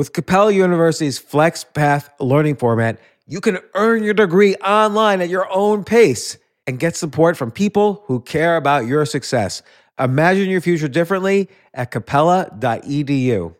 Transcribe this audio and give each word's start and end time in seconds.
With 0.00 0.14
Capella 0.14 0.50
University's 0.50 1.20
FlexPath 1.20 2.08
learning 2.20 2.56
format, 2.56 2.98
you 3.26 3.38
can 3.42 3.58
earn 3.74 4.02
your 4.02 4.14
degree 4.14 4.54
online 4.54 5.20
at 5.20 5.28
your 5.28 5.46
own 5.52 5.84
pace 5.84 6.38
and 6.66 6.78
get 6.78 6.96
support 6.96 7.36
from 7.36 7.50
people 7.50 8.02
who 8.06 8.20
care 8.22 8.56
about 8.56 8.86
your 8.86 9.04
success. 9.04 9.60
Imagine 9.98 10.48
your 10.48 10.62
future 10.62 10.88
differently 10.88 11.50
at 11.74 11.90
capella.edu. 11.90 13.54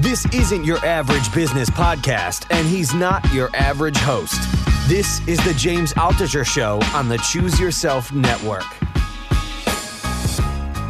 This 0.00 0.24
isn't 0.32 0.64
your 0.64 0.78
average 0.78 1.30
business 1.34 1.68
podcast, 1.68 2.46
and 2.50 2.66
he's 2.66 2.94
not 2.94 3.30
your 3.34 3.54
average 3.54 3.98
host. 3.98 4.71
This 4.88 5.26
is 5.28 5.38
the 5.44 5.54
James 5.54 5.94
Altucher 5.94 6.44
Show 6.44 6.80
on 6.92 7.08
the 7.08 7.16
Choose 7.18 7.58
Yourself 7.60 8.12
Network. 8.12 8.64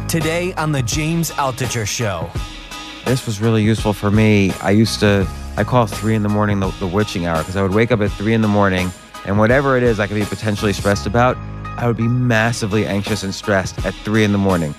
Today 0.07 0.51
on 0.55 0.71
the 0.71 0.81
James 0.81 1.29
Altucher 1.29 1.85
Show. 1.85 2.27
This 3.05 3.27
was 3.27 3.39
really 3.39 3.61
useful 3.61 3.93
for 3.93 4.09
me. 4.09 4.51
I 4.63 4.71
used 4.71 4.99
to, 5.01 5.27
I 5.57 5.63
call 5.63 5.85
three 5.85 6.15
in 6.15 6.23
the 6.23 6.27
morning 6.27 6.59
the, 6.59 6.69
the 6.79 6.87
witching 6.87 7.27
hour 7.27 7.37
because 7.37 7.55
I 7.55 7.61
would 7.61 7.75
wake 7.75 7.91
up 7.91 8.01
at 8.01 8.09
three 8.11 8.33
in 8.33 8.41
the 8.41 8.47
morning 8.47 8.89
and 9.25 9.37
whatever 9.37 9.77
it 9.77 9.83
is 9.83 9.99
I 9.99 10.07
could 10.07 10.15
be 10.15 10.25
potentially 10.25 10.73
stressed 10.73 11.05
about, 11.05 11.37
I 11.77 11.85
would 11.85 11.95
be 11.95 12.07
massively 12.07 12.87
anxious 12.87 13.21
and 13.21 13.33
stressed 13.33 13.85
at 13.85 13.93
three 13.93 14.23
in 14.23 14.31
the 14.31 14.39
morning. 14.39 14.73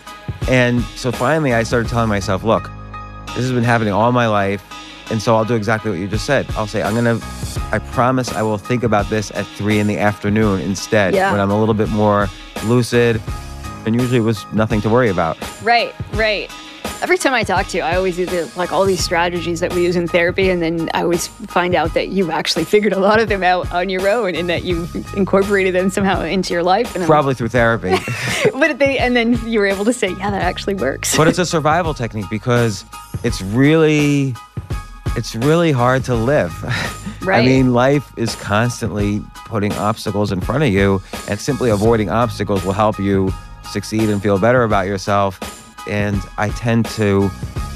And 0.49 0.83
so 0.97 1.13
finally 1.13 1.55
I 1.55 1.63
started 1.63 1.89
telling 1.89 2.09
myself, 2.09 2.43
look, 2.43 2.69
this 3.29 3.37
has 3.37 3.53
been 3.53 3.63
happening 3.63 3.93
all 3.93 4.11
my 4.11 4.27
life. 4.27 4.63
And 5.13 5.23
so 5.23 5.37
I'll 5.37 5.45
do 5.45 5.55
exactly 5.55 5.93
what 5.93 6.01
you 6.01 6.09
just 6.09 6.27
said. 6.27 6.47
I'll 6.57 6.67
say, 6.67 6.83
I'm 6.83 6.95
going 6.95 7.21
to, 7.21 7.25
I 7.73 7.79
promise 7.79 8.33
I 8.33 8.43
will 8.43 8.59
think 8.59 8.83
about 8.83 9.09
this 9.11 9.31
at 9.33 9.47
three 9.47 9.79
in 9.79 9.87
the 9.87 9.99
afternoon 9.99 10.61
instead 10.61 11.15
Yeah. 11.15 11.31
when 11.33 11.41
I'm 11.41 11.51
a 11.51 11.59
little 11.59 11.75
bit 11.75 11.89
more 11.91 12.29
lucid. 12.65 13.21
And 13.87 13.95
usually 13.95 14.19
it 14.19 14.23
was 14.23 14.45
nothing 14.53 14.81
to 14.83 14.89
worry 14.89 15.11
about. 15.11 15.37
Right, 15.63 15.95
right. 16.15 16.51
Every 17.03 17.19
time 17.19 17.35
I 17.35 17.43
talk 17.43 17.67
to 17.69 17.77
you, 17.77 17.83
I 17.83 17.97
always 17.97 18.17
do 18.17 18.25
the, 18.25 18.51
like 18.57 18.73
all 18.73 18.87
these 18.87 19.05
strategies 19.05 19.61
that 19.61 19.75
we 19.75 19.83
use 19.85 19.95
in 19.95 20.09
therapy, 20.09 20.49
and 20.49 20.63
then 20.63 20.89
I 20.95 21.03
always 21.03 21.27
find 21.27 21.75
out 21.75 21.93
that 21.93 22.09
you've 22.09 22.31
actually 22.31 22.65
figured 22.65 22.95
a 22.95 22.99
lot 22.99 23.21
of 23.21 23.29
them 23.29 23.43
out 23.43 23.71
on 23.75 23.91
your 23.91 24.09
own, 24.09 24.35
and 24.35 24.49
that 24.49 24.65
you've 24.65 24.95
incorporated 25.15 25.75
them 25.75 25.91
somehow 25.91 26.23
into 26.23 26.55
your 26.55 26.63
life. 26.63 26.95
And 26.95 27.03
I'm- 27.03 27.09
Probably 27.09 27.35
through 27.35 27.49
therapy. 27.49 27.95
but 28.55 28.79
they, 28.79 28.97
and 28.97 29.15
then 29.15 29.39
you 29.47 29.59
were 29.61 29.67
able 29.67 29.85
to 29.85 29.93
say, 29.93 30.09
yeah, 30.11 30.31
that 30.31 30.41
actually 30.43 30.75
works. 30.77 31.15
but 31.15 31.29
it's 31.29 31.39
a 31.47 31.47
survival 31.47 31.93
technique 31.93 32.31
because 32.31 32.87
it's 33.23 33.43
really 33.43 34.35
it's 35.17 35.35
really 35.35 35.73
hard 35.73 36.05
to 36.05 36.15
live. 36.15 36.53
Right. 37.23 37.41
I 37.43 37.45
mean, 37.45 37.73
life 37.73 38.13
is 38.17 38.35
constantly 38.37 39.23
putting 39.35 39.73
obstacles 39.75 40.33
in 40.33 40.41
front 40.41 40.65
of 40.65 40.71
you, 40.71 41.03
and 41.29 41.39
simply 41.41 41.71
avoiding 41.71 42.11
obstacles 42.11 42.65
will 42.65 42.73
help 42.73 42.99
you 42.99 43.33
succeed 43.71 44.09
and 44.09 44.23
feel 44.23 44.39
better 44.39 44.65
about 44.65 44.87
yourself. 44.87 45.39
And 45.89 46.21
I 46.39 46.49
tend 46.51 46.87
to 46.91 47.31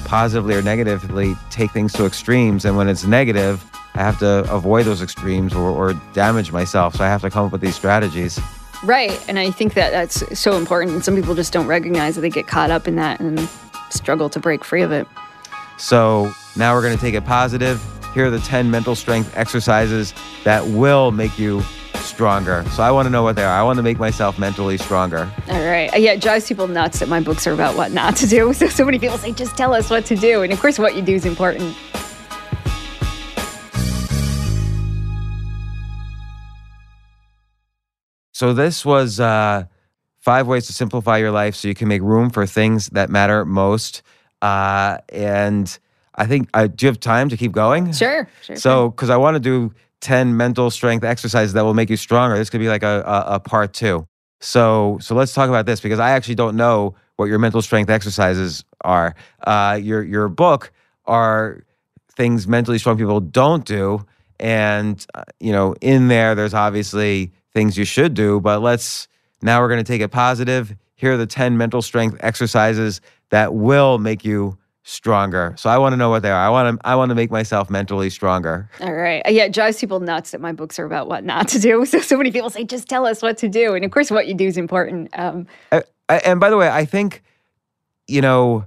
positively 0.05 0.55
or 0.55 0.63
negatively 0.63 1.35
take 1.51 1.71
things 1.71 1.93
to 1.95 2.07
extremes, 2.07 2.65
and 2.65 2.77
when 2.77 2.89
it's 2.89 3.05
negative, 3.05 3.65
I 3.95 4.03
have 4.03 4.19
to 4.21 4.51
avoid 4.53 4.87
those 4.87 5.03
extremes 5.03 5.55
or, 5.55 5.71
or 5.71 5.93
damage 6.13 6.53
myself. 6.53 6.97
So 6.97 7.05
I 7.05 7.09
have 7.09 7.21
to 7.23 7.31
come 7.31 7.47
up 7.47 7.53
with 7.53 7.61
these 7.61 7.75
strategies. 7.75 8.39
Right. 8.85 9.21
And 9.29 9.39
I 9.39 9.51
think 9.51 9.75
that 9.75 9.91
that's 9.91 10.39
so 10.39 10.57
important. 10.57 10.93
And 10.93 11.05
some 11.05 11.17
people 11.17 11.35
just 11.35 11.53
don't 11.53 11.67
recognize 11.67 12.15
that 12.15 12.21
they 12.21 12.31
get 12.31 12.47
caught 12.47 12.71
up 12.71 12.87
in 12.87 12.95
that 12.97 13.19
and 13.19 13.49
struggle 13.91 14.31
to 14.31 14.39
break 14.39 14.65
free 14.65 14.83
of 14.83 14.93
it. 14.93 15.09
So 15.79 16.33
now 16.59 16.75
we're 16.75 16.83
going 16.83 16.97
to 16.97 17.01
take 17.01 17.15
it 17.15 17.25
positive. 17.25 17.81
Here 18.15 18.27
are 18.27 18.31
the 18.31 18.41
10 18.41 18.71
mental 18.71 18.97
strength 18.97 19.33
exercises 19.37 20.13
that 20.43 20.67
will 20.67 21.13
make 21.13 21.39
you 21.39 21.63
stronger. 21.95 22.65
So 22.71 22.83
I 22.83 22.91
want 22.91 23.07
to 23.07 23.11
know 23.11 23.23
what 23.23 23.37
they 23.37 23.45
are. 23.45 23.53
I 23.53 23.63
want 23.63 23.77
to 23.77 23.83
make 23.83 23.99
myself 23.99 24.39
mentally 24.41 24.77
stronger. 24.77 25.31
All 25.49 25.65
right. 25.65 25.89
Yeah, 25.97 26.13
it 26.13 26.21
drives 26.21 26.49
people 26.49 26.67
nuts 26.67 26.99
that 26.99 27.09
my 27.09 27.21
books 27.21 27.47
are 27.47 27.53
about 27.53 27.77
what 27.77 27.93
not 27.93 28.17
to 28.17 28.27
do. 28.27 28.53
So, 28.59 28.67
so 28.67 28.85
many 28.85 28.99
people 28.99 29.19
say, 29.19 29.33
just 29.33 29.57
tell 29.57 29.73
us 29.73 29.89
what 29.89 30.05
to 30.07 30.17
do. 30.17 30.43
And 30.43 30.53
of 30.53 30.61
course, 30.61 30.81
what 30.81 30.97
you 30.97 31.03
do 31.03 31.15
is 31.15 31.25
important. 31.25 31.77
So 38.33 38.53
this 38.53 38.85
was 38.85 39.21
uh, 39.21 39.65
five 40.19 40.49
ways 40.49 40.67
to 40.67 40.73
simplify 40.73 41.19
your 41.19 41.31
life 41.31 41.55
so 41.55 41.69
you 41.69 41.75
can 41.75 41.87
make 41.87 42.03
room 42.03 42.31
for 42.31 42.47
things 42.47 42.89
that 42.89 43.11
matter 43.11 43.45
most. 43.45 44.03
Uh, 44.43 44.99
and 45.09 45.79
I 46.19 46.27
think, 46.27 46.51
uh, 46.53 46.67
do 46.67 46.85
you 46.85 46.89
have 46.89 47.01
time 47.01 47.29
to 47.31 47.37
keep 47.37 47.53
going? 47.53 47.93
Sure. 47.93 48.29
Sure. 48.43 48.57
So, 48.57 48.91
because 48.91 49.09
I 49.09 49.17
want 49.17 49.37
to 49.37 49.41
do 49.41 49.73
10 50.01 50.37
mental 50.37 50.71
strength 50.71 51.05
exercises 51.05 51.55
that 51.55 51.63
will 51.63 51.75
make 51.75 51.89
you 51.89 51.97
stronger. 51.97 52.37
This 52.37 52.51
could 52.51 52.61
be 52.61 52.69
like 52.69 52.83
a, 52.83 53.03
a, 53.07 53.35
a 53.35 53.41
part 53.41 53.73
two. 53.73 54.07
So, 54.41 54.99
so 55.01 55.15
let's 55.15 55.33
talk 55.33 55.49
about 55.49 55.67
this 55.67 55.81
because 55.81 55.99
I 55.99 56.11
actually 56.11 56.37
don't 56.37 56.57
know 56.57 56.95
what 57.17 57.27
your 57.27 57.39
mental 57.39 57.63
strength 57.63 57.91
exercises 57.91 58.65
are. 58.83 59.15
Uh, 59.45 59.79
your, 59.81 60.03
your 60.03 60.29
book 60.29 60.73
are 61.07 61.65
things 62.15 62.47
mentally 62.47 62.79
strong 62.79 62.97
people 62.97 63.21
don't 63.21 63.65
do. 63.65 64.05
And, 64.39 65.05
uh, 65.15 65.25
you 65.41 65.53
know, 65.53 65.75
in 65.81 66.09
there, 66.09 66.35
there's 66.35 66.55
obviously 66.55 67.33
things 67.53 67.77
you 67.77 67.85
should 67.85 68.15
do, 68.15 68.41
but 68.41 68.61
let's, 68.61 69.09
now 69.43 69.61
we're 69.61 69.69
going 69.69 69.83
to 69.83 69.93
take 69.93 70.01
it 70.01 70.11
positive. 70.11 70.77
Here 70.95 71.15
are 71.15 71.17
the 71.17 71.27
10 71.27 71.57
mental 71.57 71.83
strength 71.83 72.17
exercises 72.21 73.01
that 73.31 73.55
will 73.55 73.99
make 73.99 74.25
you 74.25 74.59
stronger. 74.89 75.55
So 75.59 75.69
I 75.69 75.77
want 75.77 75.93
to 75.93 75.97
know 75.99 76.09
what 76.09 76.23
they 76.23 76.31
are. 76.31 76.41
I 76.41 76.49
want 76.49 76.81
to 76.81 76.87
I 76.87 76.97
want 76.97 77.11
to 77.11 77.15
make 77.15 77.31
myself 77.31 77.69
mentally 77.69 78.09
stronger. 78.09 78.71
All 78.81 78.95
right. 78.95 79.23
Uh, 79.27 79.31
yeah, 79.31 79.45
it 79.45 79.53
drives 79.53 79.79
people 79.79 80.01
nuts 80.01 80.31
that 80.31 80.41
my 80.41 80.53
books 80.53 80.79
are 80.79 80.87
about 80.87 81.09
what 81.09 81.25
not 81.25 81.49
to 81.49 81.59
do. 81.59 81.85
So, 81.89 82.01
so 82.01 82.19
many 82.19 82.31
people 82.31 82.51
say, 82.51 82.65
just 82.65 82.89
tell 82.89 83.07
us 83.07 83.23
what 83.23 83.39
to 83.39 83.49
do. 83.49 83.75
And 83.75 83.85
of 83.85 83.91
course, 83.91 84.11
what 84.11 84.27
you 84.27 84.35
do 84.35 84.47
is 84.47 84.59
important. 84.59 85.11
Um, 85.19 85.47
I, 85.73 85.83
I, 86.09 86.17
and 86.19 86.39
by 86.39 86.51
the 86.51 86.57
way, 86.57 86.69
I 86.69 86.85
think 86.85 87.23
you 88.07 88.21
know 88.21 88.65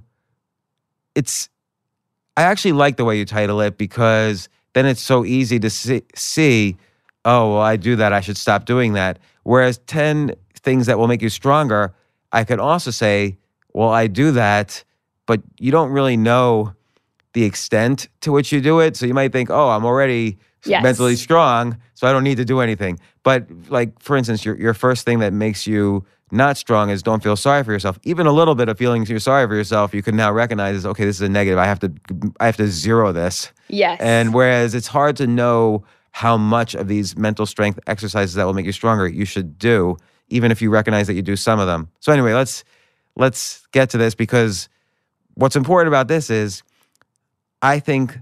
it's 1.14 1.48
I 2.36 2.42
actually 2.42 2.72
like 2.72 2.96
the 2.96 3.04
way 3.04 3.18
you 3.18 3.24
title 3.24 3.60
it 3.60 3.76
because 3.76 4.48
then 4.72 4.86
it's 4.86 5.02
so 5.02 5.24
easy 5.24 5.58
to 5.60 5.70
see, 5.70 6.02
see 6.14 6.76
oh, 7.24 7.54
well, 7.54 7.62
I 7.62 7.76
do 7.76 7.96
that, 7.96 8.12
I 8.12 8.20
should 8.20 8.36
stop 8.36 8.64
doing 8.64 8.94
that. 8.94 9.18
Whereas 9.42 9.78
10 9.86 10.34
things 10.54 10.86
that 10.86 10.98
will 10.98 11.08
make 11.08 11.22
you 11.22 11.28
stronger, 11.28 11.94
I 12.32 12.44
could 12.44 12.58
also 12.58 12.90
say, 12.90 13.36
well, 13.72 13.90
I 13.90 14.06
do 14.06 14.32
that, 14.32 14.82
but 15.26 15.40
you 15.58 15.70
don't 15.70 15.90
really 15.90 16.16
know 16.16 16.72
the 17.32 17.44
extent 17.44 18.08
to 18.20 18.32
which 18.32 18.52
you 18.52 18.60
do 18.60 18.80
it. 18.80 18.96
So 18.96 19.06
you 19.06 19.14
might 19.14 19.32
think, 19.32 19.50
oh, 19.50 19.70
I'm 19.70 19.84
already 19.84 20.38
Yes. 20.64 20.80
mentally 20.84 21.16
strong, 21.16 21.76
so 21.94 22.06
I 22.06 22.12
don't 22.12 22.22
need 22.22 22.36
to 22.36 22.44
do 22.44 22.60
anything. 22.60 23.00
But 23.24 23.48
like, 23.68 24.00
for 24.00 24.16
instance, 24.16 24.44
your, 24.44 24.56
your 24.56 24.74
first 24.74 25.04
thing 25.04 25.18
that 25.18 25.32
makes 25.32 25.66
you 25.66 26.04
not 26.30 26.56
strong 26.56 26.88
is 26.88 27.02
don't 27.02 27.20
feel 27.20 27.34
sorry 27.34 27.64
for 27.64 27.72
yourself. 27.72 27.98
Even 28.04 28.28
a 28.28 28.32
little 28.32 28.54
bit 28.54 28.68
of 28.68 28.78
feeling 28.78 29.04
you're 29.06 29.18
sorry 29.18 29.44
for 29.48 29.56
yourself, 29.56 29.92
you 29.92 30.02
can 30.02 30.14
now 30.14 30.30
recognize 30.30 30.76
is 30.76 30.86
okay, 30.86 31.04
this 31.04 31.16
is 31.16 31.22
a 31.22 31.28
negative. 31.28 31.58
I 31.58 31.64
have 31.64 31.80
to 31.80 31.92
I 32.38 32.46
have 32.46 32.56
to 32.58 32.68
zero 32.68 33.10
this. 33.10 33.50
yes. 33.68 33.98
And 34.00 34.32
whereas 34.32 34.76
it's 34.76 34.86
hard 34.86 35.16
to 35.16 35.26
know 35.26 35.82
how 36.12 36.36
much 36.36 36.76
of 36.76 36.86
these 36.86 37.16
mental 37.16 37.44
strength 37.44 37.80
exercises 37.88 38.34
that 38.36 38.44
will 38.44 38.54
make 38.54 38.66
you 38.66 38.70
stronger 38.72 39.08
you 39.08 39.24
should 39.24 39.58
do, 39.58 39.96
even 40.28 40.52
if 40.52 40.62
you 40.62 40.70
recognize 40.70 41.08
that 41.08 41.14
you 41.14 41.22
do 41.22 41.34
some 41.34 41.58
of 41.58 41.66
them. 41.66 41.88
So 41.98 42.12
anyway, 42.12 42.34
let's 42.34 42.62
let's 43.16 43.66
get 43.72 43.90
to 43.90 43.98
this 43.98 44.14
because 44.14 44.68
what's 45.34 45.56
important 45.56 45.88
about 45.88 46.08
this 46.08 46.30
is 46.30 46.62
I 47.60 47.78
think 47.78 48.18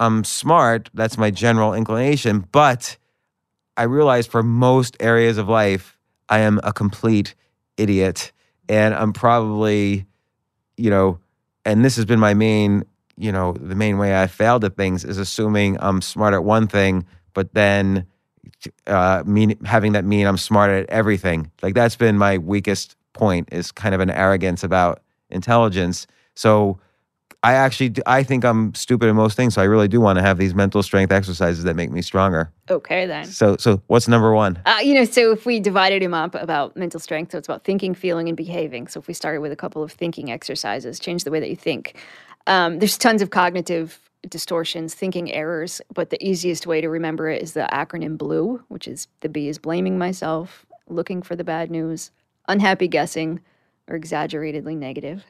I'm 0.00 0.24
smart. 0.24 0.90
That's 0.94 1.18
my 1.18 1.30
general 1.30 1.74
inclination, 1.74 2.46
but 2.52 2.96
I 3.76 3.84
realize 3.84 4.26
for 4.26 4.42
most 4.42 4.96
areas 5.00 5.38
of 5.38 5.48
life, 5.48 5.98
I 6.28 6.40
am 6.40 6.60
a 6.64 6.72
complete 6.72 7.34
idiot. 7.76 8.32
And 8.68 8.94
I'm 8.94 9.12
probably, 9.12 10.06
you 10.76 10.90
know, 10.90 11.18
and 11.64 11.84
this 11.84 11.96
has 11.96 12.04
been 12.04 12.20
my 12.20 12.34
main, 12.34 12.84
you 13.16 13.32
know, 13.32 13.52
the 13.52 13.74
main 13.74 13.98
way 13.98 14.20
I 14.20 14.26
failed 14.26 14.64
at 14.64 14.76
things 14.76 15.04
is 15.04 15.18
assuming 15.18 15.76
I'm 15.80 16.00
smart 16.02 16.34
at 16.34 16.44
one 16.44 16.66
thing, 16.66 17.06
but 17.34 17.54
then 17.54 18.06
uh, 18.86 19.22
mean 19.26 19.58
having 19.64 19.92
that 19.92 20.04
mean 20.04 20.26
I'm 20.26 20.38
smart 20.38 20.70
at 20.70 20.88
everything. 20.90 21.50
Like 21.62 21.74
that's 21.74 21.96
been 21.96 22.18
my 22.18 22.38
weakest 22.38 22.96
point 23.12 23.48
is 23.52 23.72
kind 23.72 23.94
of 23.94 24.00
an 24.00 24.10
arrogance 24.10 24.62
about 24.62 25.02
intelligence. 25.30 26.06
So 26.38 26.78
I 27.42 27.54
actually 27.54 27.94
I 28.06 28.22
think 28.22 28.44
I'm 28.44 28.72
stupid 28.74 29.08
in 29.08 29.16
most 29.16 29.36
things. 29.36 29.54
So 29.54 29.62
I 29.62 29.64
really 29.64 29.88
do 29.88 30.00
want 30.00 30.18
to 30.18 30.22
have 30.22 30.38
these 30.38 30.54
mental 30.54 30.84
strength 30.84 31.10
exercises 31.10 31.64
that 31.64 31.74
make 31.74 31.90
me 31.90 32.00
stronger. 32.00 32.52
okay, 32.70 33.06
then. 33.06 33.24
So 33.24 33.56
so 33.56 33.82
what's 33.88 34.06
number 34.06 34.32
one? 34.32 34.60
Uh, 34.64 34.78
you 34.80 34.94
know, 34.94 35.04
so 35.04 35.32
if 35.32 35.46
we 35.46 35.58
divided 35.58 36.00
him 36.00 36.14
up 36.14 36.36
about 36.36 36.76
mental 36.76 37.00
strength, 37.00 37.32
so 37.32 37.38
it's 37.38 37.48
about 37.48 37.64
thinking, 37.64 37.92
feeling, 37.92 38.28
and 38.28 38.36
behaving. 38.36 38.86
So 38.86 39.00
if 39.00 39.08
we 39.08 39.14
started 39.14 39.40
with 39.40 39.50
a 39.50 39.56
couple 39.56 39.82
of 39.82 39.90
thinking 39.90 40.30
exercises, 40.30 41.00
change 41.00 41.24
the 41.24 41.32
way 41.32 41.40
that 41.40 41.50
you 41.50 41.56
think. 41.56 41.96
Um, 42.46 42.78
there's 42.78 42.96
tons 42.96 43.20
of 43.20 43.30
cognitive 43.30 43.98
distortions, 44.28 44.94
thinking 44.94 45.32
errors, 45.32 45.80
but 45.92 46.10
the 46.10 46.24
easiest 46.24 46.68
way 46.68 46.80
to 46.80 46.88
remember 46.88 47.28
it 47.28 47.42
is 47.42 47.52
the 47.52 47.68
acronym 47.72 48.16
BLUE, 48.16 48.62
which 48.68 48.86
is 48.86 49.08
the 49.20 49.28
B 49.28 49.48
is 49.48 49.58
blaming 49.58 49.98
myself, 49.98 50.64
looking 50.86 51.20
for 51.20 51.34
the 51.34 51.44
bad 51.44 51.68
news, 51.68 52.12
unhappy 52.46 52.86
guessing, 52.86 53.40
or 53.88 53.96
exaggeratedly 53.96 54.76
negative. 54.76 55.24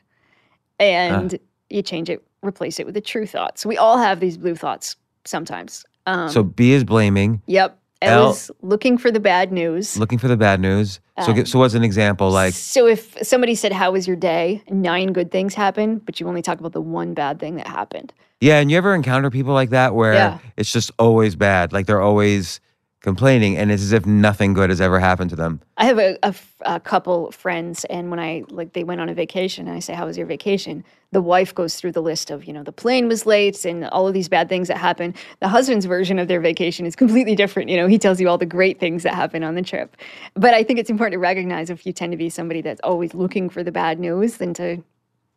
And 0.78 1.38
you 1.70 1.82
change 1.82 2.08
it, 2.08 2.22
replace 2.42 2.78
it 2.78 2.86
with 2.86 2.96
a 2.96 3.00
true 3.00 3.26
thought. 3.26 3.58
So 3.58 3.68
we 3.68 3.76
all 3.76 3.98
have 3.98 4.20
these 4.20 4.36
blue 4.36 4.54
thoughts 4.54 4.96
sometimes. 5.24 5.84
Um, 6.06 6.28
so 6.30 6.42
B 6.42 6.72
is 6.72 6.84
blaming. 6.84 7.42
Yep. 7.46 7.76
L, 8.00 8.24
L- 8.26 8.30
is 8.30 8.48
looking 8.62 8.96
for 8.96 9.10
the 9.10 9.18
bad 9.18 9.50
news. 9.50 9.98
Looking 9.98 10.18
for 10.18 10.28
the 10.28 10.36
bad 10.36 10.60
news. 10.60 11.00
So, 11.24 11.32
Um, 11.32 11.44
so 11.46 11.58
what's 11.58 11.74
an 11.74 11.82
example? 11.82 12.30
Like, 12.30 12.54
so 12.54 12.86
if 12.86 13.16
somebody 13.26 13.56
said, 13.56 13.72
"How 13.72 13.90
was 13.90 14.06
your 14.06 14.14
day?" 14.16 14.62
Nine 14.70 15.12
good 15.12 15.32
things 15.32 15.52
happen, 15.54 15.98
but 15.98 16.20
you 16.20 16.28
only 16.28 16.40
talk 16.40 16.60
about 16.60 16.72
the 16.72 16.80
one 16.80 17.12
bad 17.12 17.40
thing 17.40 17.56
that 17.56 17.66
happened. 17.66 18.12
yeah, 18.40 18.60
and 18.60 18.70
you 18.70 18.76
ever 18.78 18.94
encounter 18.94 19.30
people 19.30 19.52
like 19.52 19.70
that 19.70 19.96
where 19.96 20.14
Yeah. 20.14 20.38
it's 20.56 20.70
just 20.72 20.92
always 20.96 21.34
bad? 21.34 21.72
Like 21.72 21.86
they're 21.86 22.00
always 22.00 22.60
complaining, 23.08 23.56
and 23.56 23.72
it's 23.72 23.82
as 23.82 23.92
if 23.92 24.04
nothing 24.04 24.52
good 24.52 24.68
has 24.68 24.80
ever 24.80 24.98
happened 25.00 25.30
to 25.30 25.36
them. 25.36 25.60
I 25.78 25.86
have 25.86 25.98
a, 25.98 26.80
couple 26.80 27.30
friends, 27.32 27.84
and 27.86 28.10
when 28.10 28.20
I 28.20 28.44
like 28.50 28.74
they 28.74 28.84
went 28.84 29.00
on 29.00 29.08
a 29.08 29.14
vacation, 29.14 29.66
and 29.66 29.74
I 29.74 29.80
say, 29.80 29.94
"How 29.94 30.04
was 30.04 30.18
your 30.18 30.26
vacation?" 30.26 30.84
The 31.12 31.22
wife 31.22 31.54
goes 31.54 31.76
through 31.76 31.92
the 31.92 32.02
list 32.02 32.30
of, 32.30 32.44
you 32.44 32.52
know, 32.52 32.62
the 32.62 32.72
plane 32.82 33.08
was 33.08 33.24
late 33.24 33.64
and 33.64 33.86
all 33.86 34.06
of 34.06 34.12
these 34.12 34.28
bad 34.28 34.50
things 34.50 34.68
that 34.68 34.76
happened. 34.76 35.16
The 35.40 35.48
husband's 35.48 35.86
version 35.86 36.18
of 36.18 36.28
their 36.28 36.40
vacation 36.40 36.84
is 36.84 36.94
completely 36.94 37.34
different. 37.34 37.70
You 37.70 37.78
know, 37.78 37.86
he 37.86 37.98
tells 37.98 38.20
you 38.20 38.28
all 38.28 38.36
the 38.36 38.44
great 38.44 38.78
things 38.78 39.04
that 39.04 39.14
happened 39.14 39.42
on 39.42 39.54
the 39.54 39.62
trip. 39.62 39.96
But 40.34 40.52
I 40.52 40.62
think 40.62 40.78
it's 40.78 40.90
important 40.90 41.14
to 41.14 41.18
recognize 41.18 41.70
if 41.70 41.86
you 41.86 41.94
tend 41.94 42.12
to 42.12 42.18
be 42.18 42.28
somebody 42.28 42.60
that's 42.60 42.82
always 42.84 43.14
looking 43.14 43.48
for 43.48 43.62
the 43.64 43.72
bad 43.72 43.98
news, 43.98 44.36
then 44.36 44.52
to 44.54 44.82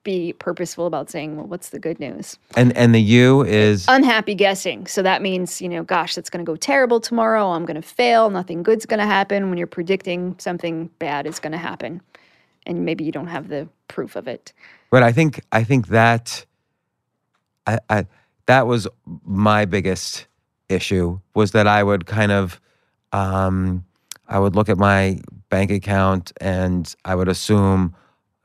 be 0.04 0.34
purposeful 0.34 0.88
about 0.88 1.10
saying, 1.10 1.38
"Well, 1.38 1.48
what's 1.48 1.70
the 1.70 1.80
good 1.80 2.00
news?" 2.00 2.38
And 2.56 2.76
and 2.76 2.94
the 2.94 3.02
you 3.02 3.44
is 3.44 3.86
unhappy 3.88 4.36
guessing. 4.36 4.88
So 4.88 5.02
that 5.02 5.22
means, 5.22 5.62
you 5.62 5.70
know, 5.70 5.84
gosh, 5.84 6.16
that's 6.16 6.30
going 6.30 6.44
to 6.46 6.50
go 6.50 6.56
terrible 6.56 7.00
tomorrow. 7.00 7.52
I'm 7.52 7.66
going 7.66 7.82
to 7.82 7.88
fail. 7.88 8.30
Nothing 8.30 8.64
good's 8.64 8.86
going 8.86 9.00
to 9.00 9.06
happen 9.06 9.50
when 9.50 9.58
you're 9.58 9.68
predicting 9.68 10.36
something 10.40 10.90
bad 11.00 11.26
is 11.26 11.40
going 11.40 11.52
to 11.52 11.58
happen. 11.58 12.02
And 12.66 12.86
maybe 12.86 13.04
you 13.04 13.12
don't 13.12 13.28
have 13.28 13.48
the 13.48 13.68
proof 13.88 14.16
of 14.16 14.28
it. 14.28 14.54
But 14.90 15.04
I 15.04 15.12
think 15.12 15.42
I 15.52 15.64
think 15.64 15.88
that 15.88 16.46
I, 17.68 17.80
I 17.90 18.06
that 18.46 18.68
was 18.68 18.88
my 19.26 19.66
biggest 19.66 20.28
issue 20.70 21.20
was 21.34 21.52
that 21.52 21.68
I 21.68 21.84
would 21.84 22.06
kind 22.06 22.32
of 22.32 22.60
um, 23.12 23.86
I 24.28 24.40
would 24.40 24.56
look 24.56 24.70
at 24.70 24.78
my 24.78 25.20
bank 25.50 25.72
account 25.72 26.32
and 26.40 26.94
I 27.06 27.16
would 27.16 27.28
assume, 27.28 27.96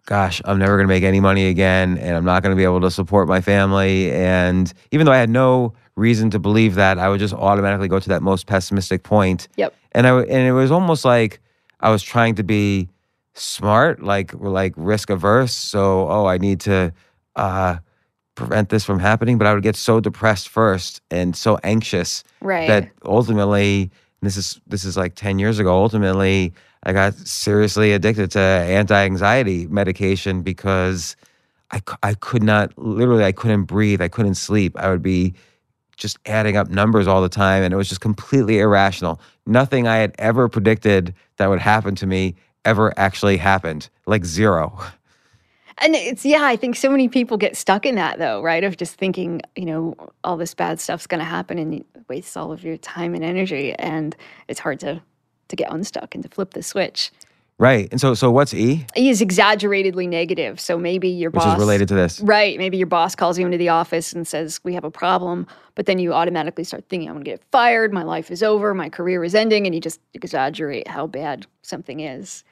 gosh, 0.06 0.40
I'm 0.44 0.58
never 0.58 0.76
going 0.76 0.86
to 0.86 0.92
make 0.94 1.02
any 1.04 1.20
money 1.20 1.48
again, 1.48 1.98
and 1.98 2.16
I'm 2.16 2.24
not 2.24 2.42
going 2.42 2.54
to 2.54 2.56
be 2.56 2.64
able 2.64 2.80
to 2.80 2.90
support 2.90 3.28
my 3.28 3.40
family. 3.40 4.10
And 4.12 4.72
even 4.92 5.04
though 5.04 5.12
I 5.12 5.18
had 5.18 5.28
no 5.30 5.74
reason 5.96 6.30
to 6.30 6.38
believe 6.38 6.76
that, 6.76 6.98
I 6.98 7.08
would 7.08 7.20
just 7.20 7.34
automatically 7.34 7.88
go 7.88 7.98
to 8.00 8.08
that 8.08 8.22
most 8.22 8.46
pessimistic 8.46 9.02
point. 9.02 9.48
Yep. 9.56 9.74
And 9.92 10.06
I 10.06 10.18
and 10.20 10.46
it 10.46 10.52
was 10.52 10.70
almost 10.70 11.04
like 11.04 11.40
I 11.80 11.90
was 11.90 12.02
trying 12.02 12.36
to 12.36 12.42
be 12.42 12.88
smart, 13.34 14.02
like 14.02 14.32
like 14.34 14.72
risk 14.76 15.10
averse. 15.10 15.52
So 15.54 16.08
oh, 16.08 16.26
I 16.26 16.38
need 16.38 16.60
to 16.60 16.92
uh, 17.34 17.78
prevent 18.34 18.68
this 18.68 18.84
from 18.84 18.98
happening. 18.98 19.38
But 19.38 19.46
I 19.46 19.54
would 19.54 19.62
get 19.62 19.76
so 19.76 20.00
depressed 20.00 20.48
first 20.48 21.02
and 21.10 21.34
so 21.36 21.58
anxious 21.64 22.24
Right. 22.40 22.68
that 22.68 22.90
ultimately 23.04 23.90
this 24.22 24.36
is 24.36 24.60
this 24.66 24.84
is 24.84 24.96
like 24.96 25.14
10 25.14 25.38
years 25.38 25.58
ago 25.58 25.72
ultimately 25.72 26.52
i 26.86 26.92
got 26.92 27.14
seriously 27.14 27.92
addicted 27.92 28.30
to 28.30 28.40
anti-anxiety 28.40 29.66
medication 29.66 30.42
because 30.42 31.16
I, 31.70 31.82
I 32.02 32.14
could 32.14 32.42
not 32.42 32.76
literally 32.78 33.24
i 33.24 33.32
couldn't 33.32 33.64
breathe 33.64 34.00
i 34.00 34.08
couldn't 34.08 34.36
sleep 34.36 34.76
i 34.78 34.88
would 34.88 35.02
be 35.02 35.34
just 35.98 36.18
adding 36.26 36.56
up 36.56 36.68
numbers 36.70 37.06
all 37.06 37.20
the 37.20 37.28
time 37.28 37.62
and 37.62 37.74
it 37.74 37.76
was 37.76 37.88
just 37.88 38.00
completely 38.00 38.60
irrational 38.60 39.20
nothing 39.46 39.86
i 39.86 39.96
had 39.96 40.14
ever 40.18 40.48
predicted 40.48 41.14
that 41.36 41.48
would 41.48 41.60
happen 41.60 41.94
to 41.96 42.06
me 42.06 42.34
ever 42.64 42.94
actually 42.96 43.36
happened 43.36 43.90
like 44.06 44.24
zero 44.24 44.80
and 45.78 45.94
it's, 45.94 46.24
yeah, 46.24 46.44
I 46.44 46.56
think 46.56 46.74
so 46.74 46.90
many 46.90 47.08
people 47.08 47.36
get 47.36 47.56
stuck 47.56 47.84
in 47.84 47.96
that 47.96 48.18
though, 48.18 48.42
right? 48.42 48.64
Of 48.64 48.76
just 48.78 48.94
thinking, 48.94 49.42
you 49.56 49.66
know, 49.66 49.94
all 50.24 50.36
this 50.36 50.54
bad 50.54 50.80
stuff's 50.80 51.06
going 51.06 51.18
to 51.18 51.24
happen 51.24 51.58
and 51.58 51.74
it 51.74 51.86
wastes 52.08 52.36
all 52.36 52.50
of 52.50 52.64
your 52.64 52.78
time 52.78 53.14
and 53.14 53.22
energy. 53.22 53.74
And 53.74 54.16
it's 54.48 54.60
hard 54.60 54.80
to, 54.80 55.02
to 55.48 55.56
get 55.56 55.72
unstuck 55.72 56.14
and 56.14 56.22
to 56.24 56.28
flip 56.30 56.52
the 56.54 56.62
switch. 56.62 57.10
right 57.58 57.88
and 57.90 58.00
so 58.00 58.12
so 58.14 58.30
what's 58.30 58.52
e 58.52 58.84
E 58.96 59.08
is 59.08 59.20
exaggeratedly 59.22 60.06
negative. 60.06 60.60
So 60.60 60.76
maybe 60.78 61.08
your 61.08 61.30
which 61.30 61.42
boss. 61.42 61.56
is 61.56 61.60
related 61.60 61.88
to 61.88 61.94
this 61.94 62.20
Right. 62.20 62.58
Maybe 62.58 62.76
your 62.76 62.86
boss 62.86 63.14
calls 63.14 63.38
you 63.38 63.46
into 63.46 63.58
the 63.58 63.70
office 63.70 64.12
and 64.12 64.26
says, 64.26 64.60
We 64.64 64.74
have 64.74 64.84
a 64.84 64.90
problem. 64.90 65.46
But 65.74 65.86
then 65.86 65.98
you 65.98 66.12
automatically 66.12 66.64
start 66.64 66.84
thinking, 66.88 67.08
I'm 67.08 67.14
going 67.16 67.24
to 67.24 67.30
get 67.30 67.42
fired. 67.52 67.92
My 67.92 68.02
life 68.02 68.30
is 68.30 68.42
over. 68.42 68.74
My 68.74 68.88
career 68.88 69.24
is 69.24 69.34
ending. 69.34 69.66
And 69.66 69.74
you 69.74 69.80
just 69.80 70.00
exaggerate 70.14 70.88
how 70.88 71.06
bad 71.06 71.46
something 71.62 72.00
is. 72.00 72.44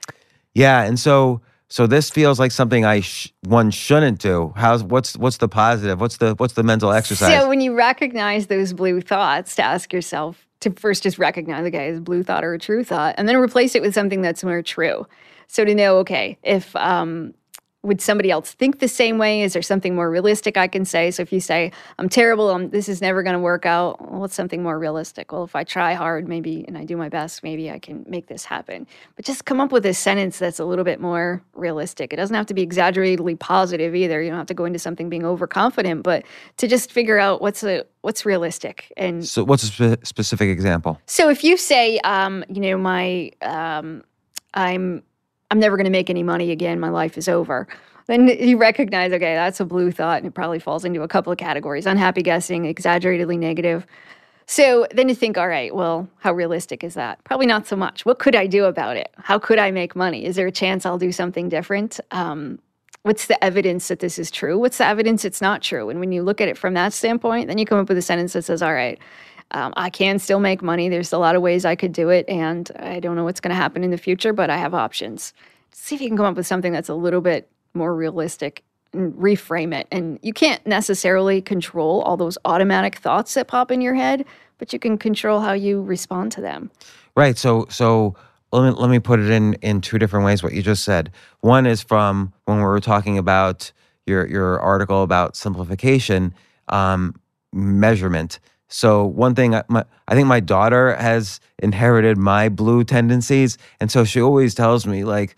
Yeah, 0.54 0.82
and 0.84 0.98
so 0.98 1.40
so 1.68 1.86
this 1.86 2.10
feels 2.10 2.38
like 2.38 2.52
something 2.52 2.84
I 2.84 3.00
sh- 3.00 3.32
one 3.42 3.70
shouldn't 3.70 4.20
do. 4.20 4.52
How's 4.56 4.84
what's 4.84 5.16
what's 5.16 5.38
the 5.38 5.48
positive? 5.48 6.00
What's 6.00 6.18
the 6.18 6.34
what's 6.36 6.54
the 6.54 6.62
mental 6.62 6.92
exercise? 6.92 7.40
So 7.40 7.48
when 7.48 7.60
you 7.60 7.74
recognize 7.74 8.46
those 8.46 8.72
blue 8.72 9.00
thoughts, 9.00 9.56
to 9.56 9.62
ask 9.64 9.92
yourself 9.92 10.43
to 10.60 10.70
first 10.72 11.02
just 11.02 11.18
recognize, 11.18 11.66
okay, 11.66 11.88
is 11.88 11.98
a 11.98 12.00
blue 12.00 12.22
thought 12.22 12.44
or 12.44 12.54
a 12.54 12.58
true 12.58 12.84
thought? 12.84 13.14
And 13.18 13.28
then 13.28 13.36
replace 13.36 13.74
it 13.74 13.82
with 13.82 13.94
something 13.94 14.22
that's 14.22 14.42
more 14.44 14.62
true. 14.62 15.06
So 15.46 15.64
to 15.64 15.74
know, 15.74 15.98
okay, 15.98 16.38
if 16.42 16.74
um, 16.76 17.34
would 17.84 18.00
somebody 18.00 18.30
else 18.30 18.52
think 18.52 18.78
the 18.78 18.88
same 18.88 19.18
way? 19.18 19.42
Is 19.42 19.52
there 19.52 19.62
something 19.62 19.94
more 19.94 20.10
realistic 20.10 20.56
I 20.56 20.66
can 20.66 20.86
say? 20.86 21.10
So 21.10 21.22
if 21.22 21.32
you 21.32 21.38
say, 21.38 21.70
I'm 21.98 22.08
terrible, 22.08 22.48
um, 22.48 22.70
this 22.70 22.88
is 22.88 23.02
never 23.02 23.22
going 23.22 23.34
to 23.34 23.40
work 23.40 23.66
out, 23.66 24.00
well, 24.00 24.20
what's 24.20 24.34
something 24.34 24.62
more 24.62 24.78
realistic? 24.78 25.32
Well, 25.32 25.44
if 25.44 25.54
I 25.54 25.64
try 25.64 25.92
hard, 25.92 26.26
maybe, 26.26 26.64
and 26.66 26.78
I 26.78 26.84
do 26.84 26.96
my 26.96 27.10
best, 27.10 27.42
maybe 27.42 27.70
I 27.70 27.78
can 27.78 28.04
make 28.08 28.26
this 28.26 28.44
happen. 28.44 28.86
But 29.16 29.26
just 29.26 29.44
come 29.44 29.60
up 29.60 29.70
with 29.70 29.84
a 29.84 29.92
sentence 29.92 30.38
that's 30.38 30.58
a 30.58 30.64
little 30.64 30.84
bit 30.84 30.98
more 30.98 31.42
realistic. 31.52 32.12
It 32.12 32.16
doesn't 32.16 32.34
have 32.34 32.46
to 32.46 32.54
be 32.54 32.62
exaggeratedly 32.62 33.36
positive 33.36 33.94
either. 33.94 34.22
You 34.22 34.30
don't 34.30 34.38
have 34.38 34.46
to 34.46 34.54
go 34.54 34.64
into 34.64 34.78
something 34.78 35.10
being 35.10 35.26
overconfident, 35.26 36.02
but 36.02 36.24
to 36.56 36.66
just 36.66 36.90
figure 36.90 37.18
out 37.18 37.42
what's 37.42 37.62
a 37.62 37.84
what's 38.00 38.26
realistic 38.26 38.92
and 38.98 39.26
so 39.26 39.44
what's 39.44 39.62
a 39.62 39.66
spe- 39.66 40.04
specific 40.04 40.50
example? 40.50 41.00
so 41.06 41.30
if 41.30 41.42
you 41.42 41.56
say, 41.56 41.98
um, 42.00 42.44
you 42.48 42.60
know, 42.60 42.76
my, 42.76 43.30
um, 43.40 44.02
I'm, 44.52 45.02
I'm 45.54 45.60
never 45.60 45.76
going 45.76 45.84
to 45.84 45.90
make 45.90 46.10
any 46.10 46.24
money 46.24 46.50
again. 46.50 46.80
My 46.80 46.88
life 46.88 47.16
is 47.16 47.28
over. 47.28 47.68
Then 48.06 48.26
you 48.26 48.58
recognize, 48.58 49.12
okay, 49.12 49.34
that's 49.36 49.60
a 49.60 49.64
blue 49.64 49.92
thought, 49.92 50.18
and 50.18 50.26
it 50.26 50.34
probably 50.34 50.58
falls 50.58 50.84
into 50.84 51.02
a 51.02 51.08
couple 51.08 51.32
of 51.32 51.38
categories: 51.38 51.86
unhappy 51.86 52.22
guessing, 52.22 52.64
exaggeratedly 52.64 53.36
negative. 53.36 53.86
So 54.46 54.88
then 54.90 55.08
you 55.08 55.14
think, 55.14 55.38
all 55.38 55.46
right, 55.46 55.72
well, 55.72 56.08
how 56.18 56.32
realistic 56.32 56.82
is 56.82 56.94
that? 56.94 57.22
Probably 57.22 57.46
not 57.46 57.68
so 57.68 57.76
much. 57.76 58.04
What 58.04 58.18
could 58.18 58.34
I 58.34 58.48
do 58.48 58.64
about 58.64 58.96
it? 58.96 59.14
How 59.18 59.38
could 59.38 59.60
I 59.60 59.70
make 59.70 59.94
money? 59.94 60.24
Is 60.24 60.34
there 60.34 60.48
a 60.48 60.52
chance 60.52 60.84
I'll 60.84 60.98
do 60.98 61.12
something 61.12 61.48
different? 61.48 62.00
Um, 62.10 62.58
what's 63.04 63.28
the 63.28 63.42
evidence 63.42 63.86
that 63.88 64.00
this 64.00 64.18
is 64.18 64.32
true? 64.32 64.58
What's 64.58 64.78
the 64.78 64.86
evidence 64.86 65.24
it's 65.24 65.40
not 65.40 65.62
true? 65.62 65.88
And 65.88 66.00
when 66.00 66.10
you 66.10 66.24
look 66.24 66.40
at 66.40 66.48
it 66.48 66.58
from 66.58 66.74
that 66.74 66.92
standpoint, 66.92 67.46
then 67.46 67.58
you 67.58 67.64
come 67.64 67.78
up 67.78 67.88
with 67.88 67.96
a 67.96 68.02
sentence 68.02 68.32
that 68.32 68.42
says, 68.42 68.60
all 68.60 68.74
right, 68.74 68.98
um, 69.54 69.72
I 69.76 69.88
can 69.88 70.18
still 70.18 70.40
make 70.40 70.62
money. 70.62 70.88
There's 70.88 71.12
a 71.12 71.18
lot 71.18 71.36
of 71.36 71.42
ways 71.42 71.64
I 71.64 71.76
could 71.76 71.92
do 71.92 72.08
it, 72.08 72.28
and 72.28 72.70
I 72.78 72.98
don't 72.98 73.14
know 73.14 73.22
what's 73.22 73.40
going 73.40 73.50
to 73.50 73.56
happen 73.56 73.84
in 73.84 73.90
the 73.92 73.96
future, 73.96 74.32
but 74.32 74.50
I 74.50 74.56
have 74.56 74.74
options. 74.74 75.32
See 75.70 75.94
if 75.94 76.00
you 76.00 76.08
can 76.08 76.16
come 76.16 76.26
up 76.26 76.36
with 76.36 76.46
something 76.46 76.72
that's 76.72 76.88
a 76.88 76.94
little 76.94 77.20
bit 77.20 77.48
more 77.72 77.94
realistic 77.94 78.64
and 78.92 79.12
reframe 79.14 79.72
it. 79.72 79.86
And 79.92 80.18
you 80.22 80.32
can't 80.32 80.64
necessarily 80.66 81.40
control 81.40 82.02
all 82.02 82.16
those 82.16 82.36
automatic 82.44 82.96
thoughts 82.96 83.34
that 83.34 83.46
pop 83.46 83.70
in 83.70 83.80
your 83.80 83.94
head, 83.94 84.24
but 84.58 84.72
you 84.72 84.78
can 84.80 84.98
control 84.98 85.40
how 85.40 85.52
you 85.52 85.82
respond 85.82 86.32
to 86.32 86.40
them. 86.40 86.70
Right. 87.16 87.38
So 87.38 87.66
so 87.70 88.16
let 88.52 88.64
me 88.64 88.70
let 88.80 88.90
me 88.90 88.98
put 88.98 89.20
it 89.20 89.30
in 89.30 89.54
in 89.54 89.80
two 89.80 89.98
different 89.98 90.24
ways. 90.24 90.42
What 90.42 90.52
you 90.52 90.62
just 90.62 90.84
said. 90.84 91.12
One 91.40 91.66
is 91.66 91.80
from 91.80 92.32
when 92.44 92.58
we 92.58 92.64
were 92.64 92.80
talking 92.80 93.18
about 93.18 93.72
your 94.06 94.26
your 94.26 94.60
article 94.60 95.02
about 95.02 95.36
simplification, 95.36 96.34
um, 96.68 97.14
measurement. 97.52 98.40
So 98.68 99.04
one 99.04 99.34
thing, 99.34 99.54
I- 99.54 99.64
my, 99.68 99.84
I 100.08 100.14
think 100.14 100.26
my 100.26 100.40
daughter 100.40 100.94
has 100.96 101.40
inherited 101.58 102.16
my 102.18 102.48
blue 102.48 102.84
tendencies, 102.84 103.58
and 103.80 103.90
so 103.90 104.04
she 104.04 104.20
always 104.20 104.54
tells 104.54 104.86
me 104.86 105.04
like, 105.04 105.36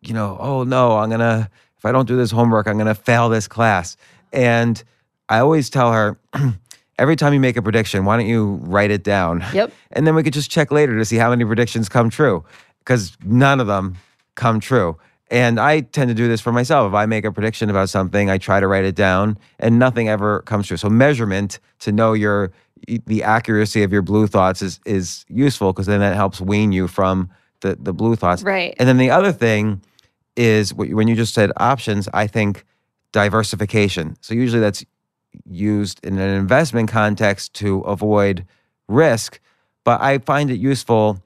you 0.00 0.14
know, 0.14 0.36
oh 0.40 0.64
no, 0.64 0.98
I'm 0.98 1.10
gonna 1.10 1.50
if 1.78 1.84
I 1.84 1.92
don't 1.92 2.06
do 2.06 2.16
this 2.16 2.30
homework, 2.30 2.66
I'm 2.68 2.78
gonna 2.78 2.94
fail 2.94 3.28
this 3.28 3.48
class. 3.48 3.96
And 4.32 4.82
I 5.28 5.38
always 5.40 5.68
tell 5.68 5.92
her, 5.92 6.18
every 6.98 7.16
time 7.16 7.34
you 7.34 7.40
make 7.40 7.56
a 7.56 7.62
prediction, 7.62 8.04
why 8.04 8.16
don't 8.16 8.26
you 8.26 8.60
write 8.62 8.90
it 8.90 9.02
down? 9.04 9.44
Yep. 9.52 9.72
And 9.92 10.06
then 10.06 10.14
we 10.14 10.22
could 10.22 10.32
just 10.32 10.50
check 10.50 10.70
later 10.72 10.96
to 10.96 11.04
see 11.04 11.16
how 11.16 11.30
many 11.30 11.44
predictions 11.44 11.88
come 11.88 12.08
true, 12.10 12.44
because 12.78 13.16
none 13.24 13.60
of 13.60 13.66
them 13.66 13.96
come 14.36 14.58
true. 14.60 14.96
And 15.32 15.58
I 15.58 15.80
tend 15.80 16.10
to 16.10 16.14
do 16.14 16.28
this 16.28 16.42
for 16.42 16.52
myself. 16.52 16.90
If 16.90 16.94
I 16.94 17.06
make 17.06 17.24
a 17.24 17.32
prediction 17.32 17.70
about 17.70 17.88
something, 17.88 18.28
I 18.28 18.36
try 18.36 18.60
to 18.60 18.68
write 18.68 18.84
it 18.84 18.94
down, 18.94 19.38
and 19.58 19.78
nothing 19.78 20.10
ever 20.10 20.42
comes 20.42 20.66
true. 20.66 20.76
So 20.76 20.90
measurement 20.90 21.58
to 21.80 21.90
know 21.90 22.12
your 22.12 22.52
the 23.06 23.22
accuracy 23.22 23.82
of 23.82 23.92
your 23.92 24.02
blue 24.02 24.26
thoughts 24.26 24.60
is 24.60 24.78
is 24.84 25.24
useful 25.28 25.72
because 25.72 25.86
then 25.86 26.00
that 26.00 26.14
helps 26.14 26.38
wean 26.38 26.70
you 26.70 26.86
from 26.86 27.30
the 27.60 27.78
the 27.80 27.94
blue 27.94 28.14
thoughts. 28.14 28.42
Right. 28.42 28.74
And 28.78 28.86
then 28.86 28.98
the 28.98 29.10
other 29.10 29.32
thing 29.32 29.80
is 30.36 30.74
when 30.74 31.08
you 31.08 31.14
just 31.14 31.32
said 31.32 31.50
options, 31.56 32.10
I 32.12 32.26
think 32.26 32.66
diversification. 33.12 34.16
So 34.20 34.34
usually 34.34 34.60
that's 34.60 34.84
used 35.46 36.04
in 36.04 36.18
an 36.18 36.28
investment 36.28 36.90
context 36.90 37.54
to 37.54 37.80
avoid 37.80 38.44
risk, 38.86 39.40
but 39.82 39.98
I 40.02 40.18
find 40.18 40.50
it 40.50 40.60
useful 40.60 41.22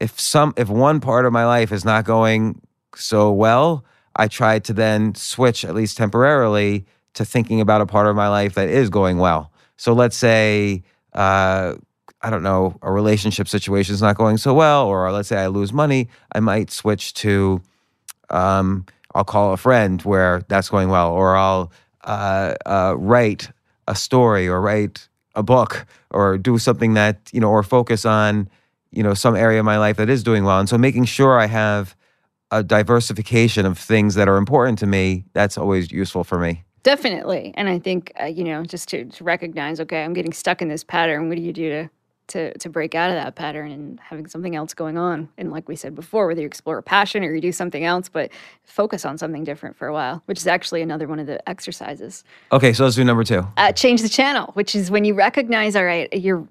if 0.00 0.20
some 0.20 0.54
if 0.56 0.68
one 0.68 1.00
part 1.00 1.26
of 1.26 1.32
my 1.32 1.44
life 1.44 1.72
is 1.72 1.84
not 1.84 2.04
going 2.04 2.60
so 2.96 3.32
well, 3.32 3.84
I 4.16 4.28
try 4.28 4.58
to 4.60 4.72
then 4.72 5.14
switch 5.14 5.64
at 5.64 5.74
least 5.74 5.96
temporarily 5.96 6.86
to 7.14 7.24
thinking 7.24 7.60
about 7.60 7.80
a 7.80 7.86
part 7.86 8.06
of 8.06 8.16
my 8.16 8.28
life 8.28 8.54
that 8.54 8.68
is 8.68 8.90
going 8.90 9.18
well. 9.18 9.52
So 9.76 9.92
let's 9.92 10.16
say 10.16 10.82
uh, 11.14 11.74
I 12.22 12.28
I 12.28 12.30
don't 12.30 12.42
know, 12.42 12.76
a 12.82 12.90
relationship 12.90 13.48
situation 13.48 13.94
is 13.94 14.02
not 14.02 14.16
going 14.16 14.38
so 14.38 14.52
well, 14.52 14.86
or 14.86 15.10
let's 15.12 15.28
say 15.28 15.38
I 15.38 15.46
lose 15.46 15.72
money, 15.72 16.08
I 16.34 16.40
might 16.40 16.70
switch 16.70 17.14
to, 17.14 17.62
um, 18.30 18.86
I'll 19.14 19.24
call 19.24 19.52
a 19.52 19.56
friend 19.56 20.02
where 20.02 20.42
that's 20.48 20.68
going 20.68 20.88
well, 20.88 21.12
or 21.12 21.36
I'll 21.36 21.72
uh, 22.04 22.54
uh, 22.66 22.94
write 22.98 23.50
a 23.86 23.94
story, 23.94 24.48
or 24.48 24.60
write 24.60 25.08
a 25.34 25.42
book, 25.42 25.86
or 26.10 26.38
do 26.38 26.58
something 26.58 26.94
that 26.94 27.30
you 27.32 27.40
know, 27.40 27.50
or 27.50 27.62
focus 27.62 28.04
on, 28.04 28.48
you 28.90 29.02
know, 29.02 29.14
some 29.14 29.36
area 29.36 29.60
of 29.60 29.64
my 29.64 29.78
life 29.78 29.96
that 29.96 30.10
is 30.10 30.22
doing 30.22 30.44
well. 30.44 30.58
And 30.58 30.68
so 30.68 30.76
making 30.76 31.04
sure 31.04 31.38
I 31.38 31.46
have 31.46 31.96
a 32.50 32.62
diversification 32.62 33.66
of 33.66 33.78
things 33.78 34.14
that 34.14 34.28
are 34.28 34.36
important 34.36 34.78
to 34.78 34.86
me, 34.86 35.24
that's 35.32 35.58
always 35.58 35.92
useful 35.92 36.24
for 36.24 36.38
me. 36.38 36.64
Definitely. 36.82 37.52
And 37.56 37.68
I 37.68 37.78
think, 37.78 38.12
uh, 38.20 38.26
you 38.26 38.44
know, 38.44 38.64
just 38.64 38.88
to, 38.90 39.04
to 39.04 39.24
recognize, 39.24 39.80
okay, 39.80 40.02
I'm 40.02 40.14
getting 40.14 40.32
stuck 40.32 40.62
in 40.62 40.68
this 40.68 40.84
pattern. 40.84 41.28
What 41.28 41.36
do 41.36 41.42
you 41.42 41.52
do 41.52 41.68
to, 41.68 41.90
to, 42.28 42.58
to 42.58 42.68
break 42.70 42.94
out 42.94 43.10
of 43.10 43.16
that 43.16 43.34
pattern 43.34 43.70
and 43.72 44.00
having 44.00 44.26
something 44.26 44.56
else 44.56 44.72
going 44.72 44.96
on? 44.96 45.28
And 45.36 45.50
like 45.50 45.68
we 45.68 45.76
said 45.76 45.94
before, 45.94 46.28
whether 46.28 46.40
you 46.40 46.46
explore 46.46 46.78
a 46.78 46.82
passion 46.82 47.24
or 47.24 47.34
you 47.34 47.40
do 47.42 47.52
something 47.52 47.84
else, 47.84 48.08
but 48.08 48.30
focus 48.64 49.04
on 49.04 49.18
something 49.18 49.44
different 49.44 49.76
for 49.76 49.88
a 49.88 49.92
while, 49.92 50.22
which 50.26 50.38
is 50.38 50.46
actually 50.46 50.80
another 50.80 51.06
one 51.06 51.18
of 51.18 51.26
the 51.26 51.46
exercises. 51.48 52.24
Okay, 52.52 52.72
so 52.72 52.84
let's 52.84 52.96
do 52.96 53.04
number 53.04 53.24
two. 53.24 53.46
Uh, 53.58 53.72
change 53.72 54.00
the 54.00 54.08
channel, 54.08 54.52
which 54.54 54.74
is 54.74 54.90
when 54.90 55.04
you 55.04 55.12
recognize, 55.12 55.76
all 55.76 55.84
right, 55.84 56.10
you're 56.14 56.48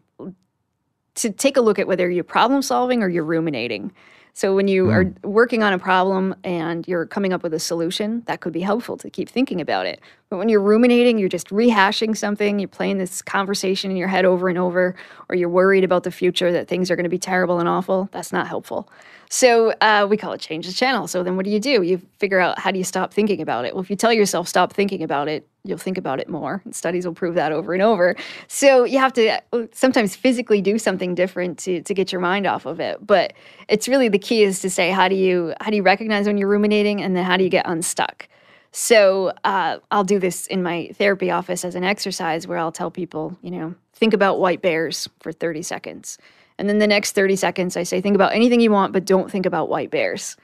to 1.15 1.31
take 1.31 1.57
a 1.57 1.61
look 1.61 1.79
at 1.79 1.87
whether 1.87 2.11
you're 2.11 2.23
problem 2.23 2.61
solving 2.61 3.01
or 3.01 3.09
you're 3.09 3.23
ruminating. 3.23 3.91
So 4.37 4.53
when 4.53 4.67
you 4.67 4.85
mm. 4.85 4.93
are 4.93 5.27
working 5.27 5.63
on 5.63 5.73
a 5.73 5.79
problem 5.79 6.35
and 6.43 6.87
you're 6.87 7.07
coming 7.07 7.33
up 7.33 7.41
with 7.41 7.55
a 7.55 7.59
solution, 7.59 8.21
that 8.27 8.39
could 8.39 8.53
be 8.53 8.61
helpful 8.61 8.95
to 8.97 9.09
keep 9.09 9.29
thinking 9.29 9.59
about 9.59 9.87
it. 9.87 9.99
But 10.29 10.37
when 10.37 10.47
you're 10.47 10.61
ruminating, 10.61 11.17
you're 11.17 11.27
just 11.27 11.47
rehashing 11.47 12.15
something, 12.15 12.59
you're 12.59 12.67
playing 12.67 12.99
this 12.99 13.23
conversation 13.23 13.89
in 13.89 13.97
your 13.97 14.07
head 14.07 14.25
over 14.25 14.47
and 14.47 14.59
over, 14.59 14.95
or 15.27 15.35
you're 15.35 15.49
worried 15.49 15.83
about 15.83 16.03
the 16.03 16.11
future 16.11 16.51
that 16.51 16.67
things 16.67 16.91
are 16.91 16.95
going 16.95 17.05
to 17.05 17.09
be 17.09 17.17
terrible 17.17 17.57
and 17.57 17.67
awful, 17.67 18.09
that's 18.11 18.31
not 18.31 18.47
helpful. 18.47 18.87
So 19.31 19.71
uh, 19.81 20.05
we 20.07 20.17
call 20.17 20.33
it 20.33 20.39
change 20.39 20.67
the 20.67 20.73
channel. 20.73 21.07
So 21.07 21.23
then 21.23 21.35
what 21.35 21.43
do 21.43 21.49
you 21.49 21.59
do? 21.59 21.81
You 21.81 21.99
figure 22.19 22.39
out 22.39 22.59
how 22.59 22.69
do 22.69 22.77
you 22.77 22.83
stop 22.83 23.11
thinking 23.11 23.41
about 23.41 23.65
it? 23.65 23.73
Well, 23.73 23.81
if 23.81 23.89
you 23.89 23.95
tell 23.95 24.13
yourself 24.13 24.47
stop 24.47 24.71
thinking 24.71 25.01
about 25.01 25.27
it, 25.27 25.47
you'll 25.67 25.77
think 25.77 25.97
about 25.97 26.19
it 26.19 26.29
more. 26.29 26.61
Studies 26.71 27.05
will 27.05 27.13
prove 27.13 27.35
that 27.35 27.51
over 27.51 27.73
and 27.73 27.81
over. 27.81 28.15
So 28.47 28.83
you 28.83 28.99
have 28.99 29.13
to 29.13 29.41
uh, 29.53 29.67
sometimes 29.71 30.15
physically 30.15 30.61
do 30.61 30.77
something 30.79 31.15
different 31.15 31.59
to, 31.59 31.81
to 31.81 31.93
get 31.93 32.11
your 32.11 32.21
mind 32.21 32.47
off 32.47 32.65
of 32.65 32.79
it. 32.79 33.05
But 33.05 33.33
it's 33.67 33.87
really 33.87 34.09
the 34.09 34.19
key 34.19 34.43
is 34.43 34.61
to 34.61 34.69
say 34.69 34.91
how 34.91 35.07
do 35.07 35.15
you 35.15 35.53
how 35.61 35.69
do 35.69 35.75
you 35.75 35.83
recognize 35.83 36.27
when 36.27 36.37
you're 36.37 36.49
ruminating 36.49 37.01
and 37.01 37.15
then 37.15 37.25
how 37.25 37.37
do 37.37 37.43
you 37.43 37.49
get 37.49 37.67
unstuck? 37.67 38.27
So 38.71 39.33
uh, 39.43 39.77
I'll 39.91 40.03
do 40.03 40.19
this 40.19 40.45
in 40.47 40.61
my 40.61 40.91
therapy 40.93 41.31
office 41.31 41.65
as 41.65 41.75
an 41.75 41.83
exercise 41.83 42.47
where 42.47 42.57
I'll 42.57 42.71
tell 42.71 42.91
people, 42.91 43.37
you 43.41 43.51
know, 43.51 43.75
think 43.93 44.13
about 44.13 44.39
white 44.39 44.61
bears 44.61 45.09
for 45.19 45.31
30 45.31 45.63
seconds. 45.63 46.17
And 46.59 46.67
then 46.67 46.79
the 46.79 46.87
next 46.87 47.13
30 47.13 47.35
seconds, 47.35 47.77
I 47.77 47.83
say, 47.83 48.01
think 48.01 48.15
about 48.15 48.33
anything 48.33 48.59
you 48.59 48.71
want, 48.71 48.93
but 48.93 49.05
don't 49.05 49.31
think 49.31 49.45
about 49.45 49.69
white 49.69 49.91
bears. 49.91 50.37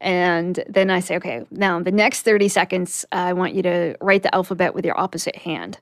And 0.00 0.62
then 0.68 0.90
I 0.90 1.00
say, 1.00 1.16
okay, 1.16 1.44
now 1.50 1.80
the 1.80 1.92
next 1.92 2.22
30 2.22 2.48
seconds, 2.48 3.04
I 3.12 3.32
want 3.32 3.54
you 3.54 3.62
to 3.62 3.96
write 4.00 4.22
the 4.22 4.34
alphabet 4.34 4.74
with 4.74 4.84
your 4.84 4.98
opposite 4.98 5.36
hand. 5.36 5.78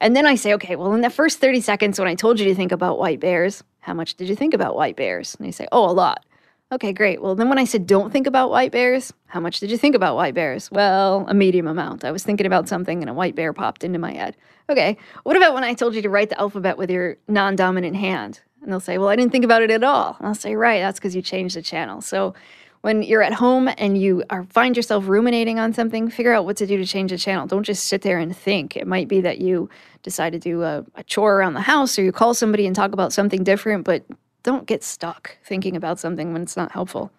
And 0.00 0.16
then 0.16 0.26
I 0.26 0.34
say, 0.34 0.52
okay, 0.54 0.76
well, 0.76 0.92
in 0.94 1.00
the 1.00 1.10
first 1.10 1.38
30 1.38 1.60
seconds, 1.60 1.98
when 1.98 2.08
I 2.08 2.14
told 2.14 2.40
you 2.40 2.46
to 2.46 2.54
think 2.54 2.72
about 2.72 2.98
white 2.98 3.20
bears, 3.20 3.62
how 3.80 3.94
much 3.94 4.14
did 4.16 4.28
you 4.28 4.34
think 4.34 4.52
about 4.52 4.74
white 4.74 4.96
bears? 4.96 5.36
And 5.36 5.46
they 5.46 5.52
say, 5.52 5.68
oh, 5.70 5.88
a 5.88 5.92
lot. 5.92 6.24
Okay, 6.72 6.92
great. 6.94 7.20
Well, 7.20 7.34
then 7.34 7.50
when 7.50 7.58
I 7.58 7.64
said 7.64 7.86
don't 7.86 8.10
think 8.10 8.26
about 8.26 8.50
white 8.50 8.72
bears, 8.72 9.12
how 9.26 9.40
much 9.40 9.60
did 9.60 9.70
you 9.70 9.76
think 9.76 9.94
about 9.94 10.16
white 10.16 10.34
bears? 10.34 10.70
Well, 10.70 11.26
a 11.28 11.34
medium 11.34 11.66
amount. 11.66 12.02
I 12.02 12.10
was 12.10 12.24
thinking 12.24 12.46
about 12.46 12.66
something 12.66 13.02
and 13.02 13.10
a 13.10 13.14
white 13.14 13.34
bear 13.34 13.52
popped 13.52 13.84
into 13.84 13.98
my 13.98 14.12
head. 14.12 14.36
Okay, 14.70 14.96
what 15.22 15.36
about 15.36 15.52
when 15.52 15.64
I 15.64 15.74
told 15.74 15.94
you 15.94 16.00
to 16.00 16.08
write 16.08 16.30
the 16.30 16.40
alphabet 16.40 16.78
with 16.78 16.90
your 16.90 17.18
non 17.28 17.56
dominant 17.56 17.96
hand? 17.96 18.40
And 18.62 18.72
they'll 18.72 18.80
say, 18.80 18.96
Well, 18.96 19.08
I 19.08 19.16
didn't 19.16 19.32
think 19.32 19.44
about 19.44 19.62
it 19.62 19.70
at 19.70 19.84
all. 19.84 20.16
And 20.18 20.26
I'll 20.26 20.34
say, 20.34 20.54
Right, 20.56 20.80
that's 20.80 20.98
because 20.98 21.14
you 21.14 21.20
changed 21.20 21.56
the 21.56 21.62
channel. 21.62 22.00
So 22.00 22.34
when 22.82 23.02
you're 23.02 23.22
at 23.22 23.32
home 23.32 23.70
and 23.78 23.96
you 23.96 24.24
are 24.28 24.44
find 24.44 24.76
yourself 24.76 25.08
ruminating 25.08 25.58
on 25.58 25.72
something, 25.72 26.10
figure 26.10 26.32
out 26.32 26.44
what 26.44 26.56
to 26.58 26.66
do 26.66 26.76
to 26.76 26.84
change 26.84 27.10
the 27.10 27.18
channel. 27.18 27.46
Don't 27.46 27.62
just 27.62 27.86
sit 27.86 28.02
there 28.02 28.18
and 28.18 28.36
think. 28.36 28.76
It 28.76 28.86
might 28.86 29.08
be 29.08 29.20
that 29.22 29.38
you 29.38 29.70
decide 30.02 30.32
to 30.32 30.38
do 30.38 30.62
a, 30.62 30.84
a 30.96 31.04
chore 31.04 31.36
around 31.36 31.54
the 31.54 31.60
house 31.60 31.98
or 31.98 32.02
you 32.02 32.12
call 32.12 32.34
somebody 32.34 32.66
and 32.66 32.74
talk 32.76 32.92
about 32.92 33.12
something 33.12 33.44
different, 33.44 33.84
but 33.84 34.04
don't 34.42 34.66
get 34.66 34.82
stuck 34.82 35.36
thinking 35.44 35.76
about 35.76 36.00
something 36.00 36.32
when 36.32 36.42
it's 36.42 36.56
not 36.56 36.72
helpful. 36.72 37.12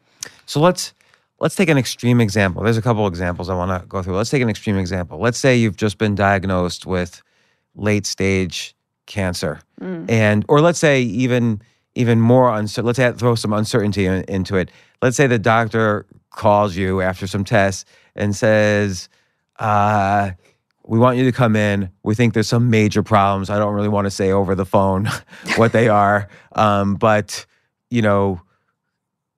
So 0.46 0.60
let's 0.60 0.93
let's 1.39 1.55
take 1.55 1.70
an 1.70 1.77
extreme 1.77 2.20
example. 2.20 2.62
There's 2.63 2.77
a 2.77 2.82
couple 2.82 3.08
examples 3.08 3.50
I 3.50 3.55
want 3.55 3.82
to 3.82 3.88
go 3.88 4.03
through. 4.03 4.17
Let's 4.17 4.29
take 4.29 4.41
an 4.41 4.50
extreme 4.50 4.77
example. 4.77 5.20
Let's 5.20 5.38
say 5.38 5.55
you've 5.55 5.77
just 5.77 5.98
been 5.98 6.15
diagnosed 6.15 6.86
with 6.86 7.22
late 7.75 8.05
stage 8.05 8.75
cancer, 9.05 9.62
mm. 9.79 10.10
and 10.10 10.46
or 10.50 10.60
let's 10.60 10.79
say 10.79 11.01
even 11.01 11.62
even 11.96 12.20
more 12.20 12.53
uncertain. 12.53 12.86
Let's 12.86 13.00
add, 13.00 13.17
throw 13.17 13.36
some 13.36 13.53
uncertainty 13.53 14.05
in, 14.05 14.24
into 14.27 14.58
it. 14.58 14.72
Let's 15.04 15.18
say 15.18 15.28
the 15.28 15.38
doctor 15.38 16.06
calls 16.30 16.76
you 16.76 17.02
after 17.02 17.28
some 17.28 17.44
tests 17.44 17.84
and 18.16 18.36
says, 18.36 19.10
uh, 19.60 20.32
"We 20.86 20.98
want 20.98 21.18
you 21.18 21.26
to 21.26 21.34
come 21.34 21.58
in. 21.58 21.90
We 22.04 22.16
think 22.16 22.34
there's 22.34 22.48
some 22.48 22.70
major 22.70 23.04
problems. 23.04 23.50
I 23.50 23.60
don't 23.60 23.74
really 23.74 23.90
want 23.90 24.06
to 24.06 24.12
say 24.12 24.32
over 24.32 24.56
the 24.56 24.66
phone 24.66 25.10
what 25.58 25.74
they 25.74 25.90
are, 25.90 26.30
um, 26.54 26.96
but 26.96 27.46
you 27.90 28.02
know." 28.02 28.42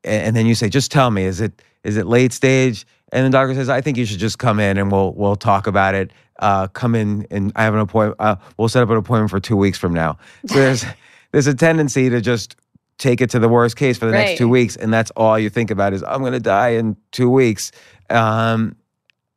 And, 0.04 0.28
and 0.28 0.36
then 0.36 0.46
you 0.46 0.54
say, 0.54 0.70
"Just 0.70 0.92
tell 0.92 1.10
me. 1.10 1.24
Is 1.24 1.42
it 1.42 1.62
is 1.84 1.98
it 1.98 2.06
late 2.06 2.32
stage?" 2.32 2.86
And 3.12 3.26
the 3.26 3.32
doctor 3.32 3.56
says, 3.56 3.68
"I 3.68 3.82
think 3.82 3.98
you 3.98 4.06
should 4.06 4.20
just 4.20 4.38
come 4.38 4.60
in 4.60 4.78
and 4.78 4.92
we'll 4.92 5.14
we'll 5.14 5.36
talk 5.36 5.66
about 5.68 5.96
it." 5.96 6.12
uh, 6.40 6.68
come 6.68 6.96
in 6.96 7.26
and 7.32 7.52
I 7.56 7.64
have 7.64 7.74
an 7.74 7.80
appointment. 7.80 8.20
Uh, 8.20 8.36
we'll 8.58 8.70
set 8.70 8.84
up 8.84 8.90
an 8.90 8.98
appointment 8.98 9.32
for 9.32 9.40
two 9.40 9.56
weeks 9.56 9.78
from 9.78 9.94
now. 9.94 10.18
So 10.48 10.56
there's 10.56 10.86
there's 11.32 11.48
a 11.48 11.54
tendency 11.54 12.10
to 12.10 12.22
just 12.22 12.56
take 12.98 13.22
it 13.22 13.30
to 13.32 13.40
the 13.40 13.50
worst 13.50 13.76
case 13.76 13.98
for 13.98 14.06
the 14.06 14.12
right. 14.12 14.26
next 14.26 14.38
two 14.38 14.50
weeks, 14.50 14.76
and 14.76 14.94
that's 14.94 15.12
all 15.12 15.38
you 15.38 15.50
think 15.50 15.72
about 15.72 15.94
is 15.94 16.04
I'm 16.04 16.22
going 16.22 16.34
to 16.34 16.40
die 16.40 16.70
in 16.70 16.96
two 17.12 17.30
weeks. 17.30 17.72
Um, 18.10 18.76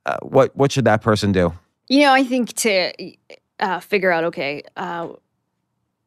uh, 0.07 0.17
what 0.23 0.55
what 0.57 0.73
should 0.73 0.85
that 0.85 1.03
person 1.03 1.33
do? 1.33 1.53
You 1.89 2.03
know, 2.03 2.13
I 2.13 2.25
think 2.25 2.53
to 2.55 2.93
uh, 3.61 3.81
figure 3.81 4.13
out 4.13 4.25
okay, 4.25 4.63
uh, 4.77 5.09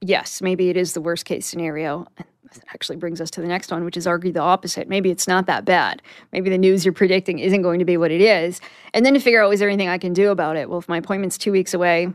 yes, 0.02 0.42
maybe 0.42 0.70
it 0.70 0.78
is 0.78 0.94
the 0.94 1.02
worst 1.02 1.26
case 1.26 1.46
scenario 1.46 2.08
That 2.54 2.64
actually 2.74 2.98
brings 2.98 3.22
us 3.22 3.32
to 3.32 3.42
the 3.42 3.48
next 3.48 3.72
one, 3.72 3.86
which 3.86 3.96
is 3.96 4.06
argue 4.06 4.32
the 4.32 4.42
opposite. 4.42 4.90
Maybe 4.90 5.10
it's 5.10 5.28
not 5.28 5.46
that 5.46 5.66
bad. 5.66 6.02
Maybe 6.34 6.50
the 6.50 6.58
news 6.58 6.84
you're 6.84 6.94
predicting 6.94 7.40
isn't 7.40 7.62
going 7.62 7.80
to 7.80 7.86
be 7.86 7.98
what 7.98 8.12
it 8.12 8.22
is. 8.22 8.60
And 8.94 9.06
then 9.06 9.14
to 9.14 9.20
figure 9.20 9.42
out, 9.42 9.54
is 9.54 9.60
there 9.60 9.70
anything 9.70 9.88
I 9.88 9.98
can 9.98 10.14
do 10.14 10.32
about 10.32 10.58
it? 10.58 10.70
Well, 10.70 10.80
if 10.80 10.90
my 10.90 10.98
appointment's 10.98 11.38
two 11.38 11.52
weeks 11.52 11.74
away, 11.74 12.12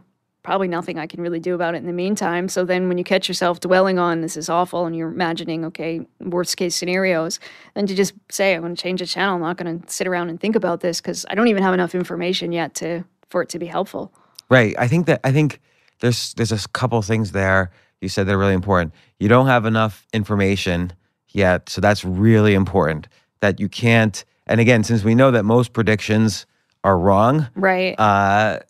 probably 0.47 0.69
nothing 0.69 0.99
I 0.99 1.07
can 1.07 1.21
really 1.21 1.41
do 1.41 1.55
about 1.55 1.75
it 1.75 1.79
in 1.79 1.87
the 1.87 1.93
meantime. 1.93 2.49
So 2.49 2.65
then 2.65 2.89
when 2.89 2.99
you 2.99 3.05
catch 3.05 3.29
yourself 3.29 3.61
dwelling 3.61 3.99
on 3.99 4.21
this 4.21 4.37
is 4.37 4.49
awful 4.49 4.87
and 4.87 4.97
you're 4.97 5.11
imagining, 5.11 5.65
okay, 5.67 6.07
worst 6.21 6.57
case 6.57 6.75
scenarios, 6.75 7.41
then 7.75 7.87
to 7.87 7.95
just 7.95 8.15
say, 8.31 8.55
I'm 8.55 8.63
going 8.63 8.75
to 8.75 8.81
change 8.81 9.01
the 9.01 9.07
channel. 9.07 9.35
I'm 9.35 9.43
not 9.43 9.57
going 9.57 9.81
to 9.81 9.93
sit 9.93 10.07
around 10.07 10.31
and 10.31 10.41
think 10.41 10.57
about 10.57 10.81
this 10.81 11.01
because 11.01 11.27
I 11.29 11.35
don't 11.35 11.49
even 11.49 11.63
have 11.63 11.75
enough 11.75 11.95
information 11.95 12.53
yet 12.53 12.75
to 12.77 13.05
for 13.29 13.43
it 13.43 13.49
to 13.51 13.59
be 13.59 13.67
helpful. 13.67 14.13
Right. 14.49 14.75
I 14.79 14.87
think 14.89 15.07
that 15.07 15.21
I 15.25 15.33
think 15.33 15.61
there's 15.99 16.33
there's 16.35 16.53
a 16.53 16.69
couple 16.69 17.03
things 17.03 17.33
there 17.33 17.73
you 18.01 18.09
said 18.09 18.27
they're 18.27 18.39
really 18.39 18.55
important. 18.55 18.95
You 19.19 19.29
don't 19.29 19.47
have 19.47 19.65
enough 19.65 20.07
information 20.13 20.93
yet. 21.31 21.69
So 21.69 21.81
that's 21.81 22.05
really 22.05 22.55
important 22.55 23.09
that 23.41 23.59
you 23.59 23.69
can't. 23.69 24.25
And 24.47 24.61
again, 24.61 24.85
since 24.85 25.03
we 25.03 25.15
know 25.15 25.31
that 25.31 25.45
most 25.45 25.73
predictions 25.73 26.47
are 26.85 26.99
wrong, 26.99 27.49
right? 27.57 27.99
Uh, 27.99 28.61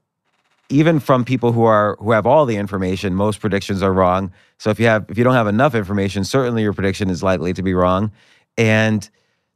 even 0.68 0.98
from 1.00 1.24
people 1.24 1.52
who 1.52 1.64
are 1.64 1.96
who 2.00 2.12
have 2.12 2.26
all 2.26 2.46
the 2.46 2.56
information, 2.56 3.14
most 3.14 3.40
predictions 3.40 3.82
are 3.82 3.92
wrong. 3.92 4.32
So 4.58 4.70
if 4.70 4.80
you 4.80 4.86
have 4.86 5.06
if 5.08 5.18
you 5.18 5.24
don't 5.24 5.34
have 5.34 5.46
enough 5.46 5.74
information, 5.74 6.24
certainly 6.24 6.62
your 6.62 6.72
prediction 6.72 7.10
is 7.10 7.22
likely 7.22 7.52
to 7.52 7.62
be 7.62 7.74
wrong. 7.74 8.10
And 8.58 9.08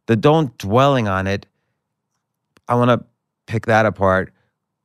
the 0.07 0.17
don't 0.17 0.57
dwelling 0.59 1.09
on 1.09 1.27
it, 1.27 1.47
I 2.69 2.75
want 2.75 2.91
to 2.91 3.05
pick 3.47 3.67
that 3.67 3.87
apart. 3.87 4.33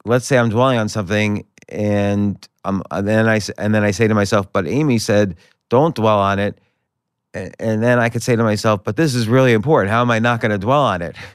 Let's 0.05 0.25
say 0.25 0.38
I'm 0.38 0.50
dwelling 0.50 0.77
on 0.77 0.89
something 0.89 1.46
and 1.70 2.48
um, 2.63 2.84
and 2.91 3.08
then 3.08 3.27
I 3.27 3.39
and 3.58 3.74
then 3.74 3.84
I 3.84 3.91
say 3.91 4.08
to 4.08 4.15
myself, 4.15 4.51
but 4.51 4.67
Amy 4.67 4.98
said, 4.98 5.36
don't 5.70 5.96
dwell 5.96 6.20
on 6.20 6.39
it. 6.39 6.60
And 7.34 7.84
then 7.84 8.00
I 8.00 8.08
could 8.08 8.24
say 8.24 8.36
to 8.38 8.44
myself, 8.44 8.84
but 8.84 8.96
this 8.96 9.13
is 9.13 9.27
really 9.27 9.51
important. 9.51 9.91
How 9.91 10.00
am 10.01 10.10
I 10.10 10.20
not 10.20 10.39
going 10.39 10.51
to 10.51 10.58
dwell 10.58 10.82
on 10.82 11.01
it? 11.01 11.17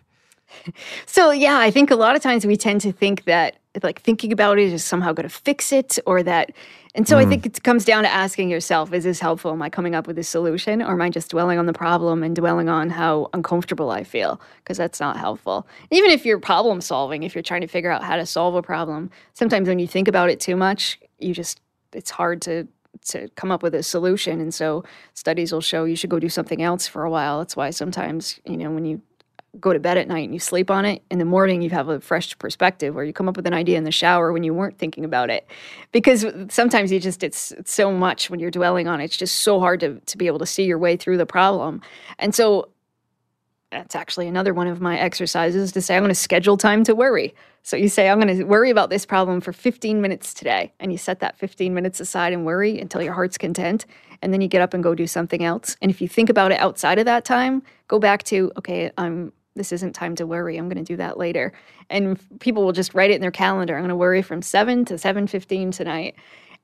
So 1.07 1.31
yeah, 1.31 1.59
I 1.59 1.71
think 1.71 1.91
a 1.91 1.97
lot 1.97 2.17
of 2.17 2.23
times 2.23 2.47
we 2.47 2.57
tend 2.57 2.81
to 2.83 2.93
think 2.93 3.25
that 3.25 3.57
like 3.83 4.01
thinking 4.01 4.33
about 4.33 4.59
it 4.59 4.73
is 4.73 4.85
somehow 4.85 5.13
going 5.13 5.29
to 5.29 5.35
fix 5.35 5.73
it 5.73 5.99
or 6.07 6.23
that 6.25 6.53
and 6.95 7.07
so 7.07 7.17
mm. 7.17 7.21
I 7.21 7.27
think 7.27 7.47
it 7.47 7.63
comes 7.63 7.85
down 7.85 8.03
to 8.03 8.11
asking 8.11 8.51
yourself, 8.51 8.93
is 8.93 9.05
this 9.05 9.21
helpful? 9.21 9.53
Am 9.53 9.63
I 9.63 9.71
coming 9.71 9.95
up 9.95 10.09
with 10.09 10.19
a 10.19 10.25
solution 10.25 10.83
or 10.83 10.93
am 10.93 11.03
I 11.03 11.09
just 11.09 11.31
dwelling 11.31 11.59
on 11.59 11.67
the 11.67 11.73
problem 11.73 12.23
and 12.23 12.35
dwelling 12.35 12.69
on 12.69 12.91
how 12.91 13.31
uncomfortable 13.33 13.91
I 13.91 14.03
feel? 14.03 14.41
Because 14.59 14.77
that's 14.77 14.99
not 14.99 15.17
helpful. 15.17 15.69
Even 15.93 16.11
if 16.11 16.27
you're 16.27 16.41
problem 16.41 16.81
solving, 16.81 17.23
if 17.23 17.35
you're 17.35 17.43
trying 17.43 17.61
to 17.61 17.69
figure 17.69 17.91
out 17.91 18.03
how 18.03 18.17
to 18.17 18.27
solve 18.27 18.57
a 18.57 18.63
problem, 18.63 19.11
sometimes 19.35 19.69
when 19.69 19.79
you 19.79 19.87
think 19.87 20.09
about 20.09 20.31
it 20.31 20.41
too 20.41 20.57
much, 20.57 20.99
you 21.21 21.33
just 21.33 21.61
it's 21.93 22.11
hard 22.11 22.43
to 22.43 22.67
to 23.07 23.29
come 23.31 23.53
up 23.53 23.63
with 23.63 23.75
a 23.75 23.83
solution 23.83 24.41
and 24.41 24.53
so 24.53 24.85
studies 25.15 25.53
will 25.53 25.61
show 25.61 25.85
you 25.85 25.97
should 25.97 26.11
go 26.11 26.19
do 26.19 26.29
something 26.29 26.61
else 26.61 26.87
for 26.87 27.05
a 27.05 27.11
while 27.11 27.39
that's 27.39 27.57
why 27.57 27.71
sometimes 27.71 28.39
you 28.45 28.57
know 28.57 28.71
when 28.71 28.85
you 28.85 29.01
go 29.59 29.73
to 29.73 29.81
bed 29.81 29.99
at 29.99 30.07
night 30.07 30.25
and 30.25 30.33
you 30.33 30.39
sleep 30.39 30.71
on 30.71 30.85
it, 30.85 31.03
in 31.11 31.19
the 31.19 31.25
morning 31.25 31.61
you 31.63 31.71
have 31.71 31.89
a 31.89 32.01
fresh 32.01 32.39
perspective 32.39 32.97
or 32.97 33.05
you 33.05 33.13
come 33.13 33.29
up 33.29 33.37
with 33.37 33.47
an 33.47 33.55
idea 33.55 33.77
in 33.77 33.85
the 33.85 33.91
shower 33.91 34.33
when 34.33 34.45
you 34.45 34.55
weren't 34.55 34.79
thinking 34.79 35.05
about 35.05 35.31
it. 35.31 35.47
Because 35.91 36.25
sometimes 36.49 36.93
you 36.93 37.01
just, 37.01 37.23
it's, 37.25 37.51
it's 37.53 37.73
so 37.73 37.91
much 37.91 38.31
when 38.31 38.39
you're 38.39 38.51
dwelling 38.51 38.87
on 38.87 39.01
it. 39.01 39.05
It's 39.05 39.17
just 39.17 39.41
so 39.41 39.59
hard 39.59 39.81
to, 39.81 39.99
to 40.01 40.17
be 40.17 40.27
able 40.27 40.39
to 40.39 40.47
see 40.47 40.65
your 40.65 40.79
way 40.79 40.97
through 40.97 41.17
the 41.17 41.27
problem. 41.27 41.81
And 42.19 42.35
so 42.35 42.69
that's 43.71 43.95
actually 43.95 44.27
another 44.27 44.53
one 44.53 44.67
of 44.67 44.81
my 44.81 44.99
exercises 44.99 45.73
to 45.73 45.81
say 45.81 45.97
I'm 45.97 46.03
going 46.03 46.11
to 46.11 46.15
schedule 46.15 46.57
time 46.57 46.83
to 46.85 46.95
worry. 46.95 47.35
So 47.63 47.77
you 47.77 47.89
say 47.89 48.09
I'm 48.09 48.21
going 48.21 48.37
to 48.37 48.45
worry 48.45 48.71
about 48.71 48.91
this 48.91 49.07
problem 49.07 49.41
for 49.41 49.53
15 49.53 50.01
minutes 50.01 50.35
today 50.35 50.73
and 50.81 50.91
you 50.91 50.99
set 50.99 51.21
that 51.21 51.39
15 51.39 51.73
minutes 51.75 52.01
aside 52.01 52.33
and 52.33 52.45
worry 52.45 52.81
until 52.81 53.03
your 53.03 53.13
heart's 53.13 53.39
content 53.39 53.87
and 54.23 54.33
then 54.33 54.41
you 54.41 54.49
get 54.49 54.61
up 54.61 54.75
and 54.75 54.83
go 54.83 54.95
do 54.95 55.07
something 55.07 55.45
else. 55.45 55.77
And 55.81 55.91
if 55.91 56.01
you 56.01 56.09
think 56.09 56.31
about 56.31 56.53
it 56.53 56.59
outside 56.59 56.99
of 56.99 57.05
that 57.05 57.25
time, 57.25 57.63
go 57.87 57.99
back 57.99 58.23
to 58.25 58.51
okay, 58.59 58.91
I'm 58.99 59.33
this 59.55 59.73
isn't 59.73 59.95
time 59.95 60.15
to 60.17 60.27
worry. 60.27 60.57
I'm 60.57 60.69
going 60.69 60.83
to 60.83 60.93
do 60.93 60.97
that 60.97 61.19
later. 61.19 61.53
And 61.89 62.19
people 62.41 62.65
will 62.65 62.73
just 62.73 62.95
write 62.95 63.11
it 63.11 63.15
in 63.15 63.21
their 63.21 63.31
calendar. 63.31 63.75
I'm 63.75 63.83
going 63.83 63.89
to 63.89 63.97
worry 63.97 64.23
from 64.23 64.43
7 64.43 64.85
to 64.87 64.95
7:15 64.95 65.73
tonight. 65.73 66.15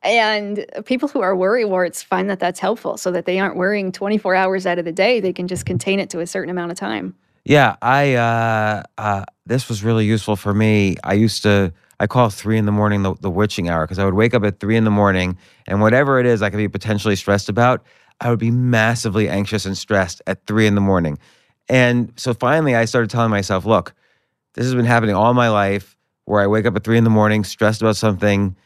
And 0.03 0.67
people 0.85 1.09
who 1.09 1.21
are 1.21 1.35
worry 1.35 1.65
warts 1.65 2.03
find 2.03 2.31
that 2.31 2.39
that's 2.39 2.61
helpful 2.61 2.97
so 2.97 3.11
that 3.13 3.25
they 3.25 3.41
aren't 3.41 3.57
worrying 3.57 3.91
24 3.93 4.35
hours 4.35 4.67
out 4.67 4.79
of 4.79 4.85
the 4.85 4.93
day. 4.93 5.21
They 5.21 5.33
can 5.33 5.49
just 5.49 5.67
contain 5.67 6.01
it 6.01 6.11
to 6.11 6.21
a 6.21 6.27
certain 6.27 6.51
amount 6.51 6.71
of 6.71 6.79
time. 6.79 7.15
Yeah, 7.45 7.77
I 7.81 8.15
uh, 8.15 8.83
uh, 8.99 9.25
this 9.47 9.69
was 9.69 9.83
really 9.83 10.05
useful 10.05 10.37
for 10.37 10.53
me. 10.53 10.97
I 11.03 11.15
used 11.15 11.43
to 11.45 11.73
I 11.99 12.07
call 12.07 12.29
three 12.29 12.59
in 12.59 12.67
the 12.67 12.73
morning 12.73 13.03
the, 13.03 13.15
the 13.21 13.31
witching 13.31 13.69
hour 13.69 13.85
because 13.85 13.99
I 13.99 14.05
would 14.05 14.15
wake 14.15 14.35
up 14.35 14.45
at 14.45 14.61
three 14.61 14.77
in 14.77 14.85
the 14.85 14.91
morning 14.91 15.39
and 15.67 15.81
whatever 15.81 16.21
it 16.21 16.27
is 16.27 16.43
I 16.43 16.51
could 16.51 16.59
be 16.59 16.69
potentially 16.69 17.17
stressed 17.17 17.49
about, 17.49 17.85
I 18.21 18.31
would 18.31 18.39
be 18.39 18.51
massively 18.51 19.29
anxious 19.29 19.65
and 19.65 19.77
stressed 19.77 20.23
at 20.27 20.45
three 20.47 20.67
in 20.67 20.75
the 20.75 20.81
morning. 20.81 21.19
And 21.69 22.13
so 22.17 22.35
finally 22.35 22.75
I 22.75 22.85
started 22.85 23.11
telling 23.11 23.31
myself, 23.31 23.65
look, 23.65 23.95
this 24.55 24.65
has 24.65 24.75
been 24.75 24.85
happening 24.85 25.15
all 25.15 25.35
my 25.35 25.49
life 25.49 25.97
where 26.25 26.41
I 26.43 26.47
wake 26.47 26.67
up 26.67 26.77
at 26.77 26.85
three 26.85 26.99
in 26.99 27.05
the 27.05 27.11
morning, 27.11 27.45
stressed 27.45 27.83
about 27.83 27.97
something 27.97 28.57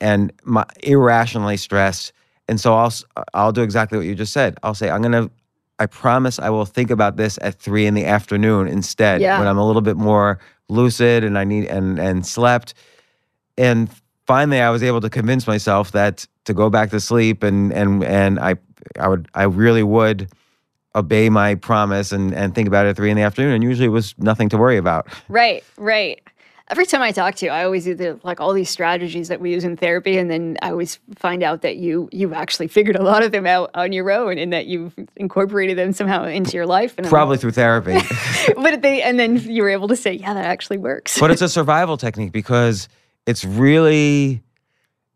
and 0.00 0.32
my, 0.44 0.64
irrationally 0.82 1.56
stressed. 1.56 2.12
And 2.48 2.60
so 2.60 2.74
I'll 2.74 2.92
I'll 3.34 3.52
do 3.52 3.62
exactly 3.62 3.96
what 3.98 4.06
you 4.06 4.14
just 4.14 4.32
said. 4.32 4.58
I'll 4.62 4.74
say 4.74 4.90
I'm 4.90 5.02
gonna. 5.02 5.30
I 5.78 5.86
promise 5.86 6.38
I 6.38 6.50
will 6.50 6.66
think 6.66 6.90
about 6.90 7.16
this 7.16 7.38
at 7.40 7.54
three 7.58 7.86
in 7.86 7.94
the 7.94 8.04
afternoon 8.04 8.68
instead 8.68 9.22
Yeah. 9.22 9.38
when 9.38 9.48
I'm 9.48 9.56
a 9.56 9.66
little 9.66 9.80
bit 9.80 9.96
more 9.96 10.38
lucid 10.68 11.24
and 11.24 11.38
I 11.38 11.44
need 11.44 11.66
and 11.66 11.98
and 11.98 12.26
slept. 12.26 12.74
And 13.56 13.88
finally, 14.26 14.60
I 14.60 14.70
was 14.70 14.82
able 14.82 15.00
to 15.00 15.08
convince 15.10 15.46
myself 15.46 15.92
that 15.92 16.26
to 16.44 16.54
go 16.54 16.70
back 16.70 16.90
to 16.90 17.00
sleep 17.00 17.42
and 17.42 17.72
and 17.72 18.02
and 18.04 18.40
I 18.40 18.56
I 18.98 19.08
would 19.08 19.28
I 19.34 19.44
really 19.44 19.82
would 19.84 20.28
obey 20.96 21.28
my 21.30 21.54
promise 21.54 22.12
and 22.12 22.34
and 22.34 22.54
think 22.54 22.66
about 22.68 22.86
it 22.86 22.90
at 22.90 22.96
three 22.96 23.10
in 23.10 23.16
the 23.16 23.22
afternoon. 23.22 23.52
And 23.54 23.62
usually 23.64 23.86
it 23.86 23.90
was 23.90 24.14
nothing 24.18 24.48
to 24.50 24.58
worry 24.58 24.76
about. 24.76 25.06
Right, 25.28 25.62
right. 25.76 26.20
Every 26.68 26.86
time 26.86 27.02
I 27.02 27.10
talk 27.10 27.34
to 27.36 27.46
you, 27.46 27.50
I 27.50 27.64
always 27.64 27.82
do 27.82 27.96
the, 27.96 28.20
like 28.22 28.40
all 28.40 28.52
these 28.52 28.70
strategies 28.70 29.26
that 29.26 29.40
we 29.40 29.50
use 29.50 29.64
in 29.64 29.76
therapy, 29.76 30.16
and 30.18 30.30
then 30.30 30.56
I 30.62 30.70
always 30.70 31.00
find 31.16 31.42
out 31.42 31.62
that 31.62 31.78
you 31.78 32.08
you've 32.12 32.32
actually 32.32 32.68
figured 32.68 32.94
a 32.94 33.02
lot 33.02 33.24
of 33.24 33.32
them 33.32 33.44
out 33.44 33.70
on 33.74 33.92
your 33.92 34.08
own, 34.12 34.38
and 34.38 34.52
that 34.52 34.66
you've 34.66 34.94
incorporated 35.16 35.76
them 35.76 35.92
somehow 35.92 36.24
into 36.26 36.52
your 36.56 36.66
life. 36.66 36.94
And 36.96 37.08
Probably 37.08 37.38
through 37.38 37.50
therapy. 37.52 37.98
but 38.56 38.82
they 38.82 39.02
and 39.02 39.18
then 39.18 39.36
you 39.38 39.64
were 39.64 39.68
able 39.68 39.88
to 39.88 39.96
say, 39.96 40.12
yeah, 40.12 40.32
that 40.32 40.44
actually 40.44 40.78
works. 40.78 41.18
but 41.18 41.32
it's 41.32 41.42
a 41.42 41.48
survival 41.48 41.96
technique 41.96 42.30
because 42.30 42.88
it's 43.26 43.44
really 43.44 44.40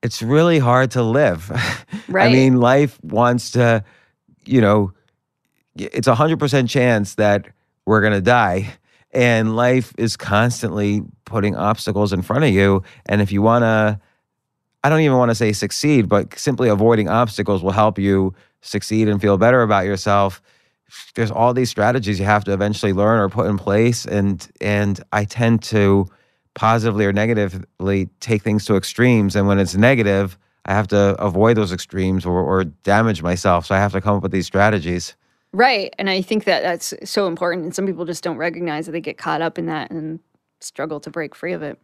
it's 0.02 0.22
really 0.22 0.58
hard 0.58 0.90
to 0.90 1.02
live 1.04 1.50
Right. 2.08 2.26
i 2.28 2.32
mean 2.32 2.60
life 2.60 2.98
wants 3.02 3.52
to 3.52 3.82
you 4.44 4.60
know 4.60 4.92
it's 5.76 6.06
a 6.06 6.14
hundred 6.14 6.38
percent 6.38 6.68
chance 6.68 7.14
that 7.16 7.48
we're 7.86 8.00
gonna 8.00 8.20
die. 8.20 8.72
And 9.12 9.54
life 9.54 9.92
is 9.96 10.16
constantly 10.16 11.02
putting 11.24 11.54
obstacles 11.54 12.12
in 12.12 12.22
front 12.22 12.44
of 12.44 12.50
you. 12.50 12.82
And 13.06 13.20
if 13.20 13.30
you 13.32 13.42
want 13.42 13.62
to 13.62 14.00
i 14.82 14.90
don't 14.90 15.00
even 15.00 15.16
want 15.16 15.30
to 15.30 15.34
say 15.34 15.50
succeed 15.50 16.10
but 16.10 16.38
simply 16.38 16.68
avoiding 16.68 17.08
obstacles 17.08 17.62
will 17.62 17.72
help 17.72 17.98
you 17.98 18.34
succeed 18.60 19.08
and 19.08 19.18
feel 19.20 19.38
better 19.38 19.62
about 19.62 19.86
yourself. 19.86 20.42
There's 21.14 21.30
all 21.30 21.54
these 21.54 21.70
strategies 21.70 22.18
you 22.18 22.26
have 22.26 22.44
to 22.44 22.52
eventually 22.52 22.92
learn 22.92 23.18
or 23.18 23.28
put 23.28 23.46
in 23.46 23.56
place. 23.58 24.04
And 24.04 24.46
and 24.60 25.02
i 25.12 25.24
tend 25.24 25.62
to 25.64 26.06
positively 26.54 27.04
or 27.04 27.12
negatively 27.12 28.06
take 28.20 28.42
things 28.42 28.64
to 28.66 28.76
extremes. 28.76 29.34
And 29.34 29.46
when 29.46 29.58
it's 29.58 29.74
negative 29.74 30.38
i 30.66 30.72
have 30.74 30.88
to 30.88 31.14
avoid 31.20 31.56
those 31.56 31.72
extremes 31.72 32.26
or, 32.26 32.40
or 32.42 32.64
damage 32.64 33.22
myself. 33.22 33.66
So 33.66 33.74
i 33.74 33.78
have 33.78 33.92
to 33.92 34.00
come 34.00 34.16
up 34.16 34.22
with 34.22 34.32
these 34.32 34.46
strategies 34.46 35.14
right, 35.54 35.94
and 35.98 36.10
I 36.10 36.20
think 36.20 36.44
that 36.44 36.62
that's 36.62 36.92
so 37.04 37.26
important, 37.26 37.64
and 37.64 37.74
some 37.74 37.86
people 37.86 38.04
just 38.04 38.22
don't 38.22 38.36
recognize 38.36 38.86
that 38.86 38.92
they 38.92 39.00
get 39.00 39.16
caught 39.16 39.40
up 39.40 39.58
in 39.58 39.66
that 39.66 39.90
and 39.90 40.20
struggle 40.60 41.00
to 41.00 41.10
break 41.10 41.34
free 41.34 41.52
of 41.52 41.62
it. 41.62 41.78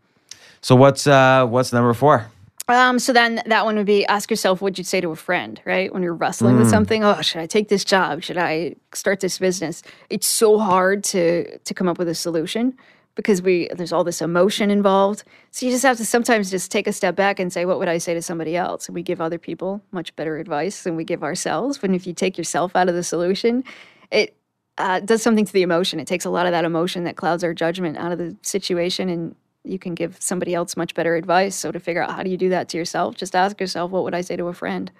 so 0.60 0.74
what's 0.74 1.06
uh 1.06 1.46
what's 1.46 1.72
number 1.72 1.94
four 1.94 2.26
Um, 2.68 2.98
so 2.98 3.12
then 3.12 3.42
that 3.46 3.64
one 3.64 3.76
would 3.76 3.86
be 3.86 4.06
ask 4.06 4.30
yourself 4.30 4.60
what 4.62 4.78
you'd 4.78 4.86
say 4.86 5.00
to 5.00 5.10
a 5.10 5.16
friend, 5.16 5.60
right? 5.64 5.92
When 5.92 6.02
you're 6.04 6.14
wrestling 6.14 6.56
with 6.56 6.70
something, 6.70 7.02
oh, 7.02 7.20
should 7.20 7.40
I 7.40 7.46
take 7.46 7.68
this 7.68 7.84
job? 7.84 8.22
Should 8.22 8.38
I 8.38 8.76
start 8.94 9.18
this 9.20 9.38
business? 9.38 9.82
It's 10.08 10.26
so 10.26 10.58
hard 10.58 11.02
to 11.12 11.58
to 11.58 11.74
come 11.74 11.88
up 11.88 11.98
with 11.98 12.08
a 12.08 12.14
solution 12.14 12.76
because 13.14 13.42
we 13.42 13.68
there's 13.74 13.92
all 13.92 14.04
this 14.04 14.22
emotion 14.22 14.70
involved. 14.70 15.24
So 15.50 15.66
you 15.66 15.72
just 15.72 15.82
have 15.84 15.96
to 15.98 16.04
sometimes 16.04 16.50
just 16.50 16.70
take 16.70 16.86
a 16.86 16.92
step 16.92 17.16
back 17.16 17.38
and 17.38 17.52
say, 17.52 17.64
what 17.64 17.78
would 17.78 17.88
I 17.88 17.98
say 17.98 18.14
to 18.14 18.22
somebody 18.22 18.56
else? 18.56 18.86
And 18.86 18.94
we 18.94 19.02
give 19.02 19.20
other 19.20 19.38
people 19.38 19.82
much 19.92 20.14
better 20.16 20.38
advice 20.38 20.82
than 20.82 20.96
we 20.96 21.04
give 21.04 21.22
ourselves. 21.22 21.78
But 21.78 21.90
if 21.90 22.06
you 22.06 22.12
take 22.12 22.38
yourself 22.38 22.76
out 22.76 22.88
of 22.88 22.94
the 22.94 23.02
solution, 23.02 23.64
it 24.10 24.36
uh, 24.78 25.00
does 25.00 25.22
something 25.22 25.44
to 25.44 25.52
the 25.52 25.62
emotion. 25.62 26.00
It 26.00 26.06
takes 26.06 26.24
a 26.24 26.30
lot 26.30 26.46
of 26.46 26.52
that 26.52 26.64
emotion 26.64 27.04
that 27.04 27.16
clouds 27.16 27.44
our 27.44 27.52
judgment 27.52 27.98
out 27.98 28.12
of 28.12 28.18
the 28.18 28.36
situation, 28.42 29.08
and 29.08 29.36
you 29.64 29.78
can 29.78 29.94
give 29.94 30.16
somebody 30.20 30.54
else 30.54 30.76
much 30.76 30.94
better 30.94 31.16
advice. 31.16 31.54
So 31.54 31.70
to 31.70 31.78
figure 31.78 32.02
out 32.02 32.12
how 32.12 32.22
do 32.22 32.30
you 32.30 32.38
do 32.38 32.48
that 32.48 32.68
to 32.70 32.78
yourself, 32.78 33.16
just 33.16 33.36
ask 33.36 33.60
yourself, 33.60 33.90
what 33.90 34.04
would 34.04 34.14
I 34.14 34.22
say 34.22 34.36
to 34.36 34.46
a 34.46 34.54
friend? 34.54 34.90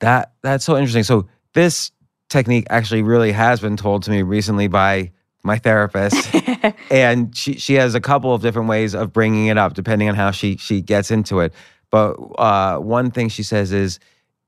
that 0.00 0.32
that's 0.42 0.64
so 0.64 0.76
interesting 0.76 1.02
so 1.02 1.26
this 1.52 1.90
technique 2.28 2.66
actually 2.70 3.02
really 3.02 3.32
has 3.32 3.60
been 3.60 3.76
told 3.76 4.02
to 4.02 4.10
me 4.10 4.22
recently 4.22 4.66
by 4.66 5.10
my 5.44 5.58
therapist. 5.58 6.28
And 6.90 7.36
she 7.36 7.54
she 7.54 7.74
has 7.74 7.94
a 7.94 8.00
couple 8.00 8.32
of 8.34 8.40
different 8.42 8.68
ways 8.68 8.94
of 8.94 9.12
bringing 9.12 9.46
it 9.46 9.58
up 9.58 9.74
depending 9.74 10.08
on 10.08 10.14
how 10.14 10.30
she 10.30 10.56
she 10.56 10.80
gets 10.80 11.10
into 11.10 11.40
it. 11.40 11.52
But 11.90 12.14
uh, 12.38 12.78
one 12.78 13.10
thing 13.10 13.28
she 13.28 13.42
says 13.42 13.70
is 13.72 13.98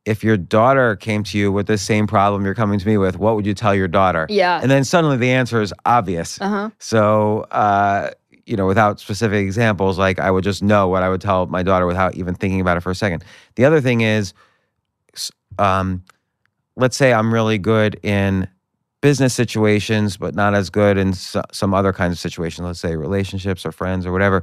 if 0.06 0.24
your 0.24 0.36
daughter 0.36 0.96
came 0.96 1.22
to 1.24 1.38
you 1.38 1.52
with 1.52 1.66
the 1.66 1.76
same 1.78 2.06
problem 2.06 2.44
you're 2.44 2.54
coming 2.54 2.78
to 2.78 2.86
me 2.86 2.96
with 2.96 3.18
what 3.18 3.36
would 3.36 3.44
you 3.46 3.54
tell 3.54 3.74
your 3.74 3.88
daughter? 3.88 4.26
Yeah. 4.30 4.60
and 4.62 4.70
then 4.70 4.84
suddenly 4.84 5.16
the 5.16 5.30
answer 5.30 5.60
is 5.60 5.74
obvious. 5.84 6.40
Uh 6.40 6.48
huh. 6.48 6.70
so 6.78 7.40
uh, 7.50 8.10
you 8.46 8.56
know 8.56 8.66
without 8.66 8.98
specific 9.00 9.42
examples 9.44 9.98
like 9.98 10.18
i 10.20 10.30
would 10.30 10.44
just 10.44 10.62
know 10.62 10.86
what 10.88 11.02
i 11.02 11.08
would 11.08 11.20
tell 11.20 11.46
my 11.46 11.62
daughter 11.64 11.84
without 11.86 12.14
even 12.14 12.34
thinking 12.34 12.60
about 12.60 12.76
it 12.76 12.80
for 12.80 12.90
a 12.90 12.94
second. 12.94 13.24
The 13.56 13.64
other 13.64 13.80
thing 13.80 14.00
is 14.02 14.32
um, 15.58 16.02
let's 16.76 16.96
say 16.96 17.12
i'm 17.12 17.32
really 17.34 17.58
good 17.58 17.98
in 18.02 18.48
business 19.06 19.32
situations 19.32 20.16
but 20.16 20.34
not 20.34 20.52
as 20.52 20.68
good 20.68 20.98
in 20.98 21.12
so, 21.12 21.40
some 21.52 21.72
other 21.72 21.92
kinds 21.92 22.12
of 22.12 22.18
situations 22.18 22.66
let's 22.66 22.80
say 22.80 22.96
relationships 22.96 23.64
or 23.64 23.70
friends 23.70 24.04
or 24.04 24.10
whatever. 24.10 24.42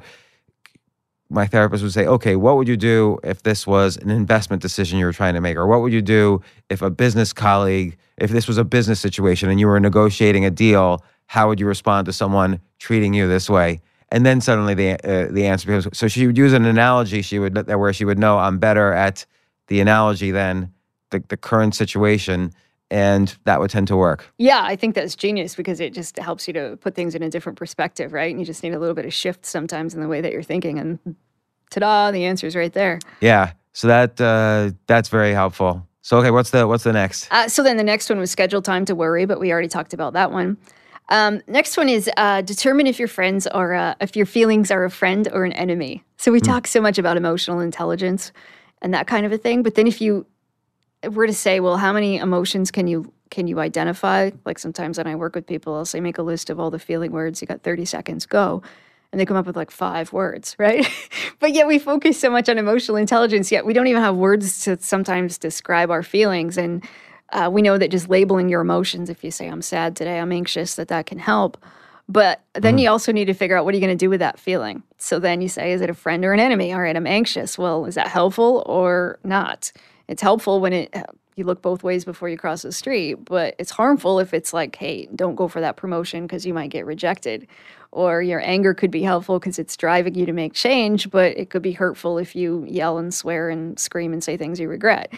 My 1.30 1.46
therapist 1.48 1.84
would 1.84 1.92
say 1.92 2.06
okay 2.06 2.38
what 2.38 2.56
would 2.56 2.70
you 2.70 2.78
do 2.78 3.20
if 3.26 3.44
this 3.44 3.68
was 3.68 3.98
an 3.98 4.10
investment 4.10 4.62
decision 4.62 4.98
you 5.00 5.06
were 5.06 5.20
trying 5.22 5.34
to 5.34 5.42
make? 5.42 5.58
Or 5.58 5.68
what 5.68 5.82
would 5.82 5.92
you 5.92 6.02
do 6.02 6.42
if 6.70 6.82
a 6.82 6.90
business 6.90 7.34
colleague 7.34 7.98
if 8.26 8.30
this 8.32 8.48
was 8.48 8.58
a 8.58 8.64
business 8.64 9.02
situation 9.02 9.50
and 9.50 9.60
you 9.60 9.68
were 9.68 9.82
negotiating 9.82 10.46
a 10.46 10.52
deal 10.66 11.04
how 11.26 11.50
would 11.50 11.60
you 11.60 11.68
respond 11.68 12.06
to 12.06 12.14
someone 12.14 12.62
treating 12.80 13.14
you 13.14 13.28
this 13.28 13.50
way? 13.50 13.82
And 14.14 14.26
then 14.26 14.40
suddenly 14.40 14.76
the 14.76 14.92
uh, 14.94 15.28
the 15.30 15.46
answer 15.46 15.68
becomes 15.68 15.98
so 15.98 16.08
she 16.08 16.26
would 16.26 16.38
use 16.38 16.54
an 16.54 16.64
analogy 16.64 17.22
she 17.22 17.38
would 17.38 17.54
where 17.68 17.92
she 17.92 18.06
would 18.06 18.20
know 18.26 18.38
I'm 18.38 18.60
better 18.60 18.94
at 18.94 19.26
the 19.68 19.82
analogy 19.82 20.32
than 20.32 20.72
the, 21.10 21.22
the 21.28 21.36
current 21.36 21.76
situation 21.76 22.54
and 22.92 23.36
that 23.46 23.60
would 23.60 23.70
tend 23.70 23.88
to 23.88 23.96
work 23.98 24.32
Yeah, 24.38 24.62
I 24.64 24.76
think 24.76 24.96
that's 24.96 25.16
genius 25.16 25.56
because 25.56 25.80
it 25.80 25.94
just 25.94 26.18
helps 26.18 26.48
you 26.48 26.54
to 26.54 26.78
put 26.82 26.96
things 26.96 27.16
in 27.16 27.24
a 27.24 27.30
different 27.30 27.58
perspective, 27.58 28.14
right? 28.14 28.30
And 28.32 28.40
you 28.40 28.46
just 28.46 28.64
need 28.64 28.74
a 28.74 28.80
little 28.80 28.96
bit 28.96 29.06
of 29.06 29.14
shift 29.14 29.46
sometimes 29.46 29.94
in 29.94 30.02
the 30.02 30.08
way 30.08 30.22
that 30.22 30.32
you're 30.32 30.44
thinking, 30.44 30.78
and 30.80 31.00
ta-da, 31.72 32.12
the 32.12 32.26
answer's 32.26 32.56
right 32.56 32.74
there. 32.74 33.00
yeah 33.22 33.54
so 33.74 33.88
that 33.88 34.22
uh, 34.22 34.72
that's 34.86 35.10
very 35.10 35.34
helpful 35.34 35.88
so 36.02 36.18
okay 36.18 36.30
what's 36.30 36.52
the 36.52 36.68
what's 36.68 36.84
the 36.84 36.94
next 36.94 37.28
Uh, 37.32 37.48
so 37.48 37.64
then 37.64 37.78
the 37.78 37.84
next 37.84 38.10
one 38.10 38.20
was 38.20 38.30
schedule 38.30 38.62
time 38.62 38.86
to 38.86 38.94
worry, 38.94 39.26
but 39.26 39.40
we 39.40 39.52
already 39.52 39.70
talked 39.70 39.94
about 39.94 40.14
that 40.14 40.32
one. 40.32 40.58
Um, 41.10 41.42
next 41.48 41.76
one 41.76 41.90
is 41.90 42.10
uh, 42.18 42.42
determine 42.42 42.88
if 42.88 42.98
your 43.00 43.08
friends 43.08 43.46
are 43.48 43.74
uh, 43.74 43.96
if 44.00 44.16
your 44.16 44.26
feelings 44.26 44.70
are 44.72 44.84
a 44.86 44.90
friend 44.90 45.28
or 45.34 45.44
an 45.44 45.54
enemy. 45.54 46.04
So 46.18 46.32
we 46.32 46.40
talk 46.40 46.68
so 46.68 46.80
much 46.80 46.98
about 46.98 47.18
emotional 47.18 47.60
intelligence 47.60 48.32
and 48.82 48.94
that 48.94 49.08
kind 49.08 49.26
of 49.26 49.32
a 49.32 49.38
thing, 49.38 49.64
but 49.64 49.76
then 49.76 49.88
if 49.88 50.00
you 50.02 50.26
were 51.10 51.28
to 51.28 51.34
say, 51.34 51.60
well, 51.60 51.78
how 51.78 51.94
many 51.94 52.18
emotions 52.18 52.72
can 52.72 52.88
you 52.88 53.12
can 53.30 53.48
you 53.48 53.60
identify? 53.60 54.30
Like 54.46 54.60
sometimes 54.60 54.98
when 55.00 55.08
I 55.08 55.16
work 55.16 55.34
with 55.36 55.48
people, 55.48 55.74
I'll 55.74 55.86
say 55.86 56.00
make 56.00 56.20
a 56.20 56.24
list 56.24 56.52
of 56.52 56.60
all 56.60 56.70
the 56.70 56.78
feeling 56.80 57.12
words. 57.12 57.42
You 57.42 57.48
got 57.48 57.64
30 57.64 57.86
seconds, 57.86 58.26
go. 58.28 58.62
And 59.12 59.20
they 59.20 59.26
come 59.26 59.38
up 59.38 59.48
with 59.48 59.56
like 59.56 59.72
five 59.72 60.14
words, 60.14 60.56
right? 60.60 60.88
but 61.40 61.54
yet 61.54 61.68
we 61.68 61.80
focus 61.80 62.20
so 62.20 62.30
much 62.30 62.48
on 62.48 62.58
emotional 62.60 62.98
intelligence, 62.98 63.52
yet 63.52 63.66
we 63.66 63.74
don't 63.74 63.88
even 63.88 64.02
have 64.04 64.16
words 64.16 64.64
to 64.66 64.78
sometimes 64.80 65.38
describe 65.38 65.90
our 65.92 66.04
feelings. 66.04 66.58
And 66.58 66.84
Uh, 67.32 67.50
we 67.50 67.64
know 67.64 67.80
that 67.80 67.90
just 67.90 68.10
labeling 68.10 68.48
your 68.48 68.62
emotions, 68.62 69.10
if 69.10 69.24
you 69.24 69.32
say, 69.32 69.48
I'm 69.48 69.64
sad 69.64 69.96
today, 69.96 70.20
I'm 70.20 70.32
anxious, 70.32 70.76
that 70.76 70.90
that 70.90 71.08
can 71.08 71.18
help. 71.18 71.58
But 72.08 72.42
then 72.54 72.78
you 72.78 72.90
also 72.92 73.12
need 73.12 73.26
to 73.26 73.34
figure 73.34 73.58
out 73.58 73.66
what 73.66 73.74
are 73.74 73.78
you 73.78 73.82
going 73.82 73.98
to 73.98 74.06
do 74.06 74.10
with 74.10 74.20
that 74.20 74.38
feeling. 74.38 74.84
So 75.00 75.18
then 75.18 75.42
you 75.42 75.48
say, 75.50 75.72
is 75.72 75.82
it 75.82 75.90
a 75.90 75.96
friend 75.96 76.24
or 76.26 76.34
an 76.34 76.40
enemy? 76.40 76.72
All 76.74 76.82
right, 76.82 76.96
I'm 76.96 77.08
anxious. 77.08 77.58
Well, 77.58 77.86
is 77.86 77.96
that 77.96 78.10
helpful 78.10 78.62
or 78.68 79.18
not? 79.24 79.72
It's 80.08 80.22
helpful 80.22 80.60
when 80.60 80.74
it 80.74 80.94
you 81.36 81.46
look 81.46 81.62
both 81.62 81.84
ways 81.84 82.06
before 82.06 82.30
you 82.30 82.38
cross 82.38 82.62
the 82.62 82.72
street, 82.72 83.16
but 83.26 83.56
it's 83.58 83.72
harmful 83.72 84.20
if 84.20 84.34
it's 84.34 84.54
like, 84.54 84.76
hey, 84.76 85.08
don't 85.16 85.36
go 85.36 85.48
for 85.48 85.62
that 85.62 85.78
promotion 85.78 86.28
because 86.28 86.46
you 86.46 86.54
might 86.54 86.70
get 86.70 86.86
rejected. 86.86 87.48
Or 87.92 88.22
your 88.22 88.42
anger 88.42 88.74
could 88.74 88.92
be 88.92 89.04
helpful 89.04 89.40
because 89.40 89.60
it's 89.60 89.78
driving 89.78 90.16
you 90.16 90.26
to 90.26 90.34
make 90.34 90.54
change, 90.54 91.10
but 91.10 91.38
it 91.38 91.50
could 91.50 91.62
be 91.62 91.72
hurtful 91.72 92.18
if 92.18 92.36
you 92.36 92.66
yell 92.68 92.98
and 92.98 93.14
swear 93.14 93.50
and 93.50 93.80
scream 93.80 94.14
and 94.14 94.24
say 94.24 94.38
things 94.38 94.60
you 94.60 94.68
regret. 94.68 95.14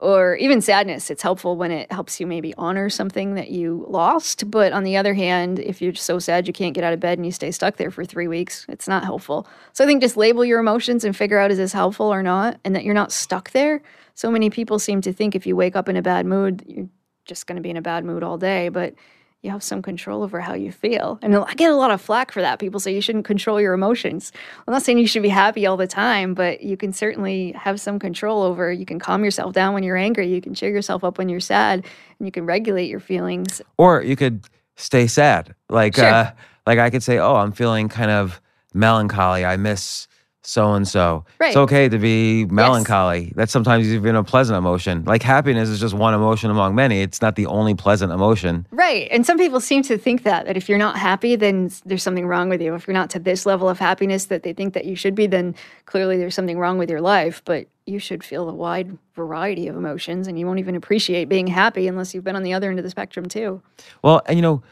Or 0.00 0.36
even 0.36 0.60
sadness 0.60 1.10
it's 1.10 1.22
helpful 1.22 1.56
when 1.56 1.72
it 1.72 1.90
helps 1.90 2.20
you 2.20 2.26
maybe 2.26 2.54
honor 2.56 2.88
something 2.88 3.34
that 3.34 3.50
you 3.50 3.84
lost 3.88 4.48
but 4.48 4.72
on 4.72 4.84
the 4.84 4.96
other 4.96 5.12
hand 5.12 5.58
if 5.58 5.82
you're 5.82 5.92
so 5.92 6.20
sad 6.20 6.46
you 6.46 6.52
can't 6.52 6.72
get 6.72 6.84
out 6.84 6.92
of 6.92 7.00
bed 7.00 7.18
and 7.18 7.26
you 7.26 7.32
stay 7.32 7.50
stuck 7.50 7.78
there 7.78 7.90
for 7.90 8.04
three 8.04 8.28
weeks 8.28 8.64
it's 8.68 8.86
not 8.86 9.02
helpful. 9.02 9.48
So 9.72 9.82
i 9.82 9.88
think 9.88 10.00
just 10.00 10.16
label 10.16 10.44
your 10.44 10.60
emotions 10.60 11.02
and 11.02 11.16
figure 11.16 11.40
out 11.40 11.50
is 11.50 11.58
this 11.58 11.72
helpful 11.72 12.06
or 12.06 12.22
not 12.22 12.60
and 12.64 12.76
that 12.76 12.84
you're 12.84 12.94
not 12.94 13.10
stuck 13.10 13.50
there 13.50 13.82
so 14.18 14.32
many 14.32 14.50
people 14.50 14.80
seem 14.80 15.00
to 15.00 15.12
think 15.12 15.36
if 15.36 15.46
you 15.46 15.54
wake 15.54 15.76
up 15.76 15.88
in 15.88 15.96
a 15.96 16.02
bad 16.02 16.26
mood 16.26 16.64
you're 16.66 16.88
just 17.24 17.46
going 17.46 17.56
to 17.56 17.62
be 17.62 17.70
in 17.70 17.76
a 17.76 17.82
bad 17.82 18.04
mood 18.04 18.24
all 18.24 18.36
day 18.36 18.68
but 18.68 18.94
you 19.42 19.50
have 19.52 19.62
some 19.62 19.82
control 19.82 20.24
over 20.24 20.40
how 20.40 20.54
you 20.54 20.72
feel. 20.72 21.16
And 21.22 21.36
I 21.36 21.54
get 21.54 21.70
a 21.70 21.76
lot 21.76 21.92
of 21.92 22.00
flack 22.00 22.32
for 22.32 22.40
that. 22.40 22.58
People 22.58 22.80
say 22.80 22.92
you 22.92 23.00
shouldn't 23.00 23.24
control 23.24 23.60
your 23.60 23.72
emotions. 23.72 24.32
I'm 24.66 24.72
not 24.72 24.82
saying 24.82 24.98
you 24.98 25.06
should 25.06 25.22
be 25.22 25.28
happy 25.28 25.64
all 25.64 25.76
the 25.76 25.86
time, 25.86 26.34
but 26.34 26.60
you 26.60 26.76
can 26.76 26.92
certainly 26.92 27.52
have 27.52 27.80
some 27.80 28.00
control 28.00 28.42
over. 28.42 28.72
You 28.72 28.84
can 28.84 28.98
calm 28.98 29.22
yourself 29.22 29.52
down 29.52 29.74
when 29.74 29.84
you're 29.84 29.96
angry. 29.96 30.26
You 30.26 30.40
can 30.40 30.54
cheer 30.54 30.70
yourself 30.70 31.04
up 31.04 31.18
when 31.18 31.28
you're 31.28 31.38
sad, 31.38 31.84
and 32.18 32.26
you 32.26 32.32
can 32.32 32.46
regulate 32.46 32.88
your 32.88 32.98
feelings. 32.98 33.62
Or 33.76 34.02
you 34.02 34.16
could 34.16 34.44
stay 34.74 35.06
sad. 35.06 35.54
Like 35.68 35.94
Sure. 35.94 36.04
uh 36.04 36.32
like 36.66 36.80
I 36.80 36.90
could 36.90 37.04
say, 37.04 37.18
"Oh, 37.18 37.36
I'm 37.36 37.52
feeling 37.52 37.88
kind 37.88 38.10
of 38.10 38.40
melancholy. 38.74 39.44
I 39.44 39.56
miss 39.56 40.08
so 40.48 40.72
and 40.72 40.88
so." 40.88 41.24
It's 41.40 41.56
okay 41.56 41.88
to 41.88 41.98
be 41.98 42.46
melancholy. 42.46 43.32
That's 43.36 43.52
sometimes 43.52 43.86
even 43.88 44.16
a 44.16 44.24
pleasant 44.24 44.56
emotion. 44.56 45.04
Like 45.04 45.22
happiness 45.22 45.68
is 45.68 45.78
just 45.78 45.94
one 45.94 46.14
emotion 46.14 46.50
among 46.50 46.74
many. 46.74 47.02
It's 47.02 47.20
not 47.20 47.36
the 47.36 47.46
only 47.46 47.74
pleasant 47.74 48.12
emotion. 48.12 48.66
Right. 48.70 49.08
And 49.10 49.26
some 49.26 49.36
people 49.36 49.60
seem 49.60 49.82
to 49.84 49.98
think 49.98 50.22
that 50.22 50.46
that 50.46 50.56
if 50.56 50.68
you're 50.68 50.78
not 50.78 50.96
happy, 50.96 51.36
then 51.36 51.70
there's 51.84 52.02
something 52.02 52.26
wrong 52.26 52.48
with 52.48 52.62
you. 52.62 52.74
If 52.74 52.86
you're 52.86 52.94
not 52.94 53.10
to 53.10 53.18
this 53.18 53.44
level 53.44 53.68
of 53.68 53.78
happiness 53.78 54.26
that 54.26 54.42
they 54.42 54.52
think 54.52 54.74
that 54.74 54.86
you 54.86 54.96
should 54.96 55.14
be, 55.14 55.26
then 55.26 55.54
clearly 55.84 56.16
there's 56.16 56.34
something 56.34 56.58
wrong 56.58 56.78
with 56.78 56.88
your 56.88 57.00
life. 57.00 57.42
But 57.44 57.66
you 57.86 57.98
should 57.98 58.24
feel 58.24 58.46
the 58.46 58.52
wide 58.52 58.96
variety 59.14 59.68
of 59.68 59.76
emotions, 59.76 60.28
and 60.28 60.38
you 60.38 60.46
won't 60.46 60.58
even 60.58 60.74
appreciate 60.74 61.28
being 61.28 61.46
happy 61.46 61.88
unless 61.88 62.14
you've 62.14 62.24
been 62.24 62.36
on 62.36 62.42
the 62.42 62.52
other 62.52 62.70
end 62.70 62.78
of 62.78 62.84
the 62.84 62.90
spectrum 62.90 63.26
too. 63.26 63.60
Well, 64.02 64.22
and 64.26 64.36
you 64.36 64.42
know, 64.42 64.62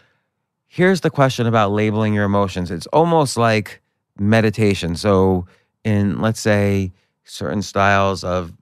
here's 0.66 1.00
the 1.00 1.10
question 1.10 1.46
about 1.46 1.72
labeling 1.72 2.14
your 2.14 2.24
emotions. 2.24 2.70
It's 2.70 2.86
almost 2.88 3.36
like 3.36 3.80
meditation. 4.18 4.96
So, 4.96 5.46
in 5.86 6.20
let's 6.20 6.40
say 6.40 6.92
certain 7.24 7.62
styles 7.62 8.24
of 8.24 8.52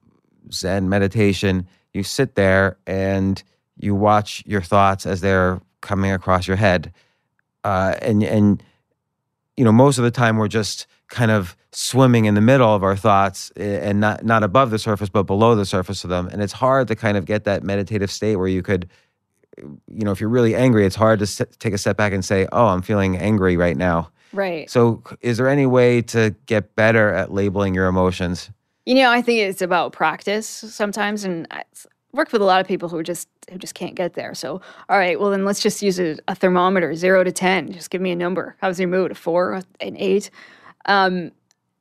Zen 0.51 0.87
meditation, 0.89 1.67
you 1.93 2.03
sit 2.03 2.35
there 2.35 2.77
and 2.85 3.41
you 3.77 3.95
watch 3.95 4.43
your 4.45 4.61
thoughts 4.61 5.05
as 5.05 5.21
they're 5.21 5.59
coming 5.81 6.11
across 6.11 6.47
your 6.47 6.57
head, 6.57 6.93
uh, 7.63 7.95
and 8.01 8.23
and 8.23 8.63
you 9.57 9.65
know, 9.65 9.71
most 9.71 9.97
of 9.97 10.03
the 10.03 10.11
time 10.11 10.37
we're 10.37 10.47
just 10.47 10.85
kind 11.07 11.31
of 11.31 11.57
swimming 11.71 12.25
in 12.25 12.35
the 12.35 12.41
middle 12.41 12.73
of 12.73 12.83
our 12.83 12.95
thoughts 12.95 13.51
eh, 13.57 13.79
and 13.81 13.99
not 13.99 14.23
not 14.23 14.43
above 14.43 14.71
the 14.71 14.79
surface 14.79 15.09
but 15.09 15.23
below 15.23 15.55
the 15.55 15.65
surface 15.65 16.05
of 16.05 16.09
them 16.09 16.27
and 16.31 16.41
it's 16.41 16.53
hard 16.53 16.87
to 16.87 16.95
kind 16.95 17.17
of 17.17 17.25
get 17.25 17.43
that 17.43 17.63
meditative 17.63 18.09
state 18.09 18.37
where 18.37 18.47
you 18.47 18.63
could 18.63 18.89
you 19.57 20.03
know, 20.03 20.11
if 20.11 20.19
you're 20.19 20.29
really 20.29 20.55
angry, 20.55 20.85
it's 20.85 20.95
hard 20.95 21.19
to 21.19 21.45
take 21.59 21.73
a 21.73 21.77
step 21.77 21.97
back 21.97 22.13
and 22.13 22.23
say, 22.23 22.47
"Oh, 22.51 22.67
I'm 22.67 22.81
feeling 22.81 23.17
angry 23.17 23.57
right 23.57 23.77
now." 23.77 24.09
Right. 24.35 24.69
So, 24.69 25.01
is 25.21 25.37
there 25.37 25.47
any 25.47 25.65
way 25.65 26.01
to 26.03 26.35
get 26.45 26.75
better 26.75 27.13
at 27.13 27.31
labeling 27.33 27.73
your 27.73 27.87
emotions? 27.87 28.49
You 28.85 28.95
know, 28.95 29.09
I 29.09 29.21
think 29.21 29.39
it's 29.39 29.61
about 29.61 29.93
practice 29.93 30.47
sometimes, 30.47 31.23
and 31.23 31.47
I 31.49 31.63
work 32.11 32.31
with 32.31 32.41
a 32.41 32.45
lot 32.45 32.61
of 32.61 32.67
people 32.67 32.89
who 32.89 33.01
just 33.03 33.27
who 33.51 33.57
just 33.57 33.75
can't 33.75 33.95
get 33.95 34.13
there. 34.13 34.33
So, 34.33 34.61
all 34.89 34.97
right, 34.97 35.19
well 35.19 35.29
then 35.29 35.45
let's 35.45 35.59
just 35.59 35.81
use 35.81 35.99
a, 35.99 36.17
a 36.27 36.35
thermometer, 36.35 36.95
zero 36.95 37.23
to 37.23 37.31
ten. 37.31 37.71
Just 37.71 37.89
give 37.89 38.01
me 38.01 38.11
a 38.11 38.15
number. 38.15 38.55
How's 38.61 38.79
your 38.79 38.89
mood? 38.89 39.11
A 39.11 39.15
four, 39.15 39.61
an 39.79 39.95
eight? 39.97 40.29
Um, 40.85 41.31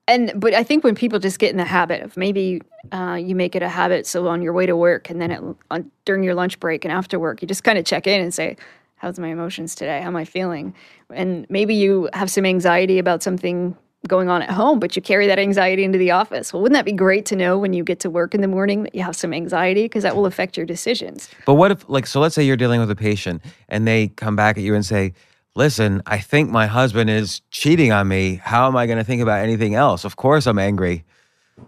and 0.07 0.33
but 0.37 0.53
I 0.55 0.63
think 0.63 0.85
when 0.85 0.95
people 0.95 1.19
just 1.19 1.39
get 1.39 1.51
in 1.51 1.57
the 1.57 1.65
habit 1.65 2.03
of 2.03 2.17
maybe 2.17 2.61
uh, 2.93 3.19
you 3.21 3.35
make 3.35 3.57
it 3.57 3.63
a 3.63 3.69
habit, 3.69 4.07
so 4.07 4.29
on 4.29 4.43
your 4.43 4.53
way 4.53 4.67
to 4.67 4.77
work 4.77 5.09
and 5.09 5.21
then 5.21 5.31
at, 5.31 5.43
on, 5.71 5.91
during 6.05 6.23
your 6.23 6.35
lunch 6.35 6.61
break 6.61 6.85
and 6.85 6.93
after 6.93 7.19
work, 7.19 7.41
you 7.41 7.49
just 7.49 7.65
kind 7.65 7.79
of 7.79 7.85
check 7.85 8.07
in 8.07 8.21
and 8.21 8.35
say, 8.35 8.57
"How's 8.97 9.19
my 9.19 9.29
emotions 9.29 9.75
today? 9.75 10.01
How 10.03 10.09
am 10.09 10.17
I 10.17 10.25
feeling?" 10.25 10.75
And 11.15 11.47
maybe 11.49 11.75
you 11.75 12.09
have 12.13 12.31
some 12.31 12.45
anxiety 12.45 12.99
about 12.99 13.23
something 13.23 13.77
going 14.07 14.29
on 14.29 14.43
at 14.43 14.51
home, 14.51 14.79
but 14.79 14.97
you 14.97 15.03
carry 15.03 15.27
that 15.27 15.39
anxiety 15.39 15.83
into 15.85 15.99
the 15.99 16.11
office. 16.11 16.53
Well, 16.53 16.63
wouldn't 16.63 16.77
that 16.77 16.85
be 16.85 16.93
great 16.93 17.25
to 17.27 17.37
know 17.37 17.59
when 17.59 17.73
you 17.73 17.83
get 17.83 18.01
to 18.01 18.11
work 18.11 18.35
in 18.35 18.43
the 18.43 18.49
morning 18.49 18.83
that 18.83 18.95
you 18.95 19.03
have 19.03 19.17
some 19.17 19.33
anxiety 19.33 19.85
because 19.85 20.03
that 20.03 20.15
will 20.15 20.27
affect 20.27 20.57
your 20.57 20.67
decisions. 20.67 21.29
But 21.47 21.55
what 21.55 21.71
if, 21.71 21.89
like, 21.89 22.07
so 22.07 22.21
let's 22.21 22.35
say 22.35 22.43
you're 22.43 22.57
dealing 22.57 22.81
with 22.81 22.91
a 22.91 22.97
patient 22.97 23.43
and 23.69 23.87
they 23.87 24.09
come 24.09 24.37
back 24.37 24.59
at 24.59 24.63
you 24.63 24.75
and 24.75 24.85
say, 24.85 25.15
"Listen, 25.55 26.03
I 26.07 26.19
think 26.19 26.51
my 26.51 26.67
husband 26.67 27.09
is 27.09 27.41
cheating 27.51 27.93
on 27.93 28.09
me. 28.09 28.41
How 28.43 28.67
am 28.67 28.77
I 28.77 28.87
going 28.87 28.99
to 28.99 29.05
think 29.05 29.23
about 29.23 29.43
anything 29.43 29.75
else? 29.75 30.05
Of 30.05 30.17
course, 30.17 30.47
I'm 30.47 30.59
angry." 30.59 31.05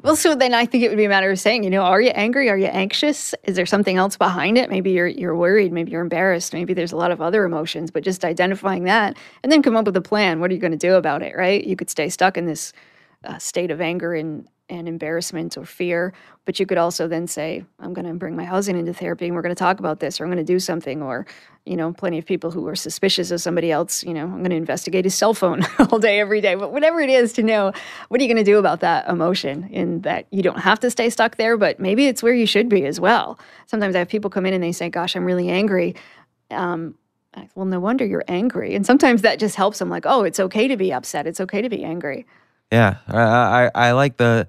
Well, 0.03 0.17
so 0.17 0.35
then 0.35 0.53
I 0.53 0.67
think 0.67 0.85
it 0.85 0.89
would 0.89 0.97
be 0.97 1.05
a 1.05 1.09
matter 1.09 1.31
of 1.31 1.39
saying, 1.39 1.65
you 1.65 1.71
know, 1.71 1.83
are 1.83 2.01
you 2.01 2.11
angry? 2.11 2.51
Are 2.51 2.59
you 2.59 2.67
anxious? 2.67 3.35
Is 3.45 3.57
there 3.57 3.67
something 3.67 3.97
else 3.97 4.17
behind 4.17 4.59
it? 4.59 4.69
Maybe 4.69 4.91
you're 4.91 5.07
you're 5.07 5.37
worried. 5.37 5.73
Maybe 5.73 5.93
you're 5.93 6.01
embarrassed. 6.03 6.53
Maybe 6.53 6.75
there's 6.75 6.93
a 6.93 6.97
lot 6.97 7.13
of 7.13 7.21
other 7.21 7.45
emotions. 7.45 7.91
But 7.91 8.03
just 8.03 8.25
identifying 8.25 8.85
that 8.85 9.17
and 9.43 9.51
then 9.51 9.63
come 9.63 9.77
up 9.77 9.87
with 9.87 9.97
a 9.97 10.01
plan. 10.01 10.41
What 10.41 10.51
are 10.51 10.55
you 10.55 10.61
going 10.61 10.73
to 10.73 10.79
do 10.79 10.95
about 10.95 11.23
it? 11.23 11.37
Right? 11.37 11.65
You 11.65 11.77
could 11.77 11.91
stay 11.91 12.09
stuck 12.09 12.37
in 12.37 12.47
this 12.47 12.73
uh, 13.25 13.39
state 13.39 13.71
of 13.71 13.81
anger 13.81 14.15
and 14.15 14.49
and 14.69 14.89
embarrassment 14.89 15.57
or 15.57 15.65
fear, 15.65 16.13
but 16.45 16.59
you 16.59 16.67
could 16.67 16.79
also 16.79 17.07
then 17.07 17.27
say, 17.27 17.65
I'm 17.79 17.95
going 17.95 18.07
to 18.07 18.15
bring 18.15 18.35
my 18.35 18.45
husband 18.45 18.79
into 18.79 18.93
therapy 18.93 19.27
and 19.27 19.35
we're 19.35 19.43
going 19.43 19.55
to 19.55 19.59
talk 19.59 19.79
about 19.79 20.01
this, 20.01 20.21
or 20.21 20.25
I'm 20.25 20.31
going 20.31 20.45
to 20.45 20.53
do 20.53 20.59
something, 20.59 21.03
or 21.03 21.27
you 21.65 21.77
know, 21.77 21.93
plenty 21.93 22.19
of 22.19 22.25
people 22.25 22.51
who 22.51 22.67
are 22.69 22.77
suspicious 22.77 23.31
of 23.31 23.41
somebody 23.41 23.73
else, 23.73 24.05
you 24.05 24.15
know, 24.15 24.23
I'm 24.23 24.39
going 24.39 24.51
to 24.51 24.57
investigate 24.57 25.05
his 25.05 25.15
cell 25.15 25.35
phone 25.35 25.65
all 25.79 25.99
day, 25.99 26.21
every 26.21 26.41
day. 26.41 26.55
But 26.55 26.73
whatever 26.73 27.01
it 27.01 27.11
is 27.11 27.33
to 27.35 27.43
know, 27.43 27.73
what 28.09 28.21
are 28.21 28.25
you 28.25 28.29
going 28.33 28.45
to 28.45 28.51
do 28.51 28.59
about 28.59 28.81
that 28.81 29.09
emotion? 29.09 29.69
In 29.73 30.01
that 30.03 30.27
you 30.31 30.43
don't 30.43 30.61
have 30.61 30.81
to 30.81 30.91
stay 30.91 31.11
stuck 31.11 31.37
there, 31.37 31.57
but 31.57 31.81
maybe 31.81 32.07
it's 32.07 32.23
where 32.23 32.35
you 32.35 32.47
should 32.47 32.69
be 32.69 32.87
as 32.87 33.01
well. 33.01 33.39
Sometimes 33.67 33.97
I 33.97 34.01
have 34.01 34.09
people 34.09 34.31
come 34.31 34.47
in 34.47 34.55
and 34.55 34.63
they 34.63 34.73
say, 34.73 34.89
Gosh, 34.89 35.17
I'm 35.17 35.25
really 35.25 35.49
angry. 35.49 35.97
Um, 36.51 36.95
well, 37.55 37.67
no 37.67 37.81
wonder 37.81 38.05
you're 38.05 38.25
angry. 38.29 38.75
And 38.75 38.87
sometimes 38.87 39.23
that 39.23 39.39
just 39.39 39.57
helps 39.57 39.79
them, 39.79 39.91
like, 39.91 40.07
oh, 40.07 40.23
it's 40.23 40.41
okay 40.41 40.69
to 40.69 40.77
be 40.77 40.93
upset. 40.93 41.27
It's 41.27 41.41
okay 41.41 41.61
to 41.61 41.69
be 41.69 41.85
angry. 41.85 42.27
Yeah, 42.73 42.97
I, 43.09 43.21
I 43.21 43.71
I 43.89 43.93
like 43.93 44.17
the 44.17 44.49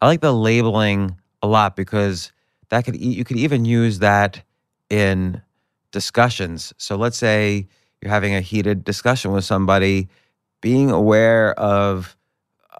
I 0.00 0.06
like 0.06 0.20
the 0.20 0.32
labeling 0.32 1.16
a 1.42 1.46
lot 1.46 1.76
because 1.76 2.32
that 2.70 2.84
could 2.84 3.00
you 3.00 3.24
could 3.24 3.36
even 3.38 3.64
use 3.64 4.00
that 4.00 4.42
in 4.90 5.40
discussions. 5.92 6.72
So 6.78 6.96
let's 6.96 7.16
say 7.16 7.66
you're 8.02 8.10
having 8.12 8.34
a 8.34 8.40
heated 8.40 8.84
discussion 8.84 9.32
with 9.32 9.44
somebody, 9.44 10.08
being 10.60 10.90
aware 10.90 11.58
of 11.58 12.16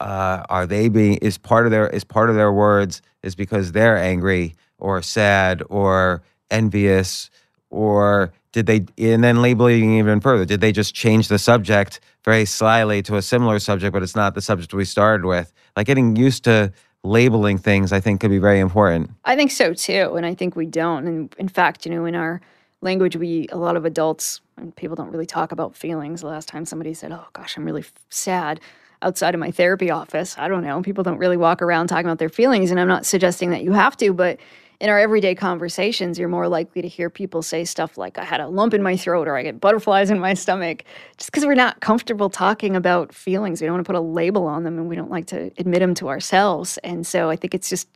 uh, 0.00 0.44
are 0.48 0.66
they 0.66 0.88
being 0.88 1.16
is 1.18 1.38
part 1.38 1.66
of 1.66 1.72
their 1.72 1.88
is 1.88 2.04
part 2.04 2.30
of 2.30 2.36
their 2.36 2.52
words 2.52 3.02
is 3.22 3.34
because 3.34 3.72
they're 3.72 3.96
angry 3.98 4.54
or 4.78 5.02
sad 5.02 5.62
or 5.70 6.22
envious 6.50 7.30
or 7.70 8.32
did 8.54 8.66
they 8.66 8.86
and 9.12 9.22
then 9.22 9.42
labeling 9.42 9.98
even 9.98 10.20
further 10.20 10.44
did 10.46 10.60
they 10.60 10.72
just 10.72 10.94
change 10.94 11.28
the 11.28 11.38
subject 11.38 12.00
very 12.24 12.44
slyly 12.46 13.02
to 13.02 13.16
a 13.16 13.22
similar 13.22 13.58
subject 13.58 13.92
but 13.92 14.02
it's 14.02 14.16
not 14.16 14.34
the 14.34 14.40
subject 14.40 14.72
we 14.72 14.84
started 14.84 15.26
with 15.26 15.52
like 15.76 15.86
getting 15.86 16.16
used 16.16 16.44
to 16.44 16.72
labeling 17.02 17.58
things 17.58 17.92
i 17.92 18.00
think 18.00 18.20
could 18.20 18.30
be 18.30 18.38
very 18.38 18.60
important 18.60 19.10
I 19.24 19.36
think 19.36 19.50
so 19.50 19.74
too, 19.74 20.14
and 20.16 20.24
I 20.24 20.34
think 20.34 20.54
we 20.54 20.66
don't. 20.66 21.06
And 21.06 21.34
in 21.38 21.48
fact, 21.48 21.84
you 21.86 21.92
know, 21.92 22.04
in 22.04 22.14
our 22.14 22.40
language, 22.82 23.16
we 23.16 23.48
a 23.50 23.56
lot 23.56 23.76
of 23.76 23.84
adults 23.84 24.40
and 24.56 24.74
people 24.76 24.94
don't 24.96 25.10
really 25.10 25.26
talk 25.26 25.50
about 25.52 25.74
feelings. 25.76 26.20
The 26.20 26.28
last 26.28 26.48
time 26.48 26.64
somebody 26.64 26.94
said, 26.94 27.10
"Oh 27.12 27.26
gosh, 27.32 27.56
I'm 27.56 27.64
really 27.64 27.80
f- 27.82 27.92
sad," 28.10 28.60
outside 29.02 29.34
of 29.34 29.40
my 29.40 29.50
therapy 29.50 29.90
office, 29.90 30.36
I 30.38 30.46
don't 30.48 30.62
know. 30.62 30.80
People 30.82 31.02
don't 31.04 31.18
really 31.18 31.36
walk 31.36 31.62
around 31.62 31.88
talking 31.88 32.06
about 32.06 32.18
their 32.18 32.28
feelings, 32.28 32.70
and 32.70 32.78
I'm 32.78 32.88
not 32.88 33.06
suggesting 33.06 33.50
that 33.50 33.62
you 33.64 33.72
have 33.72 33.96
to, 33.98 34.12
but 34.12 34.38
in 34.80 34.90
our 34.90 34.98
everyday 34.98 35.34
conversations, 35.34 36.18
you're 36.18 36.28
more 36.28 36.48
likely 36.48 36.82
to 36.82 36.88
hear 36.88 37.08
people 37.08 37.42
say 37.42 37.64
stuff 37.64 37.96
like, 37.96 38.18
I 38.18 38.24
had 38.24 38.40
a 38.40 38.48
lump 38.48 38.74
in 38.74 38.82
my 38.82 38.96
throat 38.96 39.28
or 39.28 39.36
I 39.36 39.42
get 39.42 39.60
butterflies 39.60 40.10
in 40.10 40.18
my 40.18 40.34
stomach, 40.34 40.84
just 41.16 41.30
because 41.30 41.46
we're 41.46 41.54
not 41.54 41.80
comfortable 41.80 42.28
talking 42.28 42.76
about 42.76 43.14
feelings. 43.14 43.60
We 43.60 43.66
don't 43.66 43.74
want 43.74 43.86
to 43.86 43.92
put 43.92 43.98
a 43.98 44.00
label 44.00 44.46
on 44.46 44.64
them 44.64 44.78
and 44.78 44.88
we 44.88 44.96
don't 44.96 45.10
like 45.10 45.26
to 45.26 45.50
admit 45.58 45.80
them 45.80 45.94
to 45.94 46.08
ourselves. 46.08 46.78
And 46.78 47.06
so 47.06 47.30
I 47.30 47.36
think 47.36 47.54
it's 47.54 47.68
just 47.68 47.88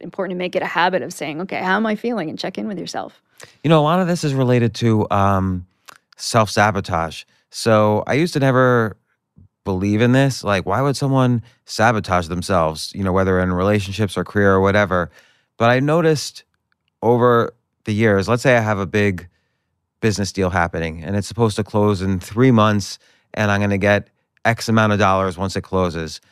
important 0.00 0.36
to 0.36 0.38
make 0.38 0.56
it 0.56 0.62
a 0.62 0.66
habit 0.66 1.02
of 1.02 1.12
saying, 1.12 1.40
okay, 1.42 1.62
how 1.62 1.76
am 1.76 1.86
I 1.86 1.94
feeling? 1.94 2.28
And 2.28 2.38
check 2.38 2.58
in 2.58 2.66
with 2.66 2.78
yourself. 2.78 3.20
You 3.62 3.70
know, 3.70 3.80
a 3.80 3.82
lot 3.82 4.00
of 4.00 4.06
this 4.06 4.24
is 4.24 4.34
related 4.34 4.74
to 4.76 5.06
um, 5.10 5.66
self 6.16 6.50
sabotage. 6.50 7.24
So 7.50 8.04
I 8.06 8.14
used 8.14 8.32
to 8.34 8.40
never 8.40 8.96
believe 9.64 10.00
in 10.00 10.12
this. 10.12 10.42
Like, 10.42 10.66
why 10.66 10.82
would 10.82 10.96
someone 10.96 11.42
sabotage 11.64 12.28
themselves, 12.28 12.92
you 12.94 13.04
know, 13.04 13.12
whether 13.12 13.40
in 13.40 13.52
relationships 13.52 14.16
or 14.16 14.24
career 14.24 14.52
or 14.52 14.60
whatever? 14.60 15.10
But 15.60 15.68
I 15.68 15.78
noticed 15.78 16.44
over 17.02 17.52
the 17.84 17.92
years, 17.92 18.30
let's 18.30 18.42
say 18.42 18.56
I 18.56 18.62
have 18.62 18.78
a 18.78 18.86
big 18.86 19.28
business 20.00 20.32
deal 20.32 20.48
happening 20.48 21.04
and 21.04 21.14
it's 21.14 21.28
supposed 21.28 21.56
to 21.56 21.62
close 21.62 22.00
in 22.00 22.18
three 22.18 22.50
months 22.50 22.98
and 23.34 23.50
I'm 23.50 23.60
going 23.60 23.68
to 23.68 23.76
get 23.76 24.08
X 24.46 24.70
amount 24.70 24.94
of 24.94 24.98
dollars 24.98 25.36
once 25.36 25.56
it 25.56 25.60
closes. 25.60 26.22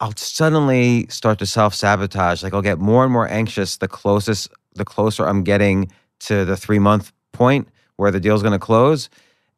I'll 0.00 0.16
suddenly 0.16 1.06
start 1.06 1.38
to 1.38 1.46
self 1.46 1.76
sabotage. 1.76 2.42
Like 2.42 2.54
I'll 2.54 2.60
get 2.60 2.80
more 2.80 3.04
and 3.04 3.12
more 3.12 3.30
anxious 3.30 3.76
the 3.76 3.86
closest, 3.86 4.50
the 4.74 4.84
closer 4.84 5.28
I'm 5.28 5.44
getting 5.44 5.88
to 6.22 6.44
the 6.44 6.56
three 6.56 6.80
month 6.80 7.12
point 7.30 7.68
where 7.98 8.10
the 8.10 8.18
deal's 8.18 8.42
going 8.42 8.50
to 8.50 8.58
close. 8.58 9.08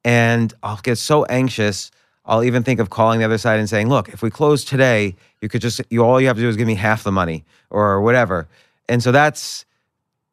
And 0.05 0.53
I'll 0.62 0.81
get 0.83 0.99
so 0.99 1.25
anxious. 1.25 1.90
I'll 2.27 2.44
even 2.44 2.62
think 2.62 2.79
of 2.79 2.90
calling 2.90 3.21
the 3.21 3.25
other 3.25 3.38
side 3.38 3.59
and 3.59 3.71
saying, 3.71 3.88
look, 3.88 4.11
if 4.11 4.21
we 4.21 4.29
close 4.29 4.66
today, 4.66 5.16
you 5.40 5.49
could 5.49 5.62
just, 5.62 5.81
you 5.88 6.05
all 6.05 6.21
you 6.21 6.27
have 6.27 6.37
to 6.37 6.42
do 6.42 6.49
is 6.51 6.59
give 6.59 6.66
me 6.66 6.75
half 6.75 7.05
the 7.05 7.12
money 7.12 7.47
or 7.71 8.03
whatever. 8.03 8.47
And 8.88 9.03
so 9.03 9.12
that's, 9.12 9.64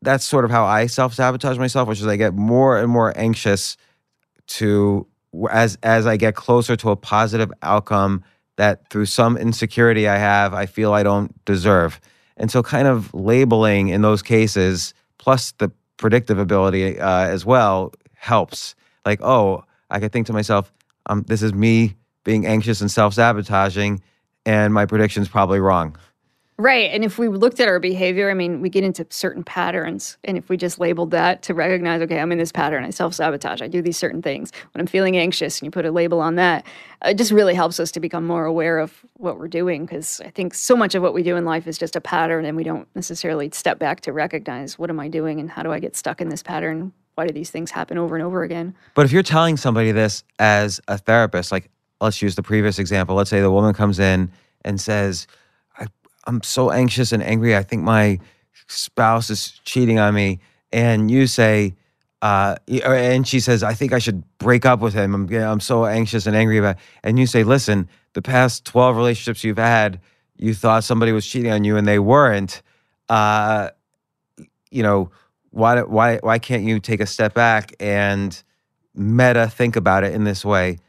that's 0.02 0.24
sort 0.24 0.46
of 0.46 0.52
how 0.52 0.65
I 0.65 0.88
self 0.88 1.13
sabotage 1.13 1.58
myself, 1.58 1.88
which 1.88 2.00
is 2.00 2.08
I 2.08 2.15
get 2.15 2.34
more 2.34 2.78
and 2.78 2.89
more 2.89 3.13
anxious 3.18 3.78
to 4.48 5.08
as 5.52 5.78
as 5.84 6.06
I 6.06 6.18
get 6.18 6.36
closer 6.36 6.76
to 6.78 6.91
a 6.91 6.96
positive 6.96 7.52
outcome 7.62 8.24
that 8.58 8.89
through 8.89 9.06
some 9.08 9.38
insecurity 9.38 10.08
I 10.08 10.18
have, 10.18 10.54
I 10.54 10.65
feel 10.65 10.94
I 10.94 11.04
don't 11.04 11.44
deserve. 11.46 12.00
And 12.38 12.52
so, 12.52 12.63
kind 12.63 12.88
of 12.88 13.13
labeling 13.13 13.89
in 13.89 14.02
those 14.02 14.22
cases, 14.22 14.94
plus 15.18 15.52
the 15.54 15.72
predictive 15.98 16.38
ability 16.38 17.00
uh, 17.00 17.28
as 17.28 17.46
well, 17.46 17.94
helps. 18.13 18.76
Like, 19.06 19.22
oh, 19.22 19.63
I 19.89 20.00
could 20.00 20.12
think 20.12 20.28
to 20.28 20.34
myself, 20.34 20.72
um, 21.06 21.24
this 21.28 21.41
is 21.41 21.54
me 21.54 21.96
being 22.24 22.46
anxious 22.46 22.82
and 22.82 22.91
self 22.91 23.13
sabotaging, 23.13 24.02
and 24.46 24.74
my 24.74 24.86
prediction's 24.86 25.30
probably 25.30 25.60
wrong. 25.60 25.96
Right. 26.58 26.89
And 26.91 27.04
if 27.04 27.20
we 27.20 27.28
looked 27.28 27.60
at 27.60 27.68
our 27.68 27.82
behavior, 27.82 28.32
I 28.32 28.34
mean, 28.34 28.62
we 28.62 28.70
get 28.70 28.86
into 28.86 29.06
certain 29.10 29.44
patterns. 29.44 30.18
And 30.24 30.38
if 30.38 30.48
we 30.48 30.56
just 30.56 30.80
labeled 30.80 31.12
that 31.12 31.41
to 31.44 31.54
recognize, 31.54 32.02
okay, 32.04 32.18
I'm 32.18 32.32
in 32.32 32.38
this 32.38 32.54
pattern, 32.54 32.86
I 32.86 32.91
self 32.91 33.13
sabotage, 33.13 33.62
I 33.62 33.68
do 33.68 33.82
these 33.82 33.98
certain 33.98 34.22
things. 34.22 34.54
When 34.74 34.80
I'm 34.80 34.88
feeling 34.88 35.18
anxious 35.18 35.60
and 35.60 35.68
you 35.68 35.72
put 35.72 35.86
a 35.86 35.91
label 35.91 36.22
on 36.22 36.36
that, 36.36 36.65
uh, 37.06 37.10
it 37.10 37.18
just 37.18 37.34
really 37.34 37.56
helps 37.56 37.78
us 37.78 37.91
to 37.91 38.00
become 38.00 38.26
more 38.26 38.46
aware 38.46 38.80
of 38.80 39.06
what 39.15 39.38
we're 39.38 39.50
doing. 39.50 39.86
Because 39.86 40.22
I 40.24 40.30
think 40.30 40.54
so 40.54 40.78
much 40.78 40.96
of 40.96 41.02
what 41.04 41.13
we 41.13 41.24
do 41.24 41.36
in 41.36 41.44
life 41.44 41.68
is 41.68 41.78
just 41.78 41.98
a 41.98 42.02
pattern 42.02 42.46
and 42.46 42.56
we 42.56 42.63
don't 42.63 42.88
necessarily 42.96 43.50
step 43.52 43.78
back 43.78 44.00
to 44.02 44.13
recognize 44.13 44.80
what 44.80 44.89
am 44.89 45.00
I 45.00 45.10
doing 45.10 45.41
and 45.41 45.52
how 45.52 45.62
do 45.62 45.74
I 45.74 45.80
get 45.80 45.94
stuck 45.94 46.22
in 46.22 46.30
this 46.30 46.41
pattern? 46.41 46.94
Why 47.15 47.28
do 47.28 47.34
these 47.34 47.50
things 47.50 47.70
happen 47.70 47.98
over 47.98 48.15
and 48.15 48.24
over 48.24 48.44
again? 48.44 48.74
But 48.94 49.06
if 49.06 49.12
you're 49.12 49.24
telling 49.24 49.58
somebody 49.58 49.91
this 49.91 50.24
as 50.39 50.80
a 50.88 50.98
therapist, 50.98 51.52
like 51.52 51.70
let's 52.00 52.22
use 52.22 52.36
the 52.36 52.44
previous 52.44 52.80
example, 52.80 53.13
let's 53.15 53.30
say 53.30 53.41
the 53.41 53.52
woman 53.52 53.74
comes 53.74 54.00
in 54.00 54.32
and 54.63 54.80
says, 54.80 55.28
I'm 56.28 56.42
so 56.44 56.72
anxious 56.72 57.12
and 57.12 57.22
angry. 57.24 57.56
I 57.56 57.64
think 57.64 57.84
my 57.84 58.20
spouse 58.68 59.30
is 59.30 59.60
cheating 59.64 60.00
on 60.00 60.14
me. 60.14 60.40
And 60.72 61.10
you 61.10 61.28
say, 61.28 61.76
uh, 62.22 62.56
and 62.68 63.28
she 63.28 63.40
says, 63.40 63.64
I 63.64 63.74
think 63.74 63.94
I 63.94 64.00
should 64.00 64.24
break 64.40 64.66
up 64.66 64.80
with 64.80 64.94
him. 64.94 65.14
I'm, 65.14 65.34
I'm 65.34 65.60
so 65.60 65.86
anxious 65.86 66.26
and 66.26 66.36
angry 66.36 66.58
about. 66.58 66.78
It. 66.78 66.82
And 67.04 67.20
you 67.20 67.28
say, 67.28 67.44
listen, 67.44 67.88
the 68.14 68.22
past 68.22 68.66
12 68.66 68.98
relationships 68.98 69.44
you've 69.44 69.58
had, 69.58 70.02
you 70.38 70.54
thought 70.54 70.84
somebody 70.84 71.12
was 71.12 71.26
cheating 71.26 71.52
on 71.52 71.64
you 71.64 71.78
and 71.78 71.88
they 71.88 72.00
weren't. 72.00 72.62
Uh, 73.10 73.70
you 74.72 74.84
know, 74.84 75.12
why, 75.52 75.82
why, 75.84 76.18
why 76.18 76.40
can't 76.40 76.64
you 76.64 76.80
take 76.80 77.00
a 77.00 77.06
step 77.06 77.34
back 77.34 77.74
and 77.80 78.42
meta 78.96 79.48
think 79.48 79.76
about 79.76 80.04
it 80.04 80.14
in 80.14 80.24
this 80.24 80.44
way? 80.44 80.80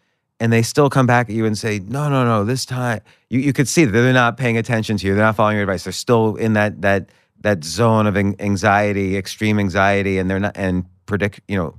And 0.40 0.52
they 0.52 0.62
still 0.62 0.90
come 0.90 1.06
back 1.06 1.28
at 1.28 1.34
you 1.34 1.46
and 1.46 1.56
say, 1.56 1.78
no, 1.78 2.08
no, 2.08 2.24
no, 2.24 2.44
this 2.44 2.64
time 2.64 3.00
you, 3.30 3.40
you 3.40 3.52
could 3.52 3.68
see 3.68 3.84
that 3.84 3.92
they're 3.92 4.12
not 4.12 4.36
paying 4.36 4.56
attention 4.56 4.96
to 4.98 5.06
you. 5.06 5.14
They're 5.14 5.24
not 5.24 5.36
following 5.36 5.56
your 5.56 5.62
advice. 5.62 5.84
They're 5.84 5.92
still 5.92 6.36
in 6.36 6.52
that 6.54 6.82
that 6.82 7.10
that 7.40 7.64
zone 7.64 8.06
of 8.06 8.16
anxiety, 8.16 9.16
extreme 9.16 9.58
anxiety, 9.58 10.18
and 10.18 10.28
they're 10.28 10.40
not 10.40 10.56
and 10.56 10.84
predict, 11.06 11.40
you 11.48 11.56
know, 11.56 11.78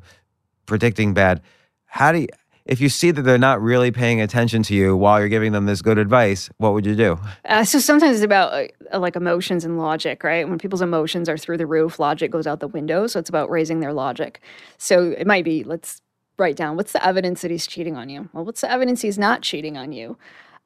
predicting 0.66 1.14
bad. 1.14 1.42
How 1.86 2.12
do 2.12 2.20
you 2.20 2.28
if 2.68 2.82
you 2.82 2.90
see 2.90 3.12
that 3.12 3.22
they're 3.22 3.38
not 3.38 3.62
really 3.62 3.92
paying 3.92 4.20
attention 4.20 4.62
to 4.64 4.76
you 4.76 4.96
while 4.96 5.20
you're 5.20 5.30
giving 5.30 5.54
them 5.54 5.66
this 5.66 5.82
good 5.82 5.98
advice, 5.98 6.50
what 6.58 6.74
would 6.74 6.86
you 6.86 6.96
do? 6.96 7.18
Uh, 7.46 7.64
so 7.64 7.80
sometimes 7.80 8.18
it's 8.18 8.26
about 8.26 8.70
uh, 8.94 9.00
like 9.00 9.16
emotions 9.16 9.64
and 9.64 9.78
logic, 9.78 10.24
right? 10.24 10.48
When 10.48 10.60
people's 10.60 10.82
emotions 10.82 11.30
are 11.30 11.38
through 11.38 11.58
the 11.58 11.66
roof, 11.66 11.98
logic 11.98 12.30
goes 12.30 12.46
out 12.46 12.60
the 12.60 12.68
window. 12.68 13.08
So 13.08 13.20
it's 13.20 13.30
about 13.30 13.50
raising 13.50 13.80
their 13.80 13.94
logic. 13.94 14.42
So 14.78 15.12
it 15.18 15.26
might 15.26 15.46
be 15.46 15.64
let's 15.64 16.02
write 16.38 16.56
down 16.56 16.78
what's 16.78 16.92
the 16.92 17.06
evidence 17.06 17.42
that 17.42 17.52
he's 17.52 17.68
cheating 17.68 17.96
on 17.96 18.10
you? 18.10 18.30
Well, 18.34 18.46
what's 18.46 18.62
the 18.62 18.72
evidence 18.72 19.02
he's 19.02 19.18
not 19.18 19.42
cheating 19.42 19.78
on 19.78 19.92
you? 19.92 20.18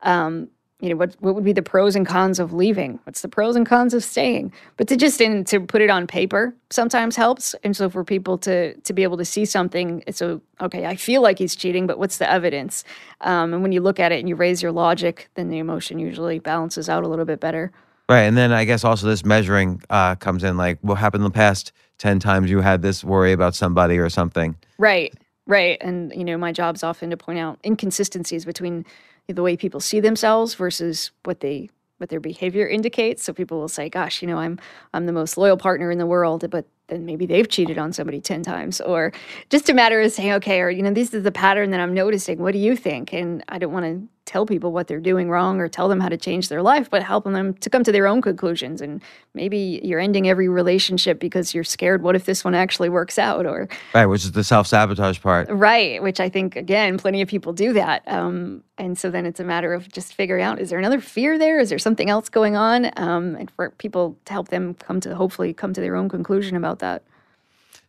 Um, 0.02 0.50
you 0.82 0.90
know, 0.90 0.96
what 0.96 1.16
what 1.20 1.36
would 1.36 1.44
be 1.44 1.54
the 1.54 1.62
pros 1.62 1.96
and 1.96 2.08
cons 2.08 2.40
of 2.40 2.54
leaving? 2.54 3.00
What's 3.04 3.22
the 3.22 3.28
pros 3.28 3.56
and 3.56 3.68
cons 3.68 3.94
of 3.94 4.04
staying? 4.04 4.52
But 4.78 4.88
to 4.88 4.98
just 4.98 5.22
in 5.22 5.44
to 5.46 5.60
put 5.60 5.82
it 5.82 5.92
on 5.92 6.08
paper 6.08 6.56
sometimes 6.72 7.16
helps. 7.16 7.54
And 7.64 7.78
so 7.78 7.88
for 7.90 8.04
people 8.04 8.38
to 8.40 8.74
to 8.74 8.94
be 8.94 9.04
able 9.04 9.18
to 9.18 9.26
see 9.26 9.46
something, 9.46 10.04
it's 10.08 10.22
a 10.22 10.42
okay. 10.60 10.88
I 10.88 10.96
feel 10.96 11.22
like 11.22 11.38
he's 11.38 11.56
cheating, 11.56 11.86
but 11.86 12.00
what's 12.00 12.18
the 12.18 12.30
evidence? 12.30 12.84
Um, 13.22 13.54
and 13.54 13.62
when 13.62 13.72
you 13.72 13.82
look 13.82 14.00
at 14.00 14.12
it 14.12 14.20
and 14.20 14.28
you 14.28 14.36
raise 14.36 14.64
your 14.64 14.72
logic, 14.72 15.30
then 15.36 15.50
the 15.50 15.60
emotion 15.60 16.00
usually 16.00 16.40
balances 16.40 16.90
out 16.90 17.04
a 17.04 17.08
little 17.08 17.26
bit 17.26 17.40
better. 17.40 17.72
Right, 18.10 18.24
and 18.24 18.36
then 18.36 18.52
I 18.52 18.66
guess 18.66 18.84
also 18.84 19.08
this 19.08 19.24
measuring 19.24 19.82
uh, 19.90 20.16
comes 20.16 20.44
in. 20.44 20.58
Like, 20.58 20.80
what 20.82 20.96
happened 20.96 21.22
in 21.22 21.32
the 21.32 21.36
past 21.36 21.72
ten 22.00 22.20
times 22.20 22.50
you 22.50 22.60
had 22.62 22.82
this 22.82 23.04
worry 23.04 23.34
about 23.34 23.54
somebody 23.54 24.00
or 24.00 24.10
something? 24.10 24.56
Right. 24.80 25.14
Right. 25.52 25.78
And, 25.82 26.14
you 26.16 26.24
know, 26.24 26.38
my 26.38 26.54
job's 26.54 26.82
often 26.82 27.10
to 27.10 27.18
point 27.18 27.38
out 27.38 27.60
inconsistencies 27.66 28.46
between 28.46 28.86
the 29.28 29.44
way 29.44 29.58
people 29.58 29.82
see 29.82 30.00
themselves 30.00 30.54
versus 30.54 31.12
what 31.26 31.42
they 31.42 31.70
what 31.98 32.08
their 32.10 32.22
behavior 32.22 32.66
indicates. 32.66 33.22
So 33.22 33.34
people 33.34 33.60
will 33.60 33.68
say, 33.68 33.90
gosh, 33.90 34.22
you 34.22 34.30
know, 34.30 34.38
I'm 34.38 34.60
I'm 34.94 35.08
the 35.08 35.12
most 35.12 35.36
loyal 35.36 35.58
partner 35.58 35.92
in 35.92 35.98
the 35.98 36.06
world, 36.06 36.50
but 36.50 36.68
then 36.92 37.06
maybe 37.06 37.26
they've 37.26 37.48
cheated 37.48 37.78
on 37.78 37.94
somebody 37.94 38.20
10 38.20 38.44
times 38.44 38.82
or 38.82 39.14
just 39.50 39.70
a 39.70 39.74
matter 39.74 40.02
of 40.02 40.12
saying, 40.12 40.34
okay, 40.34 40.60
or 40.60 40.70
you 40.70 40.84
know, 40.84 40.92
this 40.92 41.14
is 41.14 41.24
the 41.24 41.32
pattern 41.32 41.72
that 41.72 41.80
I'm 41.80 41.94
noticing. 41.94 42.40
What 42.40 42.52
do 42.52 42.60
you 42.60 42.76
think? 42.76 43.14
And 43.14 43.44
I 43.48 43.58
don't 43.58 43.72
want 43.72 43.86
to 43.86 44.08
tell 44.26 44.46
people 44.46 44.72
what 44.72 44.88
they're 44.88 45.00
doing 45.00 45.30
wrong 45.30 45.60
or 45.60 45.68
tell 45.68 45.90
them 45.90 46.00
how 46.00 46.08
to 46.08 46.16
change 46.16 46.48
their 46.48 46.62
life, 46.62 46.90
but 46.90 47.04
helping 47.04 47.34
them 47.34 47.54
to 47.56 47.70
come 47.70 47.84
to 47.84 47.92
their 47.92 48.08
own 48.08 48.22
conclusions. 48.22 48.82
And 48.82 49.02
maybe 49.34 49.82
you're 49.84 50.00
ending 50.00 50.30
every 50.30 50.48
relationship 50.48 51.20
because 51.20 51.54
you're 51.54 51.64
scared. 51.64 52.02
What 52.02 52.16
if 52.16 52.26
this 52.26 52.44
one 52.44 52.56
actually 52.56 52.90
works 52.90 53.18
out? 53.18 53.46
Or 53.46 53.68
right, 53.94 54.06
which 54.06 54.24
is 54.24 54.32
the 54.32 54.44
self 54.44 54.68
sabotage 54.68 55.22
part. 55.22 55.50
Right, 55.50 56.02
which 56.02 56.20
I 56.20 56.30
think 56.30 56.56
again, 56.56 56.98
plenty 56.98 57.22
of 57.22 57.28
people 57.28 57.52
do 57.52 57.74
that. 57.74 58.08
Um, 58.08 58.64
and 58.78 58.98
so 58.98 59.12
then 59.12 59.26
it's 59.26 59.40
a 59.40 59.44
matter 59.44 59.74
of 59.74 59.92
just 59.92 60.14
figuring 60.14 60.44
out: 60.44 60.60
is 60.60 60.70
there 60.70 60.80
another 60.80 61.02
fear 61.02 61.38
there? 61.38 61.60
Is 61.60 61.70
there 61.70 61.80
something 61.80 62.10
else 62.10 62.30
going 62.30 62.56
on? 62.56 62.92
Um, 62.98 63.36
and 63.36 63.50
for 63.52 63.72
people 63.72 64.18
to 64.26 64.34
help 64.34 64.48
them 64.48 64.76
come 64.76 65.00
to 65.02 65.16
hopefully 65.16 65.54
come 65.54 65.74
to 65.74 65.82
their 65.82 65.96
own 65.96 66.10
conclusion 66.10 66.56
about 66.56 66.80
that. 66.82 67.04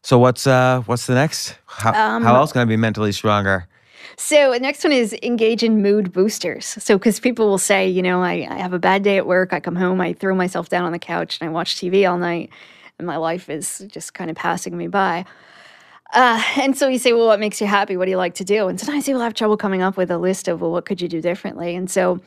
So 0.02 0.18
what's 0.18 0.46
uh 0.46 0.82
what's 0.86 1.06
the 1.06 1.14
next? 1.14 1.56
How, 1.66 1.90
um, 1.90 2.22
how 2.22 2.36
else 2.36 2.52
can 2.52 2.62
I 2.62 2.64
be 2.64 2.76
mentally 2.76 3.12
stronger? 3.12 3.68
So 4.16 4.52
the 4.52 4.60
next 4.60 4.84
one 4.84 4.92
is 4.92 5.14
engage 5.22 5.62
in 5.62 5.82
mood 5.82 6.12
boosters. 6.12 6.66
So 6.66 6.98
because 6.98 7.20
people 7.20 7.46
will 7.46 7.58
say, 7.58 7.88
you 7.88 8.02
know, 8.02 8.22
I, 8.22 8.46
I 8.48 8.58
have 8.58 8.72
a 8.72 8.78
bad 8.78 9.02
day 9.02 9.16
at 9.16 9.26
work, 9.26 9.52
I 9.52 9.60
come 9.60 9.76
home, 9.76 10.00
I 10.00 10.12
throw 10.12 10.34
myself 10.34 10.68
down 10.68 10.84
on 10.84 10.92
the 10.92 10.98
couch 10.98 11.38
and 11.40 11.48
I 11.48 11.52
watch 11.52 11.76
TV 11.76 12.08
all 12.08 12.18
night, 12.18 12.50
and 12.98 13.06
my 13.06 13.16
life 13.16 13.48
is 13.48 13.84
just 13.88 14.14
kind 14.14 14.30
of 14.30 14.36
passing 14.36 14.76
me 14.76 14.88
by. 14.88 15.24
Uh, 16.12 16.42
and 16.60 16.76
so 16.76 16.88
you 16.88 16.98
say, 16.98 17.12
well, 17.12 17.26
what 17.26 17.40
makes 17.40 17.60
you 17.60 17.66
happy? 17.66 17.96
What 17.96 18.04
do 18.04 18.10
you 18.10 18.16
like 18.16 18.34
to 18.34 18.44
do? 18.44 18.68
And 18.68 18.78
sometimes 18.78 19.06
people 19.06 19.22
have 19.22 19.34
trouble 19.34 19.56
coming 19.56 19.82
up 19.82 19.96
with 19.96 20.10
a 20.10 20.18
list 20.18 20.46
of, 20.46 20.60
well, 20.60 20.70
what 20.70 20.84
could 20.84 21.00
you 21.00 21.08
do 21.08 21.20
differently? 21.20 21.74
And 21.74 21.90
so 21.90 22.20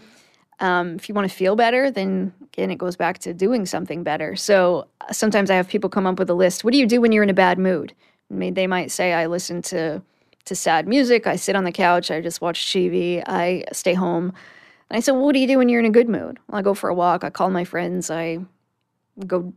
um, 0.59 0.95
if 0.95 1.09
you 1.09 1.15
want 1.15 1.29
to 1.29 1.35
feel 1.35 1.55
better, 1.55 1.91
then 1.91 2.33
again, 2.41 2.71
it 2.71 2.77
goes 2.77 2.95
back 2.95 3.19
to 3.19 3.33
doing 3.33 3.65
something 3.65 4.03
better. 4.03 4.35
So 4.35 4.87
uh, 5.01 5.11
sometimes 5.11 5.49
I 5.49 5.55
have 5.55 5.67
people 5.67 5.89
come 5.89 6.07
up 6.07 6.19
with 6.19 6.29
a 6.29 6.33
list. 6.33 6.63
What 6.63 6.71
do 6.71 6.77
you 6.79 6.87
do 6.87 7.01
when 7.01 7.11
you're 7.11 7.23
in 7.23 7.29
a 7.29 7.33
bad 7.33 7.59
mood? 7.59 7.93
They 8.29 8.67
might 8.67 8.91
say, 8.91 9.13
I 9.13 9.27
listen 9.27 9.61
to 9.63 10.01
to 10.45 10.55
sad 10.55 10.87
music. 10.87 11.25
I 11.25 11.35
sit 11.35 11.55
on 11.55 11.63
the 11.63 11.71
couch. 11.71 12.11
I 12.11 12.21
just 12.21 12.39
watch 12.39 12.67
TV. 12.67 13.23
I 13.25 13.63
stay 13.71 13.95
home. 13.95 14.31
And 14.89 14.97
I 14.97 14.99
said, 14.99 15.13
well, 15.13 15.25
what 15.25 15.33
do 15.33 15.39
you 15.39 15.47
do 15.47 15.57
when 15.57 15.69
you're 15.69 15.79
in 15.79 15.87
a 15.87 15.91
good 15.91 16.07
mood? 16.07 16.37
Well, 16.47 16.59
I 16.59 16.61
go 16.61 16.75
for 16.75 16.89
a 16.89 16.93
walk. 16.93 17.23
I 17.23 17.31
call 17.31 17.49
my 17.49 17.63
friends. 17.63 18.11
I 18.11 18.39
go 19.25 19.53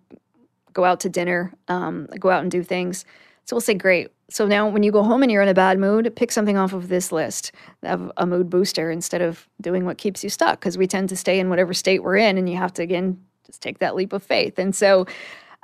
go 0.73 0.85
out 0.85 1.01
to 1.01 1.09
dinner. 1.09 1.53
Um, 1.69 2.09
I 2.13 2.17
go 2.17 2.31
out 2.31 2.43
and 2.43 2.51
do 2.51 2.63
things. 2.63 3.05
So 3.45 3.57
we'll 3.57 3.61
say, 3.61 3.75
great. 3.75 4.11
So 4.31 4.47
now 4.47 4.69
when 4.69 4.83
you 4.83 4.93
go 4.93 5.03
home 5.03 5.23
and 5.23 5.33
you're 5.33 5.43
in 5.43 5.49
a 5.49 5.55
bad 5.55 5.79
mood, 5.79 6.15
pick 6.15 6.31
something 6.33 6.59
off 6.59 6.73
of 6.73 6.89
this 6.89 7.11
list 7.13 7.53
of 7.83 8.13
a 8.19 8.27
mood 8.27 8.51
booster 8.51 8.91
instead 8.91 9.23
of 9.23 9.49
doing 9.61 9.85
what 9.87 9.97
keeps 9.97 10.23
you 10.23 10.29
stuck 10.29 10.61
because 10.61 10.77
we 10.77 10.87
tend 10.87 11.09
to 11.09 11.17
stay 11.17 11.41
in 11.41 11.49
whatever 11.49 11.73
state 11.73 12.03
we're 12.03 12.17
in 12.17 12.37
and 12.37 12.49
you 12.49 12.57
have 12.57 12.73
to, 12.75 12.83
again, 12.83 13.19
just 13.47 13.63
take 13.63 13.79
that 13.79 13.95
leap 13.95 14.13
of 14.13 14.23
faith. 14.23 14.59
And 14.59 14.75
so 14.75 15.07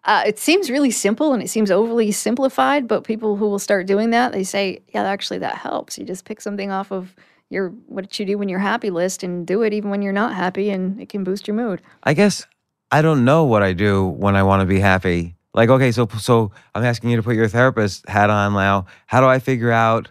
uh, 0.05 0.23
it 0.27 0.39
seems 0.39 0.71
really 0.71 0.91
simple 0.91 1.35
and 1.35 1.43
it 1.43 1.51
seems 1.51 1.71
overly 1.71 2.11
simplified, 2.11 2.89
but 2.89 3.05
people 3.05 3.37
who 3.37 3.49
will 3.49 3.59
start 3.59 3.87
doing 3.87 4.11
that, 4.11 4.33
they 4.33 4.45
say, 4.45 4.81
yeah, 4.89 5.05
actually 5.05 5.39
that 5.39 5.57
helps. 5.57 5.99
You 5.99 6.05
just 6.05 6.25
pick 6.25 6.41
something 6.41 6.71
off 6.71 6.91
of 6.91 7.15
your 7.51 7.69
what 7.87 8.19
you 8.19 8.25
do 8.25 8.39
when 8.39 8.49
you're 8.49 8.59
happy 8.59 8.91
list 8.91 9.23
and 9.23 9.47
do 9.47 9.63
it 9.63 9.73
even 9.73 9.91
when 9.91 10.03
you're 10.03 10.13
not 10.13 10.35
happy 10.35 10.71
and 10.71 11.01
it 11.01 11.09
can 11.09 11.25
boost 11.25 11.47
your 11.47 11.55
mood. 11.55 11.83
I 12.03 12.15
guess 12.15 12.47
I 12.91 13.03
don't 13.03 13.25
know 13.25 13.45
what 13.45 13.63
I 13.63 13.73
do 13.73 14.07
when 14.07 14.37
I 14.37 14.43
want 14.43 14.61
to 14.61 14.67
be 14.67 14.81
happy. 14.81 15.37
Like, 15.55 15.71
okay, 15.71 15.93
so 15.93 16.07
so 16.19 16.51
I'm 16.75 16.85
asking 16.85 17.11
you 17.11 17.17
to 17.17 17.23
put 17.23 17.37
your 17.37 17.49
therapist 17.49 18.09
hat 18.09 18.29
on 18.29 18.55
now. 18.55 18.87
How 19.07 19.21
do 19.21 19.27
I 19.27 19.39
figure 19.39 19.71
out 19.71 20.11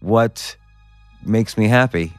what 0.00 0.56
makes 1.24 1.58
me 1.58 1.68
happy? 1.68 2.12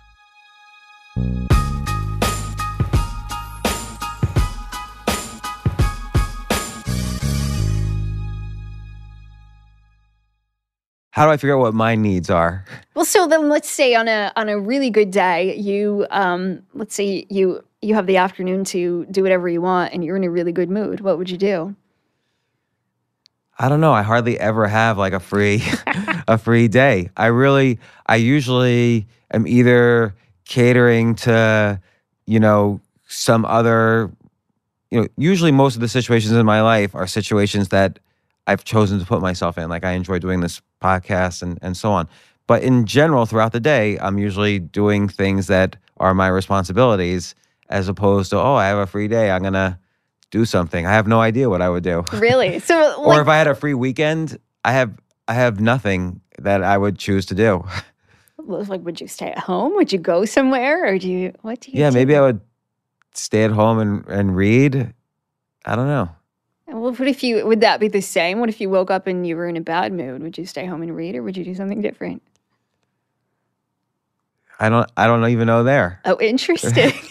how 11.16 11.26
do 11.26 11.32
I 11.32 11.38
figure 11.38 11.56
out 11.56 11.62
what 11.62 11.74
my 11.74 11.96
needs 11.96 12.30
are? 12.30 12.66
Well, 12.94 13.06
so 13.06 13.26
then 13.26 13.48
let's 13.48 13.70
say 13.70 13.96
on 13.96 14.10
a 14.10 14.34
on 14.36 14.50
a 14.50 14.60
really 14.60 14.90
good 14.90 15.12
day, 15.12 15.56
you 15.56 16.06
um, 16.10 16.62
let's 16.74 16.94
say 16.94 17.26
you 17.30 17.64
you 17.82 17.96
have 17.96 18.06
the 18.06 18.18
afternoon 18.18 18.66
to 18.66 19.06
do 19.10 19.24
whatever 19.24 19.48
you 19.48 19.62
want, 19.62 19.94
and 19.94 20.04
you're 20.04 20.18
in 20.18 20.26
a 20.26 20.30
really 20.30 20.52
good 20.52 20.70
mood. 20.70 21.00
What 21.00 21.18
would 21.18 21.30
you 21.30 21.38
do? 21.38 21.74
I 23.58 23.70
don't 23.70 23.80
know. 23.80 23.94
I 23.94 24.02
hardly 24.02 24.39
ever 24.39 24.68
have 24.68 24.98
like 24.98 25.13
a 25.13 25.20
free 25.20 25.63
a 26.28 26.38
free 26.38 26.68
day. 26.68 27.10
I 27.15 27.28
really 27.28 27.80
I 28.06 28.18
usually 28.18 29.08
am 29.32 29.48
either 29.48 30.15
catering 30.46 31.15
to, 31.15 31.80
you 32.26 32.39
know, 32.39 32.82
some 33.08 33.46
other 33.46 34.12
you 34.91 35.02
know, 35.02 35.08
usually 35.18 35.52
most 35.52 35.76
of 35.76 35.82
the 35.82 35.88
situations 35.88 36.34
in 36.34 36.46
my 36.46 36.62
life 36.62 36.94
are 36.96 37.08
situations 37.08 37.70
that 37.70 38.00
I've 38.48 38.63
chosen 38.63 39.00
to 39.00 39.06
put 39.06 39.22
myself 39.22 39.58
in. 39.58 39.70
Like 39.70 39.84
I 39.84 39.91
enjoy 39.91 40.20
doing 40.20 40.41
this 40.41 40.62
podcast 40.82 41.41
and 41.41 41.58
and 41.62 41.78
so 41.78 41.91
on. 41.91 42.08
But 42.48 42.62
in 42.62 42.86
general, 42.86 43.26
throughout 43.26 43.54
the 43.54 43.60
day, 43.60 43.98
I'm 44.00 44.20
usually 44.20 44.60
doing 44.60 45.08
things 45.10 45.48
that 45.48 45.78
are 45.98 46.13
my 46.13 46.28
responsibilities 46.28 47.34
as 47.70 47.88
opposed 47.88 48.30
to, 48.30 48.38
oh, 48.38 48.54
I 48.54 48.68
have 48.68 48.78
a 48.78 48.86
free 48.86 49.08
day. 49.08 49.32
I'm 49.32 49.41
gonna 49.41 49.80
do 50.36 50.43
something. 50.43 50.86
I 50.86 50.91
have 50.91 51.08
no 51.08 51.21
idea 51.21 51.50
what 51.50 51.62
I 51.62 51.69
would 51.69 51.84
do. 51.84 52.04
Really? 52.13 52.60
So, 52.65 53.04
or 53.04 53.21
if 53.21 53.28
I 53.28 53.38
had 53.38 53.48
a 53.48 53.56
free 53.56 53.74
weekend, 53.74 54.39
I 54.63 54.71
have 54.74 54.91
I 55.28 55.34
have 55.34 55.60
nothing 55.60 56.21
that 56.39 56.63
I 56.63 56.78
would 56.78 56.98
choose 56.98 57.26
to 57.28 57.36
do. 57.36 57.63
like, 58.38 58.82
would 58.82 59.00
you 59.00 59.08
stay 59.08 59.28
at 59.28 59.39
home? 59.39 59.76
Would 59.76 59.93
you 59.93 60.00
go 60.00 60.26
somewhere, 60.26 60.88
or 60.88 60.98
do 60.98 61.10
you? 61.10 61.34
What 61.41 61.62
do 61.62 61.71
you? 61.71 61.80
yeah, 61.80 61.89
do? 61.89 61.95
maybe 61.95 62.15
I 62.15 62.21
would 62.21 62.41
stay 63.13 63.43
at 63.43 63.52
home 63.52 63.80
and, 63.80 64.08
and 64.08 64.36
read. 64.36 64.93
I 65.65 65.76
don't 65.76 65.88
know. 65.88 66.10
Well, 66.67 66.93
what 66.93 67.08
if 67.08 67.24
you? 67.24 67.45
Would 67.45 67.62
that 67.62 67.80
be 67.80 67.88
the 67.88 68.02
same? 68.02 68.39
What 68.39 68.50
if 68.50 68.60
you 68.60 68.69
woke 68.69 68.91
up 68.91 69.08
and 69.08 69.26
you 69.28 69.36
were 69.38 69.48
in 69.48 69.58
a 69.58 69.62
bad 69.62 69.93
mood? 69.93 70.21
Would 70.24 70.38
you 70.38 70.45
stay 70.45 70.65
home 70.65 70.82
and 70.82 70.95
read, 70.95 71.15
or 71.15 71.24
would 71.24 71.38
you 71.38 71.45
do 71.45 71.56
something 71.56 71.82
different? 71.82 72.21
I 74.60 74.69
don't 74.69 74.89
I 74.98 75.08
don't 75.08 75.28
even 75.30 75.48
know 75.48 75.63
there. 75.63 76.02
Oh, 76.06 76.17
interesting. 76.19 76.93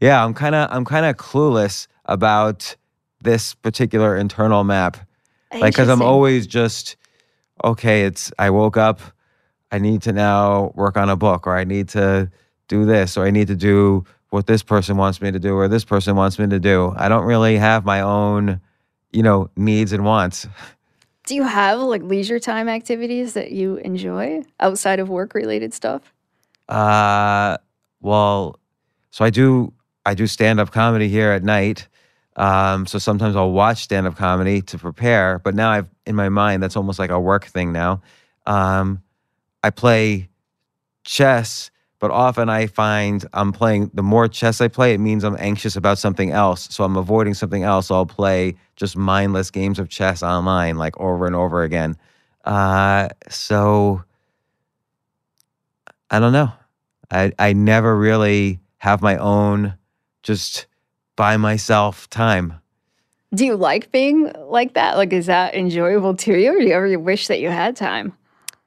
Yeah, 0.00 0.22
I'm 0.22 0.34
kind 0.34 0.54
of 0.54 0.68
I'm 0.70 0.84
kind 0.84 1.06
of 1.06 1.16
clueless 1.16 1.86
about 2.06 2.76
this 3.20 3.54
particular 3.54 4.16
internal 4.16 4.64
map. 4.64 4.96
Like 5.52 5.74
cuz 5.74 5.88
I'm 5.88 6.02
always 6.02 6.46
just 6.46 6.96
okay, 7.62 8.04
it's 8.04 8.32
I 8.38 8.50
woke 8.50 8.76
up, 8.76 9.00
I 9.70 9.78
need 9.78 10.02
to 10.02 10.12
now 10.12 10.72
work 10.74 10.96
on 10.96 11.08
a 11.08 11.16
book 11.16 11.46
or 11.46 11.56
I 11.56 11.64
need 11.64 11.88
to 11.90 12.30
do 12.68 12.84
this 12.84 13.16
or 13.16 13.26
I 13.26 13.30
need 13.30 13.48
to 13.48 13.56
do 13.56 14.04
what 14.30 14.46
this 14.46 14.62
person 14.62 14.96
wants 14.96 15.20
me 15.20 15.30
to 15.30 15.38
do 15.38 15.54
or 15.54 15.68
this 15.68 15.84
person 15.84 16.16
wants 16.16 16.38
me 16.38 16.48
to 16.48 16.58
do. 16.58 16.92
I 16.96 17.08
don't 17.08 17.24
really 17.24 17.56
have 17.56 17.84
my 17.84 18.00
own, 18.00 18.60
you 19.12 19.22
know, 19.22 19.48
needs 19.56 19.92
and 19.92 20.04
wants. 20.04 20.48
Do 21.26 21.34
you 21.34 21.44
have 21.44 21.80
like 21.80 22.02
leisure 22.02 22.38
time 22.38 22.68
activities 22.68 23.34
that 23.34 23.52
you 23.52 23.76
enjoy 23.76 24.42
outside 24.60 25.00
of 25.00 25.08
work 25.08 25.34
related 25.34 25.72
stuff? 25.72 26.12
Uh, 26.68 27.56
well, 28.00 28.58
so 29.10 29.24
I 29.24 29.30
do 29.30 29.72
I 30.04 30.14
do 30.14 30.26
stand 30.26 30.60
up 30.60 30.70
comedy 30.70 31.08
here 31.08 31.30
at 31.30 31.42
night. 31.42 31.88
Um, 32.36 32.86
so 32.86 32.98
sometimes 32.98 33.36
I'll 33.36 33.52
watch 33.52 33.82
stand 33.84 34.06
up 34.06 34.16
comedy 34.16 34.60
to 34.62 34.78
prepare, 34.78 35.38
but 35.38 35.54
now 35.54 35.70
I've 35.70 35.88
in 36.06 36.16
my 36.16 36.28
mind 36.28 36.62
that's 36.62 36.76
almost 36.76 36.98
like 36.98 37.10
a 37.10 37.20
work 37.20 37.44
thing 37.44 37.72
now. 37.72 38.02
Um, 38.46 39.02
I 39.62 39.70
play 39.70 40.28
chess, 41.04 41.70
but 42.00 42.10
often 42.10 42.48
I 42.48 42.66
find 42.66 43.24
I'm 43.32 43.52
playing 43.52 43.90
the 43.94 44.02
more 44.02 44.28
chess 44.28 44.60
I 44.60 44.68
play, 44.68 44.94
it 44.94 44.98
means 44.98 45.24
I'm 45.24 45.36
anxious 45.38 45.76
about 45.76 45.98
something 45.98 46.30
else. 46.32 46.68
So 46.74 46.84
I'm 46.84 46.96
avoiding 46.96 47.34
something 47.34 47.62
else. 47.62 47.88
So 47.88 47.94
I'll 47.94 48.06
play 48.06 48.56
just 48.76 48.96
mindless 48.96 49.50
games 49.50 49.78
of 49.78 49.88
chess 49.88 50.22
online, 50.22 50.76
like 50.76 50.98
over 51.00 51.26
and 51.26 51.36
over 51.36 51.62
again. 51.62 51.96
Uh, 52.44 53.08
so 53.28 54.04
I 56.10 56.18
don't 56.20 56.32
know. 56.32 56.52
I 57.10 57.32
I 57.38 57.52
never 57.52 57.96
really 57.96 58.60
have 58.78 59.02
my 59.02 59.16
own 59.16 59.74
just 60.22 60.66
by 61.16 61.36
myself 61.36 62.08
time. 62.10 62.60
Do 63.34 63.44
you 63.44 63.56
like 63.56 63.90
being 63.90 64.32
like 64.46 64.74
that? 64.74 64.96
Like, 64.96 65.12
is 65.12 65.26
that 65.26 65.54
enjoyable 65.54 66.14
to 66.16 66.38
you, 66.38 66.56
or 66.56 66.60
do 66.60 66.66
you 66.66 66.72
ever 66.72 66.98
wish 66.98 67.26
that 67.26 67.40
you 67.40 67.48
had 67.48 67.76
time? 67.76 68.16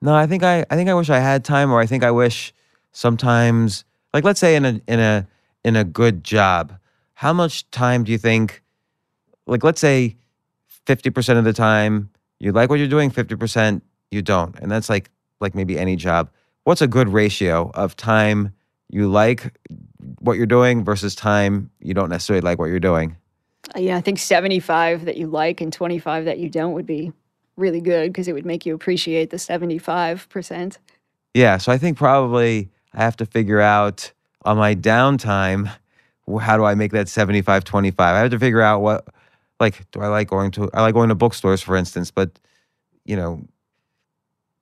No, 0.02 0.14
I 0.14 0.28
think 0.28 0.44
I 0.44 0.66
I 0.70 0.76
think 0.76 0.90
I 0.90 0.94
wish 0.94 1.10
I 1.10 1.20
had 1.20 1.44
time 1.44 1.72
or 1.72 1.80
I 1.80 1.86
think 1.86 2.04
I 2.04 2.12
wish 2.12 2.54
sometimes 2.92 3.86
like 4.14 4.24
let's 4.24 4.40
say 4.40 4.56
in 4.56 4.66
a 4.66 4.82
in 4.88 5.00
a 5.00 5.28
in 5.64 5.76
a 5.76 5.84
good 5.84 6.24
job, 6.24 6.78
how 7.14 7.34
much 7.34 7.70
time 7.72 8.04
do 8.04 8.12
you 8.12 8.18
think 8.18 8.62
like 9.48 9.64
let's 9.64 9.82
say 9.82 10.18
50% 10.86 11.38
of 11.38 11.44
the 11.44 11.54
time 11.54 12.10
you 12.40 12.52
like 12.52 12.70
what 12.70 12.80
you're 12.80 12.88
doing, 12.88 13.12
50% 13.12 13.82
you 14.12 14.22
don't. 14.22 14.58
And 14.60 14.72
that's 14.72 14.90
like 14.90 15.10
like 15.40 15.56
maybe 15.56 15.78
any 15.78 15.96
job. 15.96 16.30
What's 16.64 16.82
a 16.82 16.88
good 16.88 17.10
ratio 17.10 17.72
of 17.74 17.96
time 17.96 18.54
you 18.90 19.08
like 19.08 19.58
what 20.20 20.38
you're 20.38 20.46
doing 20.46 20.84
versus 20.84 21.16
time 21.16 21.70
you 21.80 21.94
don't 21.94 22.10
necessarily 22.10 22.42
like 22.42 22.60
what 22.60 22.66
you're 22.66 22.80
doing? 22.80 23.18
Uh, 23.76 23.80
Yeah, 23.80 23.98
I 23.98 24.02
think 24.02 24.20
75 24.20 25.06
that 25.06 25.18
you 25.18 25.28
like 25.28 25.62
and 25.62 25.72
25 25.72 26.26
that 26.26 26.40
you 26.40 26.50
don't 26.50 26.74
would 26.74 26.86
be 26.86 27.12
really 27.56 27.82
good 27.82 28.12
because 28.12 28.28
it 28.28 28.34
would 28.34 28.46
make 28.46 28.66
you 28.66 28.76
appreciate 28.76 29.32
the 29.32 29.38
75%. 29.38 30.78
Yeah, 31.34 31.58
so 31.58 31.72
I 31.72 31.78
think 31.78 31.98
probably 31.98 32.70
I 32.94 33.04
have 33.04 33.18
to 33.18 33.26
figure 33.26 33.60
out 33.60 34.12
on 34.46 34.58
my 34.58 34.76
downtime 34.76 35.72
how 36.42 36.58
do 36.58 36.64
I 36.64 36.76
make 36.76 36.92
that 36.92 37.08
75 37.08 37.64
25. 37.64 38.00
I 38.00 38.20
have 38.20 38.32
to 38.32 38.40
figure 38.40 38.62
out 38.62 38.82
what 38.82 39.08
like 39.60 39.90
do 39.92 40.02
I 40.02 40.08
like 40.08 40.28
going 40.28 40.52
to 40.52 40.70
I 40.74 40.82
like 40.82 40.94
going 40.94 41.10
to 41.10 41.16
bookstores 41.16 41.62
for 41.62 41.76
instance, 41.76 42.12
but 42.12 42.40
you 43.06 43.16
know 43.16 43.42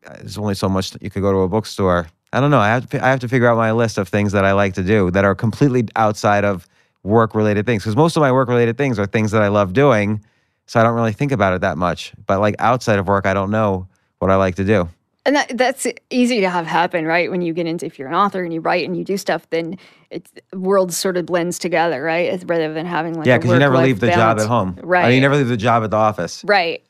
uh, 0.06 0.18
there's 0.18 0.38
only 0.38 0.56
so 0.56 0.70
much 0.70 0.92
that 0.92 1.02
you 1.02 1.10
could 1.10 1.22
go 1.22 1.32
to 1.32 1.40
a 1.40 1.48
bookstore. 1.48 2.08
I 2.36 2.42
don't 2.42 2.52
know. 2.52 2.60
I 2.60 2.68
have 2.68 2.90
to 2.90 3.04
I 3.04 3.10
have 3.10 3.22
to 3.22 3.30
figure 3.30 3.48
out 3.48 3.56
my 3.56 3.72
list 3.72 3.98
of 3.98 4.10
things 4.10 4.34
that 4.34 4.44
I 4.44 4.52
like 4.52 4.74
to 4.74 4.84
do 4.84 5.10
that 5.12 5.24
are 5.24 5.34
completely 5.34 5.88
outside 5.96 6.44
of 6.44 6.68
work 7.02 7.34
related 7.34 7.66
things 7.66 7.84
because 7.84 7.96
most 7.96 8.18
of 8.18 8.22
my 8.22 8.32
work 8.32 8.50
related 8.50 8.78
things 8.78 9.00
are 9.00 9.06
things 9.06 9.32
that 9.32 9.42
I 9.42 9.48
love 9.48 9.72
doing, 9.72 10.22
so 10.66 10.82
I 10.82 10.84
don't 10.84 10.96
really 10.96 11.14
think 11.14 11.32
about 11.32 11.54
it 11.54 11.62
that 11.62 11.78
much. 11.78 12.14
But 12.28 12.42
like 12.42 12.56
outside 12.60 13.00
of 13.00 13.08
work, 13.08 13.26
I 13.26 13.34
don't 13.34 13.52
know 13.52 13.88
what 14.20 14.32
I 14.32 14.36
like 14.36 14.56
to 14.56 14.66
do. 14.66 14.90
And 15.26 15.38
that, 15.38 15.58
that's 15.58 15.88
easy 16.10 16.42
to 16.42 16.50
have 16.50 16.68
happen, 16.68 17.06
right? 17.06 17.32
When 17.32 17.42
you 17.42 17.54
get 17.54 17.68
into, 17.68 17.86
if 17.86 17.98
you're 17.98 18.10
an 18.10 18.14
author 18.14 18.44
and 18.44 18.54
you 18.54 18.60
write 18.60 18.86
and 18.86 18.98
you 18.98 19.04
do 19.04 19.18
stuff, 19.18 19.50
then 19.50 19.78
it's 20.12 20.32
world 20.54 20.94
sort 20.94 21.16
of 21.16 21.26
blends 21.26 21.58
together, 21.58 22.04
right? 22.04 22.32
It's 22.32 22.44
rather 22.44 22.74
than 22.74 22.86
having 22.86 23.16
like 23.16 23.26
Yeah, 23.26 23.38
because 23.38 23.52
you 23.52 23.60
never 23.60 23.78
leave 23.78 24.02
the 24.02 24.12
job 24.12 24.40
at 24.40 24.46
home. 24.46 24.78
I 24.78 24.86
right? 24.86 25.06
mean, 25.06 25.16
you 25.16 25.22
never 25.22 25.38
leave 25.38 25.48
the 25.48 25.58
job 25.58 25.84
at 25.84 25.90
the 25.90 25.98
office. 25.98 26.44
Right. 26.44 26.84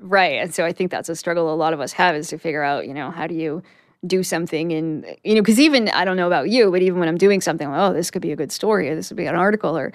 Right. 0.00 0.34
And 0.34 0.54
so 0.54 0.66
I 0.66 0.72
think 0.72 0.90
that's 0.90 1.08
a 1.08 1.16
struggle 1.16 1.52
a 1.52 1.56
lot 1.56 1.72
of 1.72 1.80
us 1.80 1.92
have 1.92 2.14
is 2.14 2.28
to 2.28 2.38
figure 2.38 2.62
out, 2.62 2.86
you 2.86 2.92
know, 2.92 3.10
how 3.10 3.26
do 3.26 3.34
you 3.34 3.62
do 4.06 4.22
something 4.22 4.72
and 4.72 5.06
you 5.22 5.34
know, 5.34 5.42
because 5.42 5.60
even 5.60 5.88
I 5.90 6.04
don't 6.04 6.16
know 6.16 6.26
about 6.26 6.48
you, 6.50 6.70
but 6.70 6.82
even 6.82 6.98
when 6.98 7.08
I'm 7.08 7.18
doing 7.18 7.40
something, 7.40 7.70
like, 7.70 7.80
oh, 7.80 7.92
this 7.92 8.10
could 8.10 8.22
be 8.22 8.32
a 8.32 8.36
good 8.36 8.52
story 8.52 8.88
or 8.88 8.94
this 8.94 9.10
would 9.10 9.16
be 9.16 9.26
an 9.26 9.36
article 9.36 9.76
or 9.76 9.92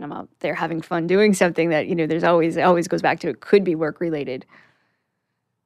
I'm 0.00 0.12
out 0.12 0.28
there 0.40 0.54
having 0.54 0.82
fun 0.82 1.06
doing 1.06 1.32
something 1.32 1.70
that, 1.70 1.86
you 1.86 1.94
know, 1.94 2.06
there's 2.06 2.24
always 2.24 2.58
always 2.58 2.88
goes 2.88 3.02
back 3.02 3.20
to 3.20 3.28
it 3.28 3.40
could 3.40 3.64
be 3.64 3.74
work 3.74 4.00
related. 4.00 4.44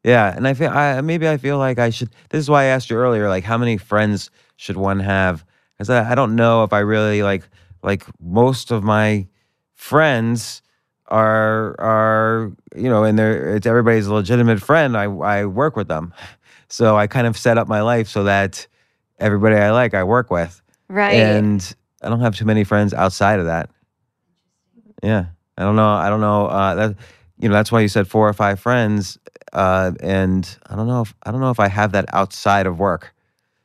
Yeah, 0.04 0.34
and 0.36 0.46
I 0.46 0.54
feel 0.54 0.70
I 0.70 1.00
maybe 1.00 1.28
I 1.28 1.36
feel 1.36 1.58
like 1.58 1.78
I 1.78 1.90
should. 1.90 2.10
This 2.28 2.40
is 2.40 2.50
why 2.50 2.62
I 2.62 2.66
asked 2.66 2.90
you 2.90 2.96
earlier, 2.96 3.28
like 3.28 3.44
how 3.44 3.58
many 3.58 3.76
friends 3.76 4.30
should 4.56 4.76
one 4.76 5.00
have? 5.00 5.44
Because 5.72 5.90
I, 5.90 6.12
I 6.12 6.14
don't 6.14 6.36
know 6.36 6.62
if 6.62 6.72
I 6.72 6.80
really 6.80 7.22
like 7.24 7.48
like 7.82 8.04
most 8.20 8.70
of 8.70 8.84
my 8.84 9.26
friends 9.74 10.62
are 11.08 11.74
are 11.80 12.52
you 12.76 12.88
know, 12.88 13.02
and 13.02 13.18
they're 13.18 13.56
it's 13.56 13.66
everybody's 13.66 14.06
legitimate 14.06 14.60
friend. 14.62 14.96
I 14.96 15.04
I 15.04 15.44
work 15.46 15.74
with 15.74 15.88
them, 15.88 16.14
so 16.68 16.96
I 16.96 17.06
kind 17.06 17.26
of 17.26 17.36
set 17.36 17.58
up 17.58 17.68
my 17.68 17.80
life 17.82 18.08
so 18.08 18.24
that 18.24 18.66
everybody 19.18 19.56
I 19.56 19.70
like 19.72 19.94
I 19.94 20.04
work 20.04 20.30
with, 20.30 20.60
Right. 20.88 21.14
and 21.14 21.74
I 22.02 22.08
don't 22.08 22.20
have 22.20 22.36
too 22.36 22.44
many 22.44 22.64
friends 22.64 22.92
outside 22.94 23.38
of 23.40 23.46
that. 23.46 23.70
Yeah, 25.02 25.26
I 25.58 25.62
don't 25.62 25.76
know. 25.76 25.88
I 25.88 26.08
don't 26.08 26.20
know. 26.20 26.46
Uh, 26.46 26.74
that 26.74 26.96
you 27.38 27.48
know, 27.48 27.54
that's 27.54 27.70
why 27.70 27.80
you 27.80 27.88
said 27.88 28.08
four 28.08 28.28
or 28.28 28.32
five 28.32 28.58
friends. 28.60 29.18
Uh, 29.52 29.92
and 30.00 30.58
I 30.68 30.76
don't 30.76 30.86
know 30.86 31.02
if 31.02 31.14
I 31.22 31.30
don't 31.30 31.40
know 31.40 31.50
if 31.50 31.60
I 31.60 31.68
have 31.68 31.92
that 31.92 32.06
outside 32.14 32.66
of 32.66 32.78
work. 32.78 33.14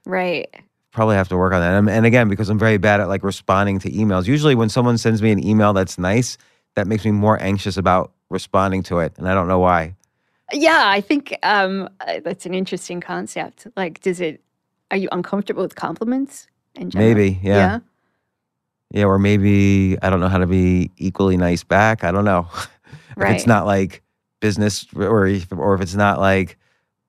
right. 0.06 0.48
Probably 0.94 1.16
have 1.16 1.30
to 1.30 1.38
work 1.38 1.54
on 1.54 1.62
that. 1.62 1.74
And, 1.74 1.90
and 1.90 2.06
again, 2.06 2.28
because 2.28 2.50
I'm 2.50 2.60
very 2.60 2.76
bad 2.76 3.00
at 3.00 3.08
like 3.08 3.24
responding 3.24 3.80
to 3.80 3.90
emails. 3.92 4.28
Usually, 4.28 4.56
when 4.56 4.68
someone 4.68 4.98
sends 4.98 5.22
me 5.22 5.32
an 5.32 5.42
email 5.42 5.72
that's 5.72 5.98
nice, 5.98 6.38
that 6.76 6.86
makes 6.86 7.06
me 7.06 7.12
more 7.12 7.42
anxious 7.42 7.78
about 7.78 8.12
responding 8.30 8.84
to 8.84 9.00
it, 9.00 9.14
and 9.18 9.30
I 9.30 9.34
don't 9.34 9.48
know 9.48 9.60
why. 9.60 9.96
Yeah, 10.54 10.84
I 10.86 11.02
think 11.02 11.36
um, 11.44 11.90
uh, 12.02 12.20
that's 12.24 12.46
an 12.46 12.54
interesting 12.54 13.02
concept. 13.02 13.68
Like, 13.76 14.02
does 14.02 14.20
it? 14.22 14.42
Are 14.92 14.98
you 14.98 15.10
uncomfortable 15.12 15.64
with 15.64 15.76
compliments? 15.76 16.48
In 16.76 16.90
general? 16.90 17.10
Maybe, 17.14 17.40
yeah. 17.44 17.80
Yeah, 18.92 19.06
or 19.06 19.20
maybe 19.20 19.98
I 20.02 20.10
don't 20.10 20.20
know 20.20 20.28
how 20.30 20.38
to 20.38 20.48
be 20.48 20.92
equally 20.98 21.38
nice 21.38 21.64
back. 21.64 22.04
I 22.04 22.12
don't 22.12 22.26
know. 22.26 22.48
if 22.56 23.18
Right. 23.18 23.36
it's 23.36 23.48
not 23.48 23.66
like 23.66 24.02
business 24.40 24.86
or 24.96 25.28
if, 25.28 25.52
or 25.52 25.76
if 25.76 25.82
it's 25.82 25.96
not 25.96 26.20
like 26.20 26.58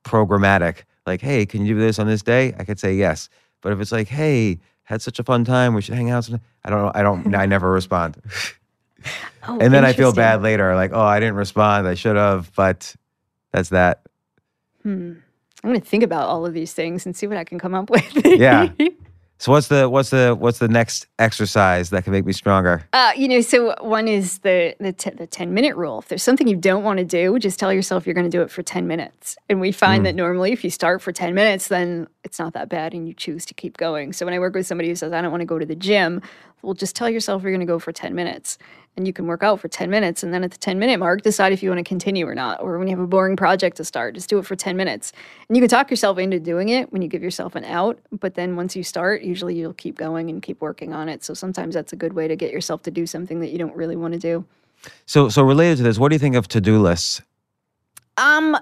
programmatic, 0.04 0.82
like, 1.06 1.20
hey, 1.20 1.46
can 1.46 1.64
you 1.64 1.74
do 1.74 1.80
this 1.80 1.98
on 1.98 2.06
this 2.06 2.22
day? 2.22 2.54
I 2.58 2.64
could 2.64 2.78
say 2.78 2.94
yes. 2.94 3.28
But 3.62 3.72
if 3.72 3.80
it's 3.80 3.92
like, 3.92 4.08
hey, 4.08 4.58
had 4.84 5.00
such 5.02 5.18
a 5.18 5.24
fun 5.24 5.44
time, 5.44 5.74
we 5.74 5.82
should 5.82 5.94
hang 5.94 6.10
out. 6.10 6.28
I 6.64 6.70
don't 6.70 6.82
know. 6.82 6.92
I 6.94 7.02
don't. 7.02 7.34
I 7.34 7.46
never 7.46 7.70
respond, 7.80 8.16
Oh, 9.48 9.58
and 9.60 9.74
then 9.74 9.84
I 9.84 9.92
feel 9.92 10.12
bad 10.12 10.42
later. 10.42 10.74
Like, 10.76 10.92
oh, 10.92 11.00
I 11.00 11.18
didn't 11.18 11.34
respond. 11.36 11.88
I 11.88 11.94
should 11.94 12.16
have. 12.16 12.52
But 12.54 12.94
that's 13.52 13.68
that. 13.70 14.02
Hmm. 14.82 15.14
I'm 15.62 15.70
going 15.70 15.80
to 15.80 15.86
think 15.86 16.02
about 16.02 16.28
all 16.28 16.44
of 16.44 16.54
these 16.54 16.72
things 16.72 17.06
and 17.06 17.16
see 17.16 17.26
what 17.26 17.36
I 17.36 17.44
can 17.44 17.58
come 17.58 17.74
up 17.74 17.88
with. 17.90 18.26
Yeah. 18.26 18.70
So 19.42 19.50
what's 19.50 19.66
the 19.66 19.88
what's 19.88 20.10
the 20.10 20.36
what's 20.38 20.60
the 20.60 20.68
next 20.68 21.08
exercise 21.18 21.90
that 21.90 22.04
can 22.04 22.12
make 22.12 22.24
me 22.24 22.32
stronger? 22.32 22.86
Uh, 22.92 23.10
you 23.16 23.26
know, 23.26 23.40
so 23.40 23.74
one 23.80 24.06
is 24.06 24.38
the 24.38 24.76
the, 24.78 24.92
t- 24.92 25.10
the 25.10 25.26
ten 25.26 25.52
minute 25.52 25.74
rule. 25.74 25.98
If 25.98 26.06
there's 26.06 26.22
something 26.22 26.46
you 26.46 26.54
don't 26.54 26.84
want 26.84 27.00
to 27.00 27.04
do, 27.04 27.40
just 27.40 27.58
tell 27.58 27.72
yourself 27.72 28.06
you're 28.06 28.14
going 28.14 28.30
to 28.30 28.30
do 28.30 28.42
it 28.42 28.52
for 28.52 28.62
ten 28.62 28.86
minutes. 28.86 29.36
And 29.48 29.60
we 29.60 29.72
find 29.72 30.06
that 30.06 30.14
normally, 30.14 30.52
if 30.52 30.62
you 30.62 30.70
start 30.70 31.02
for 31.02 31.10
ten 31.10 31.34
minutes, 31.34 31.66
then 31.66 32.06
it's 32.22 32.38
not 32.38 32.52
that 32.52 32.68
bad, 32.68 32.94
and 32.94 33.08
you 33.08 33.14
choose 33.14 33.44
to 33.46 33.54
keep 33.54 33.78
going. 33.78 34.12
So 34.12 34.24
when 34.24 34.32
I 34.32 34.38
work 34.38 34.54
with 34.54 34.64
somebody 34.64 34.88
who 34.88 34.94
says 34.94 35.12
I 35.12 35.20
don't 35.20 35.32
want 35.32 35.40
to 35.40 35.46
go 35.46 35.58
to 35.58 35.66
the 35.66 35.74
gym, 35.74 36.22
well, 36.62 36.74
just 36.74 36.96
tell 36.96 37.10
yourself 37.10 37.42
you're 37.42 37.52
going 37.52 37.60
to 37.60 37.66
go 37.66 37.78
for 37.78 37.92
ten 37.92 38.14
minutes, 38.14 38.58
and 38.96 39.06
you 39.06 39.12
can 39.12 39.26
work 39.26 39.42
out 39.42 39.60
for 39.60 39.68
ten 39.68 39.90
minutes, 39.90 40.22
and 40.22 40.32
then 40.32 40.44
at 40.44 40.52
the 40.52 40.58
ten 40.58 40.78
minute 40.78 40.98
mark, 40.98 41.22
decide 41.22 41.52
if 41.52 41.62
you 41.62 41.70
want 41.70 41.78
to 41.78 41.84
continue 41.84 42.26
or 42.26 42.34
not. 42.34 42.60
Or 42.60 42.78
when 42.78 42.88
you 42.88 42.96
have 42.96 43.02
a 43.02 43.06
boring 43.06 43.36
project 43.36 43.76
to 43.78 43.84
start, 43.84 44.14
just 44.14 44.30
do 44.30 44.38
it 44.38 44.46
for 44.46 44.56
ten 44.56 44.76
minutes, 44.76 45.12
and 45.48 45.56
you 45.56 45.60
can 45.60 45.68
talk 45.68 45.90
yourself 45.90 46.18
into 46.18 46.38
doing 46.38 46.68
it 46.68 46.92
when 46.92 47.02
you 47.02 47.08
give 47.08 47.22
yourself 47.22 47.54
an 47.54 47.64
out. 47.64 47.98
But 48.12 48.34
then 48.34 48.56
once 48.56 48.76
you 48.76 48.82
start, 48.82 49.22
usually 49.22 49.54
you'll 49.54 49.74
keep 49.74 49.96
going 49.96 50.30
and 50.30 50.42
keep 50.42 50.60
working 50.60 50.92
on 50.92 51.08
it. 51.08 51.24
So 51.24 51.34
sometimes 51.34 51.74
that's 51.74 51.92
a 51.92 51.96
good 51.96 52.12
way 52.12 52.28
to 52.28 52.36
get 52.36 52.52
yourself 52.52 52.82
to 52.84 52.90
do 52.90 53.06
something 53.06 53.40
that 53.40 53.50
you 53.50 53.58
don't 53.58 53.76
really 53.76 53.96
want 53.96 54.14
to 54.14 54.20
do. 54.20 54.44
So 55.06 55.28
so 55.28 55.42
related 55.42 55.78
to 55.78 55.82
this, 55.82 55.98
what 55.98 56.10
do 56.10 56.14
you 56.14 56.20
think 56.20 56.36
of 56.36 56.48
to-do 56.48 56.78
lists? 56.78 57.22
Um, 58.16 58.56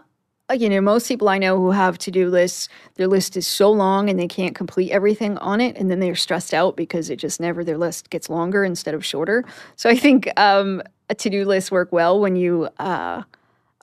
you 0.53 0.69
know, 0.69 0.81
most 0.81 1.09
people 1.09 1.29
I 1.29 1.39
know 1.39 1.57
who 1.57 1.71
have 1.71 1.99
to-do 1.99 2.29
lists, 2.29 2.69
their 2.95 3.07
list 3.07 3.37
is 3.37 3.47
so 3.47 3.71
long 3.71 4.11
and 4.11 4.19
they 4.19 4.29
can't 4.29 4.55
complete 4.55 4.91
everything 4.91 5.39
on 5.39 5.61
it, 5.61 5.77
and 5.77 5.91
then 5.91 6.01
they're 6.01 6.15
stressed 6.15 6.55
out 6.55 6.77
because 6.77 7.11
it 7.11 7.17
just 7.17 7.41
never 7.41 7.65
their 7.65 7.79
list 7.79 8.11
gets 8.11 8.29
longer 8.29 8.65
instead 8.65 8.95
of 8.95 9.05
shorter. 9.05 9.45
So 9.77 9.89
I 9.91 9.97
think 9.97 10.29
um, 10.37 10.83
a 11.09 11.15
to-do 11.15 11.45
list 11.45 11.71
work 11.71 11.93
well 11.93 12.21
when 12.21 12.37
you 12.37 12.69
uh, 12.79 13.23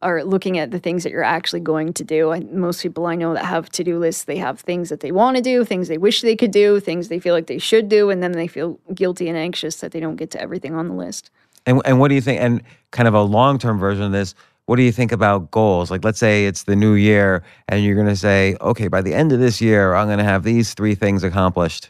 are 0.01 0.23
looking 0.23 0.57
at 0.57 0.71
the 0.71 0.79
things 0.79 1.03
that 1.03 1.11
you're 1.11 1.23
actually 1.23 1.59
going 1.59 1.93
to 1.93 2.03
do. 2.03 2.31
And 2.31 2.51
most 2.53 2.81
people 2.81 3.05
I 3.07 3.15
know 3.15 3.33
that 3.33 3.45
have 3.45 3.69
to-do 3.69 3.97
lists, 3.97 4.25
they 4.25 4.37
have 4.37 4.59
things 4.59 4.89
that 4.89 4.99
they 4.99 5.11
want 5.11 5.37
to 5.37 5.41
do, 5.41 5.65
things 5.65 5.87
they 5.87 5.97
wish 5.97 6.21
they 6.21 6.35
could 6.35 6.51
do, 6.51 6.79
things 6.79 7.07
they 7.07 7.19
feel 7.19 7.33
like 7.33 7.47
they 7.47 7.57
should 7.57 7.89
do, 7.89 8.09
and 8.09 8.21
then 8.21 8.33
they 8.33 8.47
feel 8.47 8.79
guilty 8.93 9.27
and 9.27 9.37
anxious 9.37 9.77
that 9.77 9.91
they 9.91 9.99
don't 9.99 10.17
get 10.17 10.31
to 10.31 10.41
everything 10.41 10.75
on 10.75 10.87
the 10.87 10.93
list. 10.93 11.31
And 11.65 11.81
and 11.83 11.99
what 11.99 12.07
do 12.07 12.15
you 12.15 12.21
think? 12.21 12.41
And 12.41 12.61
kind 12.91 13.07
of 13.07 13.13
a 13.13 13.21
long 13.21 13.59
term 13.59 13.77
version 13.77 14.03
of 14.03 14.11
this. 14.11 14.35
What 14.67 14.75
do 14.75 14.83
you 14.83 14.91
think 14.91 15.13
about 15.13 15.49
goals? 15.49 15.89
Like, 15.89 16.03
let's 16.03 16.19
say 16.19 16.45
it's 16.45 16.63
the 16.63 16.75
new 16.75 16.93
year, 16.93 17.41
and 17.69 17.83
you're 17.83 17.95
going 17.95 18.07
to 18.07 18.17
say, 18.17 18.57
okay, 18.59 18.89
by 18.89 19.01
the 19.01 19.13
end 19.13 19.31
of 19.31 19.39
this 19.39 19.61
year, 19.61 19.95
I'm 19.95 20.07
going 20.07 20.17
to 20.17 20.25
have 20.25 20.43
these 20.43 20.73
three 20.73 20.93
things 20.93 21.23
accomplished. 21.23 21.89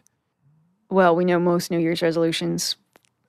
well, 0.90 1.16
we 1.16 1.26
know 1.26 1.40
most 1.40 1.72
New 1.72 1.80
Year's 1.80 2.04
resolutions 2.04 2.76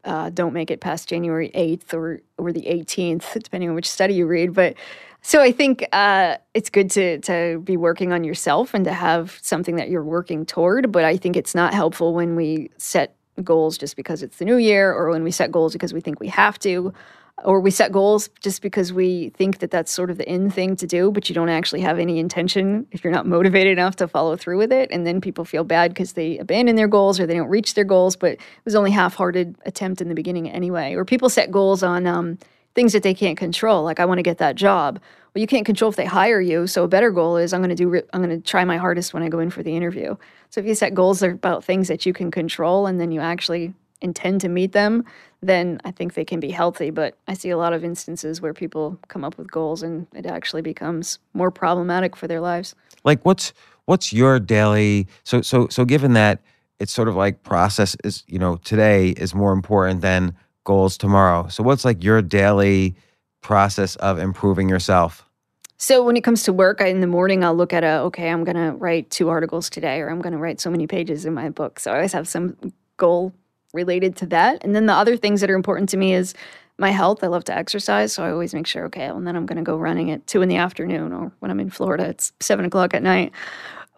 uh, 0.04 0.30
don't 0.30 0.52
make 0.52 0.70
it 0.70 0.80
past 0.80 1.08
January 1.08 1.50
8th 1.54 1.94
or, 1.94 2.20
or 2.36 2.52
the 2.52 2.62
18th, 2.62 3.42
depending 3.42 3.70
on 3.70 3.74
which 3.74 3.90
study 3.90 4.14
you 4.14 4.26
read. 4.26 4.52
But 4.52 4.74
so 5.22 5.40
I 5.42 5.50
think 5.50 5.84
uh, 5.92 6.36
it's 6.54 6.70
good 6.70 6.90
to, 6.92 7.18
to 7.20 7.60
be 7.64 7.76
working 7.76 8.12
on 8.12 8.24
yourself 8.24 8.74
and 8.74 8.84
to 8.84 8.92
have 8.92 9.38
something 9.42 9.76
that 9.76 9.88
you're 9.88 10.04
working 10.04 10.46
toward. 10.46 10.92
But 10.92 11.04
I 11.04 11.16
think 11.16 11.36
it's 11.36 11.54
not 11.54 11.72
helpful 11.74 12.14
when 12.14 12.36
we 12.36 12.70
set 12.76 13.16
goals 13.42 13.78
just 13.78 13.96
because 13.96 14.22
it's 14.22 14.36
the 14.36 14.44
new 14.44 14.56
year 14.56 14.92
or 14.92 15.10
when 15.10 15.24
we 15.24 15.30
set 15.30 15.50
goals 15.50 15.72
because 15.72 15.94
we 15.94 16.00
think 16.00 16.20
we 16.20 16.28
have 16.28 16.58
to. 16.60 16.92
Or 17.44 17.60
we 17.60 17.70
set 17.70 17.92
goals 17.92 18.28
just 18.40 18.62
because 18.62 18.92
we 18.92 19.28
think 19.30 19.58
that 19.60 19.70
that's 19.70 19.92
sort 19.92 20.10
of 20.10 20.18
the 20.18 20.28
in 20.28 20.50
thing 20.50 20.74
to 20.74 20.88
do, 20.88 21.12
but 21.12 21.28
you 21.28 21.36
don't 21.36 21.48
actually 21.48 21.80
have 21.82 22.00
any 22.00 22.18
intention 22.18 22.86
if 22.90 23.04
you're 23.04 23.12
not 23.12 23.26
motivated 23.26 23.78
enough 23.78 23.94
to 23.96 24.08
follow 24.08 24.36
through 24.36 24.58
with 24.58 24.72
it. 24.72 24.90
And 24.90 25.06
then 25.06 25.20
people 25.20 25.44
feel 25.44 25.62
bad 25.62 25.92
because 25.92 26.14
they 26.14 26.36
abandon 26.38 26.74
their 26.74 26.88
goals 26.88 27.20
or 27.20 27.26
they 27.26 27.34
don't 27.34 27.48
reach 27.48 27.74
their 27.74 27.84
goals, 27.84 28.16
but 28.16 28.32
it 28.32 28.40
was 28.64 28.74
only 28.74 28.90
half-hearted 28.90 29.54
attempt 29.66 30.00
in 30.00 30.08
the 30.08 30.16
beginning 30.16 30.50
anyway. 30.50 30.94
Or 30.94 31.04
people 31.04 31.28
set 31.28 31.52
goals 31.52 31.84
on 31.84 32.08
um, 32.08 32.38
things 32.74 32.92
that 32.92 33.04
they 33.04 33.14
can't 33.14 33.38
control, 33.38 33.84
like 33.84 34.00
I 34.00 34.04
want 34.04 34.18
to 34.18 34.22
get 34.22 34.38
that 34.38 34.56
job. 34.56 35.00
Well, 35.32 35.40
you 35.40 35.46
can't 35.46 35.66
control 35.66 35.90
if 35.90 35.96
they 35.96 36.06
hire 36.06 36.40
you. 36.40 36.66
So 36.66 36.82
a 36.82 36.88
better 36.88 37.12
goal 37.12 37.36
is 37.36 37.52
I'm 37.52 37.60
going 37.60 37.74
to 37.74 37.76
do. 37.76 38.02
I'm 38.12 38.22
going 38.22 38.30
to 38.30 38.44
try 38.44 38.64
my 38.64 38.78
hardest 38.78 39.14
when 39.14 39.22
I 39.22 39.28
go 39.28 39.38
in 39.38 39.50
for 39.50 39.62
the 39.62 39.76
interview. 39.76 40.16
So 40.50 40.60
if 40.60 40.66
you 40.66 40.74
set 40.74 40.94
goals 40.94 41.22
about 41.22 41.62
things 41.62 41.86
that 41.86 42.04
you 42.04 42.12
can 42.12 42.32
control 42.32 42.86
and 42.86 43.00
then 43.00 43.12
you 43.12 43.20
actually 43.20 43.74
intend 44.00 44.40
to 44.42 44.48
meet 44.48 44.72
them, 44.72 45.04
then 45.42 45.80
I 45.84 45.90
think 45.90 46.14
they 46.14 46.24
can 46.24 46.40
be 46.40 46.50
healthy. 46.50 46.90
But 46.90 47.16
I 47.26 47.34
see 47.34 47.50
a 47.50 47.58
lot 47.58 47.72
of 47.72 47.84
instances 47.84 48.40
where 48.40 48.54
people 48.54 48.98
come 49.08 49.24
up 49.24 49.38
with 49.38 49.50
goals 49.50 49.82
and 49.82 50.06
it 50.14 50.26
actually 50.26 50.62
becomes 50.62 51.18
more 51.34 51.50
problematic 51.50 52.16
for 52.16 52.26
their 52.26 52.40
lives. 52.40 52.74
Like, 53.04 53.24
what's 53.24 53.52
what's 53.84 54.12
your 54.12 54.38
daily? 54.38 55.06
So 55.24 55.42
so 55.42 55.68
so 55.68 55.84
given 55.84 56.12
that 56.14 56.40
it's 56.78 56.92
sort 56.92 57.08
of 57.08 57.16
like 57.16 57.42
process 57.42 57.96
is 58.04 58.24
you 58.26 58.38
know 58.38 58.56
today 58.58 59.10
is 59.10 59.34
more 59.34 59.52
important 59.52 60.00
than 60.00 60.34
goals 60.64 60.96
tomorrow. 60.96 61.48
So 61.48 61.62
what's 61.62 61.84
like 61.84 62.02
your 62.04 62.22
daily 62.22 62.94
process 63.40 63.96
of 63.96 64.18
improving 64.18 64.68
yourself? 64.68 65.24
So 65.80 66.02
when 66.02 66.16
it 66.16 66.24
comes 66.24 66.42
to 66.42 66.52
work, 66.52 66.80
I, 66.80 66.88
in 66.88 67.00
the 67.00 67.06
morning 67.06 67.44
I'll 67.44 67.54
look 67.54 67.72
at 67.72 67.84
a 67.84 68.00
okay, 68.08 68.28
I'm 68.28 68.44
going 68.44 68.56
to 68.56 68.72
write 68.76 69.10
two 69.10 69.28
articles 69.28 69.70
today, 69.70 70.00
or 70.00 70.10
I'm 70.10 70.20
going 70.20 70.32
to 70.32 70.38
write 70.38 70.60
so 70.60 70.70
many 70.70 70.86
pages 70.86 71.24
in 71.24 71.34
my 71.34 71.50
book. 71.50 71.78
So 71.78 71.92
I 71.92 71.96
always 71.96 72.12
have 72.12 72.26
some 72.26 72.56
goal 72.96 73.32
related 73.72 74.16
to 74.16 74.26
that. 74.26 74.62
And 74.64 74.74
then 74.74 74.86
the 74.86 74.94
other 74.94 75.16
things 75.16 75.40
that 75.40 75.50
are 75.50 75.54
important 75.54 75.88
to 75.90 75.96
me 75.96 76.14
is 76.14 76.34
my 76.78 76.90
health. 76.90 77.24
I 77.24 77.26
love 77.26 77.44
to 77.44 77.56
exercise, 77.56 78.12
so 78.12 78.24
I 78.24 78.30
always 78.30 78.54
make 78.54 78.66
sure 78.66 78.84
okay, 78.86 79.06
and 79.06 79.26
then 79.26 79.36
I'm 79.36 79.46
going 79.46 79.56
to 79.56 79.64
go 79.64 79.76
running 79.76 80.10
at 80.10 80.26
two 80.26 80.42
in 80.42 80.48
the 80.48 80.56
afternoon, 80.56 81.12
or 81.12 81.32
when 81.40 81.50
I'm 81.50 81.60
in 81.60 81.70
Florida, 81.70 82.04
it's 82.04 82.32
seven 82.40 82.64
o'clock 82.64 82.94
at 82.94 83.02
night. 83.02 83.32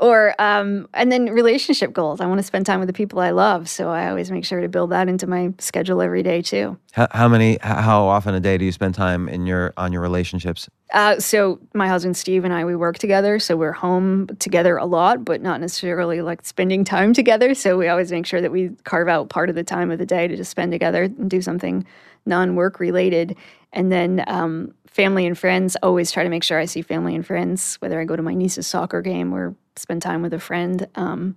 Or 0.00 0.34
um, 0.38 0.88
and 0.94 1.12
then 1.12 1.26
relationship 1.26 1.92
goals. 1.92 2.22
I 2.22 2.26
want 2.26 2.38
to 2.38 2.42
spend 2.42 2.64
time 2.64 2.80
with 2.80 2.86
the 2.86 2.94
people 2.94 3.20
I 3.20 3.32
love, 3.32 3.68
so 3.68 3.90
I 3.90 4.08
always 4.08 4.30
make 4.30 4.46
sure 4.46 4.62
to 4.62 4.68
build 4.68 4.90
that 4.90 5.08
into 5.08 5.26
my 5.26 5.52
schedule 5.58 6.00
every 6.00 6.22
day 6.22 6.40
too. 6.40 6.78
How, 6.92 7.06
how 7.10 7.28
many? 7.28 7.58
How 7.60 8.06
often 8.06 8.34
a 8.34 8.40
day 8.40 8.56
do 8.56 8.64
you 8.64 8.72
spend 8.72 8.94
time 8.94 9.28
in 9.28 9.44
your 9.44 9.74
on 9.76 9.92
your 9.92 10.00
relationships? 10.00 10.70
Uh, 10.94 11.20
so 11.20 11.60
my 11.74 11.86
husband 11.86 12.16
Steve 12.16 12.44
and 12.44 12.54
I 12.54 12.64
we 12.64 12.74
work 12.74 12.96
together, 12.96 13.38
so 13.38 13.58
we're 13.58 13.72
home 13.72 14.28
together 14.38 14.78
a 14.78 14.86
lot, 14.86 15.22
but 15.22 15.42
not 15.42 15.60
necessarily 15.60 16.22
like 16.22 16.46
spending 16.46 16.82
time 16.82 17.12
together. 17.12 17.54
So 17.54 17.76
we 17.76 17.88
always 17.88 18.10
make 18.10 18.24
sure 18.24 18.40
that 18.40 18.50
we 18.50 18.70
carve 18.84 19.08
out 19.08 19.28
part 19.28 19.50
of 19.50 19.54
the 19.54 19.64
time 19.64 19.90
of 19.90 19.98
the 19.98 20.06
day 20.06 20.26
to 20.26 20.34
just 20.34 20.50
spend 20.50 20.72
together 20.72 21.02
and 21.02 21.28
do 21.28 21.42
something 21.42 21.84
non-work 22.24 22.80
related. 22.80 23.36
And 23.72 23.92
then 23.92 24.24
um, 24.26 24.74
family 24.90 25.24
and 25.24 25.38
friends, 25.38 25.76
always 25.82 26.10
try 26.12 26.24
to 26.24 26.28
make 26.28 26.42
sure 26.42 26.58
I 26.58 26.66
see 26.66 26.82
family 26.82 27.14
and 27.14 27.24
friends, 27.24 27.76
whether 27.76 28.00
I 28.00 28.04
go 28.04 28.16
to 28.16 28.22
my 28.22 28.34
niece's 28.34 28.66
soccer 28.66 29.00
game 29.00 29.32
or 29.32 29.54
spend 29.76 30.02
time 30.02 30.20
with 30.20 30.34
a 30.34 30.40
friend, 30.40 30.86
um, 30.96 31.36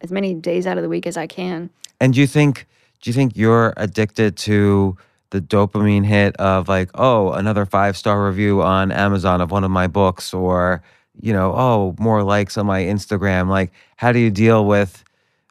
as 0.00 0.12
many 0.12 0.34
days 0.34 0.66
out 0.66 0.78
of 0.78 0.82
the 0.82 0.88
week 0.88 1.06
as 1.06 1.16
I 1.16 1.26
can. 1.26 1.70
And 2.00 2.14
do 2.14 2.20
you 2.20 2.26
think 2.26 2.66
do 3.02 3.10
you 3.10 3.14
think 3.14 3.36
you're 3.36 3.74
addicted 3.76 4.36
to 4.38 4.96
the 5.30 5.40
dopamine 5.40 6.04
hit 6.04 6.36
of 6.36 6.68
like, 6.68 6.90
oh, 6.94 7.32
another 7.32 7.66
five 7.66 7.96
star 7.96 8.26
review 8.26 8.62
on 8.62 8.92
Amazon 8.92 9.40
of 9.40 9.50
one 9.50 9.64
of 9.64 9.70
my 9.70 9.86
books, 9.86 10.32
or 10.32 10.82
you 11.20 11.32
know, 11.32 11.52
oh, 11.54 11.94
more 11.98 12.22
likes 12.22 12.56
on 12.56 12.66
my 12.66 12.82
Instagram? 12.82 13.48
Like, 13.48 13.72
how 13.96 14.12
do 14.12 14.18
you 14.18 14.30
deal 14.30 14.64
with? 14.64 15.04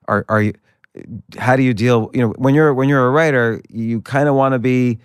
Are 0.07 0.25
are 0.29 0.41
you? 0.41 0.53
How 1.37 1.55
do 1.55 1.63
you 1.63 1.73
deal? 1.73 2.09
You 2.13 2.21
know, 2.21 2.33
when 2.37 2.55
you're 2.55 2.73
when 2.73 2.87
you're 2.87 3.05
a 3.05 3.11
writer, 3.11 3.61
you 3.69 4.01
kind 4.01 4.29
of 4.29 4.35
want 4.35 4.53
to 4.53 4.59
be 4.59 4.99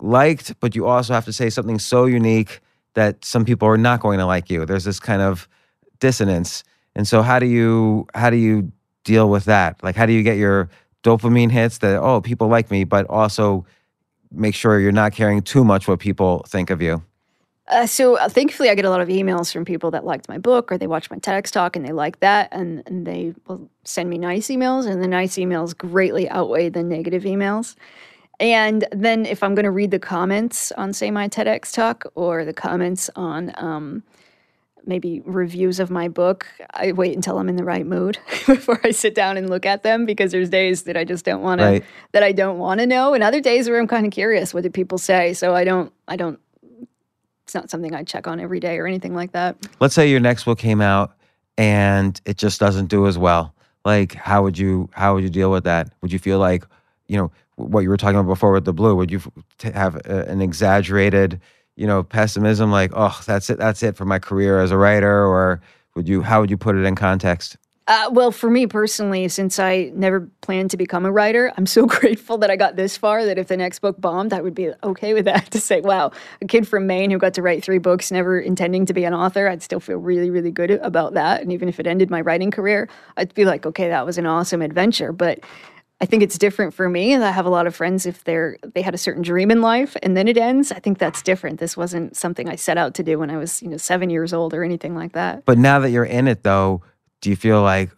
liked, 0.00 0.58
but 0.60 0.74
you 0.74 0.86
also 0.86 1.14
have 1.14 1.24
to 1.24 1.32
say 1.32 1.50
something 1.50 1.78
so 1.78 2.04
unique 2.06 2.60
that 2.94 3.24
some 3.24 3.44
people 3.44 3.68
are 3.68 3.76
not 3.78 4.00
going 4.00 4.18
to 4.18 4.26
like 4.26 4.50
you. 4.50 4.64
There's 4.66 4.84
this 4.84 5.00
kind 5.00 5.22
of 5.22 5.48
dissonance, 6.00 6.64
and 6.94 7.06
so 7.06 7.22
how 7.22 7.38
do 7.38 7.46
you 7.46 8.06
how 8.14 8.30
do 8.30 8.36
you 8.36 8.72
deal 9.04 9.28
with 9.28 9.44
that? 9.44 9.82
Like, 9.82 9.96
how 9.96 10.06
do 10.06 10.12
you 10.12 10.22
get 10.22 10.36
your 10.36 10.68
dopamine 11.02 11.50
hits 11.50 11.78
that 11.78 12.00
oh 12.00 12.20
people 12.20 12.48
like 12.48 12.70
me, 12.70 12.84
but 12.84 13.06
also 13.08 13.64
make 14.32 14.54
sure 14.54 14.80
you're 14.80 14.92
not 14.92 15.12
caring 15.12 15.40
too 15.42 15.64
much 15.64 15.86
what 15.86 16.00
people 16.00 16.44
think 16.48 16.70
of 16.70 16.82
you. 16.82 17.02
Uh, 17.68 17.86
so 17.86 18.16
uh, 18.16 18.28
thankfully, 18.28 18.70
I 18.70 18.74
get 18.74 18.84
a 18.84 18.90
lot 18.90 19.00
of 19.00 19.08
emails 19.08 19.52
from 19.52 19.64
people 19.64 19.90
that 19.90 20.04
liked 20.04 20.28
my 20.28 20.38
book 20.38 20.70
or 20.70 20.78
they 20.78 20.86
watched 20.86 21.10
my 21.10 21.18
TEDx 21.18 21.50
talk 21.50 21.74
and 21.74 21.84
they 21.84 21.92
like 21.92 22.20
that, 22.20 22.48
and, 22.52 22.82
and 22.86 23.06
they 23.06 23.34
will 23.46 23.68
send 23.84 24.08
me 24.08 24.18
nice 24.18 24.48
emails, 24.48 24.86
and 24.86 25.02
the 25.02 25.08
nice 25.08 25.36
emails 25.36 25.76
greatly 25.76 26.28
outweigh 26.28 26.68
the 26.68 26.84
negative 26.84 27.24
emails. 27.24 27.74
And 28.38 28.86
then 28.92 29.24
if 29.24 29.42
I'm 29.42 29.54
going 29.54 29.64
to 29.64 29.70
read 29.70 29.90
the 29.90 29.98
comments 29.98 30.70
on, 30.72 30.92
say, 30.92 31.10
my 31.10 31.28
TEDx 31.28 31.72
talk 31.72 32.04
or 32.14 32.44
the 32.44 32.52
comments 32.52 33.08
on 33.16 33.52
um, 33.56 34.02
maybe 34.84 35.20
reviews 35.24 35.80
of 35.80 35.90
my 35.90 36.08
book, 36.08 36.46
I 36.74 36.92
wait 36.92 37.16
until 37.16 37.38
I'm 37.38 37.48
in 37.48 37.56
the 37.56 37.64
right 37.64 37.86
mood 37.86 38.18
before 38.46 38.78
I 38.84 38.90
sit 38.90 39.14
down 39.14 39.36
and 39.38 39.48
look 39.48 39.64
at 39.64 39.82
them 39.82 40.04
because 40.04 40.32
there's 40.32 40.50
days 40.50 40.82
that 40.82 40.96
I 40.98 41.04
just 41.04 41.24
don't 41.24 41.42
want 41.42 41.60
Right. 41.62 41.82
to 41.82 41.88
that 42.12 42.22
I 42.22 42.32
don't 42.32 42.58
want 42.58 42.80
to 42.80 42.86
know, 42.86 43.14
and 43.14 43.22
other 43.24 43.40
days 43.40 43.68
where 43.68 43.80
I'm 43.80 43.88
kind 43.88 44.04
of 44.06 44.12
curious 44.12 44.52
what 44.52 44.62
do 44.64 44.70
people 44.70 44.98
say. 44.98 45.32
So 45.32 45.54
I 45.54 45.64
don't 45.64 45.92
I 46.06 46.16
don't. 46.16 46.38
It's 47.44 47.54
not 47.54 47.70
something 47.70 47.94
I 47.94 48.02
check 48.02 48.26
on 48.26 48.38
every 48.40 48.60
day 48.60 48.76
or 48.78 48.86
anything 48.86 49.14
like 49.14 49.32
that. 49.32 49.56
Let's 49.80 49.94
say 49.94 50.10
your 50.10 50.20
next 50.20 50.44
book 50.44 50.58
came 50.58 50.80
out 50.80 51.16
and 51.56 52.20
it 52.26 52.36
just 52.36 52.58
doesn't 52.60 52.86
do 52.86 53.06
as 53.06 53.16
well. 53.16 53.54
Like, 53.84 54.14
how 54.14 54.42
would 54.42 54.58
you 54.58 54.90
how 54.92 55.14
would 55.14 55.22
you 55.24 55.30
deal 55.30 55.50
with 55.50 55.64
that? 55.64 55.90
Would 56.02 56.12
you 56.12 56.18
feel 56.18 56.38
like, 56.38 56.64
you 57.06 57.16
know, 57.16 57.30
what 57.56 57.80
you 57.80 57.88
were 57.88 57.96
talking 57.96 58.18
about 58.18 58.28
before 58.28 58.52
with 58.52 58.64
the 58.64 58.72
blue? 58.72 58.94
Would 58.96 59.10
you 59.10 59.20
have 59.62 59.96
an 60.06 60.40
exaggerated, 60.40 61.40
you 61.76 61.86
know, 61.86 62.02
pessimism? 62.02 62.70
Like, 62.70 62.92
oh, 62.94 63.20
that's 63.26 63.50
it, 63.50 63.58
that's 63.58 63.82
it 63.82 63.96
for 63.96 64.04
my 64.04 64.18
career 64.18 64.60
as 64.60 64.70
a 64.70 64.76
writer, 64.76 65.26
or 65.26 65.60
would 65.94 66.08
you? 66.08 66.22
How 66.22 66.40
would 66.40 66.50
you 66.50 66.56
put 66.56 66.76
it 66.76 66.84
in 66.84 66.94
context? 66.94 67.56
Uh, 67.88 68.10
well, 68.10 68.32
for 68.32 68.50
me 68.50 68.66
personally, 68.66 69.28
since 69.28 69.60
I 69.60 69.92
never 69.94 70.28
planned 70.40 70.72
to 70.72 70.76
become 70.76 71.06
a 71.06 71.12
writer, 71.12 71.52
I'm 71.56 71.66
so 71.66 71.86
grateful 71.86 72.36
that 72.38 72.50
I 72.50 72.56
got 72.56 72.74
this 72.74 72.96
far 72.96 73.24
that 73.24 73.38
if 73.38 73.46
the 73.46 73.56
next 73.56 73.78
book 73.78 74.00
bombed, 74.00 74.32
I 74.32 74.40
would 74.40 74.56
be 74.56 74.70
okay 74.82 75.14
with 75.14 75.24
that. 75.26 75.50
To 75.56 75.60
say, 75.60 75.80
wow, 75.80 76.10
a 76.42 76.46
kid 76.46 76.66
from 76.66 76.86
Maine 76.86 77.10
who 77.10 77.18
got 77.18 77.32
to 77.34 77.42
write 77.42 77.64
three 77.64 77.78
books, 77.78 78.10
never 78.10 78.38
intending 78.38 78.84
to 78.86 78.92
be 78.92 79.04
an 79.04 79.14
author, 79.14 79.48
I'd 79.48 79.62
still 79.62 79.80
feel 79.80 79.96
really, 79.98 80.28
really 80.28 80.50
good 80.50 80.72
about 80.72 81.14
that. 81.14 81.40
And 81.40 81.52
even 81.52 81.68
if 81.68 81.78
it 81.78 81.86
ended 81.86 82.10
my 82.10 82.20
writing 82.20 82.50
career, 82.50 82.88
I'd 83.16 83.32
be 83.32 83.44
like, 83.44 83.64
okay, 83.64 83.88
that 83.88 84.04
was 84.04 84.18
an 84.18 84.26
awesome 84.26 84.60
adventure. 84.60 85.12
But 85.12 85.40
I 86.00 86.04
think 86.04 86.22
it's 86.22 86.36
different 86.36 86.74
for 86.74 86.88
me. 86.88 87.12
And 87.12 87.24
I 87.24 87.30
have 87.30 87.46
a 87.46 87.50
lot 87.50 87.66
of 87.66 87.74
friends 87.74 88.04
if 88.04 88.24
they're 88.24 88.58
they 88.74 88.82
had 88.82 88.94
a 88.94 88.98
certain 88.98 89.22
dream 89.22 89.50
in 89.50 89.62
life 89.62 89.96
and 90.02 90.16
then 90.16 90.28
it 90.28 90.36
ends. 90.36 90.70
I 90.70 90.78
think 90.78 90.98
that's 90.98 91.22
different. 91.22 91.58
This 91.58 91.76
wasn't 91.76 92.16
something 92.16 92.48
I 92.48 92.56
set 92.56 92.76
out 92.76 92.94
to 92.94 93.02
do 93.02 93.18
when 93.18 93.30
I 93.30 93.38
was, 93.38 93.62
you 93.62 93.68
know, 93.68 93.78
seven 93.78 94.10
years 94.10 94.32
old 94.34 94.52
or 94.52 94.62
anything 94.62 94.94
like 94.94 95.12
that. 95.12 95.44
But 95.46 95.58
now 95.58 95.78
that 95.78 95.90
you're 95.90 96.04
in 96.04 96.28
it, 96.28 96.42
though, 96.42 96.82
do 97.22 97.30
you 97.30 97.36
feel 97.36 97.62
like 97.62 97.90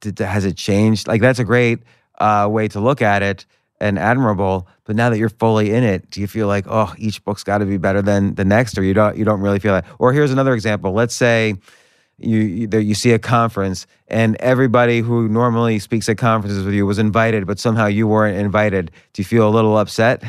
did, 0.00 0.18
has 0.18 0.46
it 0.46 0.56
changed? 0.56 1.06
Like 1.06 1.20
that's 1.20 1.38
a 1.38 1.44
great 1.44 1.80
uh, 2.18 2.48
way 2.50 2.68
to 2.68 2.80
look 2.80 3.02
at 3.02 3.22
it 3.22 3.44
and 3.80 3.98
admirable. 3.98 4.66
But 4.84 4.96
now 4.96 5.10
that 5.10 5.18
you're 5.18 5.28
fully 5.28 5.72
in 5.72 5.84
it, 5.84 6.10
do 6.10 6.22
you 6.22 6.26
feel 6.26 6.46
like 6.46 6.64
oh, 6.68 6.94
each 6.96 7.22
book's 7.22 7.44
got 7.44 7.58
to 7.58 7.66
be 7.66 7.76
better 7.76 8.00
than 8.00 8.34
the 8.34 8.46
next, 8.46 8.78
or 8.78 8.82
you 8.82 8.94
don't 8.94 9.16
you 9.18 9.26
don't 9.26 9.40
really 9.40 9.58
feel 9.58 9.74
that? 9.74 9.84
Or 9.98 10.14
here's 10.14 10.30
another 10.30 10.54
example. 10.54 10.92
Let's 10.92 11.14
say 11.14 11.56
you 12.22 12.38
you, 12.40 12.66
there, 12.66 12.80
you 12.80 12.94
see 12.94 13.12
a 13.12 13.18
conference 13.18 13.86
and 14.08 14.36
everybody 14.36 15.00
who 15.00 15.28
normally 15.28 15.78
speaks 15.78 16.08
at 16.08 16.18
conferences 16.18 16.64
with 16.64 16.74
you 16.74 16.86
was 16.86 16.98
invited, 16.98 17.46
but 17.46 17.58
somehow 17.58 17.86
you 17.86 18.06
weren't 18.06 18.36
invited. 18.38 18.90
Do 19.12 19.22
you 19.22 19.24
feel 19.24 19.48
a 19.48 19.50
little 19.50 19.76
upset? 19.76 20.22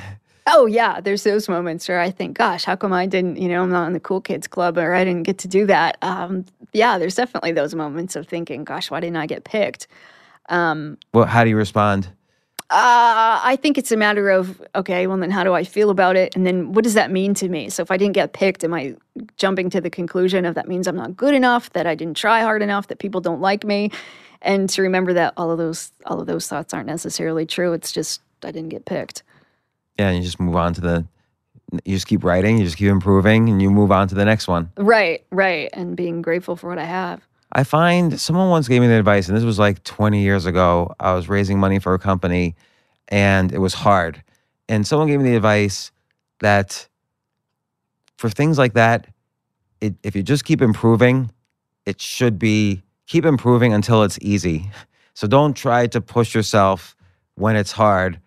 Oh 0.47 0.65
yeah, 0.65 0.99
there's 0.99 1.23
those 1.23 1.47
moments 1.47 1.87
where 1.87 1.99
I 1.99 2.11
think, 2.11 2.37
gosh, 2.37 2.65
how 2.65 2.75
come 2.75 2.91
I 2.91 3.05
didn't, 3.05 3.37
you 3.37 3.47
know, 3.47 3.63
I'm 3.63 3.71
not 3.71 3.87
in 3.87 3.93
the 3.93 3.99
cool 3.99 4.19
kids 4.19 4.47
club 4.47 4.77
or 4.77 4.93
I 4.93 5.05
didn't 5.05 5.23
get 5.23 5.37
to 5.39 5.47
do 5.47 5.65
that. 5.67 5.97
Um, 6.01 6.45
yeah, 6.73 6.97
there's 6.97 7.15
definitely 7.15 7.53
those 7.53 7.75
moments 7.75 8.15
of 8.15 8.27
thinking, 8.27 8.63
gosh, 8.63 8.91
why 8.91 8.99
didn't 8.99 9.17
I 9.17 9.25
get 9.25 9.45
picked? 9.45 9.87
Um, 10.49 10.97
well, 11.13 11.25
how 11.25 11.43
do 11.43 11.49
you 11.49 11.55
respond? 11.55 12.09
Uh, 12.73 13.39
I 13.43 13.55
think 13.61 13.77
it's 13.77 13.91
a 13.91 13.97
matter 13.97 14.31
of 14.31 14.59
okay, 14.73 15.05
well 15.05 15.17
then 15.17 15.29
how 15.29 15.43
do 15.43 15.53
I 15.53 15.63
feel 15.63 15.91
about 15.91 16.15
it, 16.15 16.35
and 16.35 16.43
then 16.43 16.73
what 16.73 16.83
does 16.83 16.95
that 16.95 17.11
mean 17.11 17.35
to 17.35 17.47
me? 17.47 17.69
So 17.69 17.83
if 17.83 17.91
I 17.91 17.97
didn't 17.97 18.15
get 18.15 18.33
picked, 18.33 18.63
am 18.63 18.73
I 18.73 18.95
jumping 19.37 19.69
to 19.69 19.79
the 19.79 19.91
conclusion 19.91 20.43
of 20.43 20.55
that 20.55 20.67
means 20.67 20.87
I'm 20.87 20.95
not 20.95 21.15
good 21.15 21.35
enough, 21.35 21.71
that 21.73 21.85
I 21.85 21.93
didn't 21.93 22.17
try 22.17 22.41
hard 22.41 22.63
enough, 22.63 22.87
that 22.87 22.97
people 22.97 23.21
don't 23.21 23.41
like 23.41 23.63
me, 23.63 23.91
and 24.41 24.67
to 24.71 24.81
remember 24.81 25.13
that 25.13 25.35
all 25.37 25.51
of 25.51 25.59
those 25.59 25.91
all 26.07 26.19
of 26.19 26.25
those 26.25 26.47
thoughts 26.47 26.73
aren't 26.73 26.87
necessarily 26.87 27.45
true. 27.45 27.73
It's 27.73 27.91
just 27.91 28.21
I 28.43 28.49
didn't 28.49 28.69
get 28.69 28.85
picked. 28.85 29.21
Yeah, 29.99 30.09
and 30.09 30.17
you 30.17 30.23
just 30.23 30.39
move 30.39 30.55
on 30.55 30.73
to 30.73 30.81
the. 30.81 31.05
You 31.85 31.95
just 31.95 32.07
keep 32.07 32.23
writing, 32.23 32.57
you 32.57 32.65
just 32.65 32.77
keep 32.77 32.89
improving, 32.89 33.49
and 33.49 33.61
you 33.61 33.69
move 33.69 33.91
on 33.91 34.07
to 34.07 34.15
the 34.15 34.25
next 34.25 34.47
one. 34.47 34.71
Right, 34.77 35.23
right, 35.31 35.69
and 35.73 35.95
being 35.95 36.23
grateful 36.23 36.55
for 36.55 36.69
what 36.69 36.79
I 36.79 36.85
have. 36.85 37.21
I 37.53 37.63
find 37.63 38.19
someone 38.19 38.49
once 38.49 38.67
gave 38.67 38.81
me 38.81 38.87
the 38.87 38.97
advice, 38.97 39.27
and 39.27 39.37
this 39.37 39.43
was 39.43 39.59
like 39.59 39.83
20 39.83 40.21
years 40.21 40.47
ago. 40.47 40.93
I 40.99 41.13
was 41.13 41.29
raising 41.29 41.59
money 41.59 41.79
for 41.79 41.93
a 41.93 41.99
company 41.99 42.55
and 43.09 43.51
it 43.51 43.59
was 43.59 43.75
hard. 43.75 44.23
And 44.67 44.87
someone 44.87 45.07
gave 45.07 45.19
me 45.19 45.29
the 45.29 45.35
advice 45.35 45.91
that 46.39 46.87
for 48.17 48.29
things 48.29 48.57
like 48.57 48.73
that, 48.73 49.07
it, 49.81 49.93
if 50.03 50.15
you 50.15 50.23
just 50.23 50.45
keep 50.45 50.61
improving, 50.61 51.29
it 51.85 52.01
should 52.01 52.39
be 52.39 52.81
keep 53.05 53.25
improving 53.25 53.73
until 53.73 54.03
it's 54.03 54.17
easy. 54.21 54.71
So 55.13 55.27
don't 55.27 55.53
try 55.53 55.85
to 55.87 56.01
push 56.01 56.33
yourself 56.33 56.95
when 57.35 57.55
it's 57.55 57.71
hard. 57.71 58.19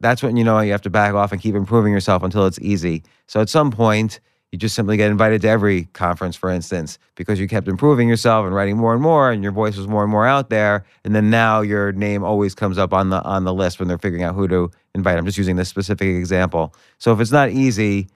That's 0.00 0.22
when 0.22 0.36
you 0.36 0.44
know 0.44 0.60
you 0.60 0.72
have 0.72 0.82
to 0.82 0.90
back 0.90 1.14
off 1.14 1.32
and 1.32 1.40
keep 1.40 1.54
improving 1.54 1.92
yourself 1.92 2.22
until 2.22 2.44
it's 2.46 2.58
easy. 2.60 3.02
So 3.28 3.40
at 3.40 3.48
some 3.48 3.70
point, 3.70 4.20
you 4.54 4.58
just 4.58 4.76
simply 4.76 4.96
get 4.96 5.10
invited 5.10 5.42
to 5.42 5.48
every 5.48 5.86
conference, 5.94 6.36
for 6.36 6.48
instance, 6.48 6.96
because 7.16 7.40
you 7.40 7.48
kept 7.48 7.66
improving 7.66 8.08
yourself 8.08 8.46
and 8.46 8.54
writing 8.54 8.76
more 8.76 8.92
and 8.92 9.02
more, 9.02 9.32
and 9.32 9.42
your 9.42 9.50
voice 9.50 9.76
was 9.76 9.88
more 9.88 10.04
and 10.04 10.12
more 10.12 10.28
out 10.28 10.48
there. 10.48 10.84
And 11.02 11.12
then 11.12 11.28
now 11.28 11.60
your 11.60 11.90
name 11.90 12.22
always 12.22 12.54
comes 12.54 12.78
up 12.78 12.92
on 12.92 13.10
the 13.10 13.20
on 13.24 13.42
the 13.42 13.52
list 13.52 13.80
when 13.80 13.88
they're 13.88 13.98
figuring 13.98 14.22
out 14.22 14.36
who 14.36 14.46
to 14.46 14.70
invite. 14.94 15.18
I'm 15.18 15.26
just 15.26 15.38
using 15.38 15.56
this 15.56 15.68
specific 15.68 16.06
example. 16.06 16.72
So 16.98 17.12
if 17.12 17.18
it's 17.18 17.32
not 17.32 17.50
easy, 17.50 18.06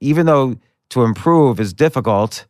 even 0.00 0.26
though 0.26 0.56
to 0.90 1.04
improve 1.04 1.60
is 1.60 1.72
difficult, 1.72 2.44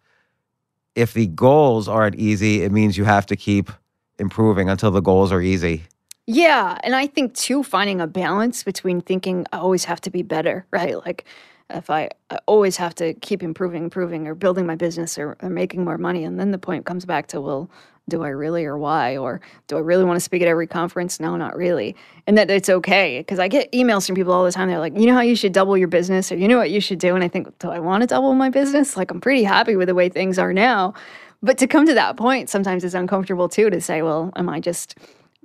if 0.96 1.14
the 1.14 1.28
goals 1.28 1.86
aren't 1.86 2.16
easy, 2.16 2.64
it 2.64 2.72
means 2.72 2.99
you 2.99 3.05
have 3.05 3.26
to 3.26 3.36
keep 3.36 3.70
improving 4.18 4.68
until 4.68 4.90
the 4.90 5.03
goals 5.03 5.30
are 5.30 5.40
easy. 5.40 5.84
Yeah, 6.26 6.76
and 6.82 6.96
I 6.96 7.07
think 7.07 7.34
too 7.34 7.62
finding 7.62 8.01
a 8.01 8.09
balance 8.09 8.64
between 8.64 9.03
thinking 9.03 9.46
I 9.53 9.59
always 9.59 9.84
have 9.84 10.01
to 10.01 10.11
be 10.11 10.22
better, 10.22 10.66
right? 10.72 10.96
Like 11.07 11.26
if 11.70 11.90
I, 11.90 12.10
I 12.30 12.38
always 12.46 12.76
have 12.78 12.94
to 12.96 13.14
keep 13.14 13.42
improving, 13.42 13.84
improving, 13.84 14.26
or 14.26 14.34
building 14.34 14.66
my 14.66 14.74
business 14.74 15.18
or, 15.18 15.36
or 15.42 15.50
making 15.50 15.84
more 15.84 15.98
money. 15.98 16.24
And 16.24 16.38
then 16.38 16.50
the 16.50 16.58
point 16.58 16.86
comes 16.86 17.04
back 17.04 17.26
to, 17.28 17.40
well, 17.40 17.70
do 18.08 18.22
I 18.22 18.28
really 18.28 18.64
or 18.64 18.78
why? 18.78 19.18
Or 19.18 19.40
do 19.66 19.76
I 19.76 19.80
really 19.80 20.04
want 20.04 20.16
to 20.16 20.20
speak 20.20 20.40
at 20.40 20.48
every 20.48 20.66
conference? 20.66 21.20
No, 21.20 21.36
not 21.36 21.56
really. 21.56 21.94
And 22.26 22.38
that 22.38 22.50
it's 22.50 22.70
okay. 22.70 23.20
Because 23.20 23.38
I 23.38 23.48
get 23.48 23.70
emails 23.72 24.06
from 24.06 24.16
people 24.16 24.32
all 24.32 24.44
the 24.44 24.52
time. 24.52 24.68
They're 24.68 24.78
like, 24.78 24.96
you 24.98 25.06
know 25.06 25.14
how 25.14 25.20
you 25.20 25.36
should 25.36 25.52
double 25.52 25.76
your 25.76 25.88
business 25.88 26.32
or 26.32 26.36
you 26.36 26.48
know 26.48 26.56
what 26.56 26.70
you 26.70 26.80
should 26.80 26.98
do? 26.98 27.14
And 27.14 27.22
I 27.22 27.28
think, 27.28 27.58
do 27.58 27.68
I 27.68 27.80
want 27.80 28.02
to 28.02 28.06
double 28.06 28.32
my 28.32 28.48
business? 28.48 28.96
Like, 28.96 29.10
I'm 29.10 29.20
pretty 29.20 29.42
happy 29.44 29.76
with 29.76 29.88
the 29.88 29.94
way 29.94 30.08
things 30.08 30.38
are 30.38 30.54
now. 30.54 30.94
But 31.42 31.58
to 31.58 31.66
come 31.66 31.86
to 31.86 31.94
that 31.94 32.16
point, 32.16 32.48
sometimes 32.48 32.82
it's 32.82 32.94
uncomfortable 32.94 33.48
too 33.48 33.68
to 33.70 33.80
say, 33.80 34.00
well, 34.00 34.32
am 34.36 34.48
I 34.48 34.58
just 34.58 34.96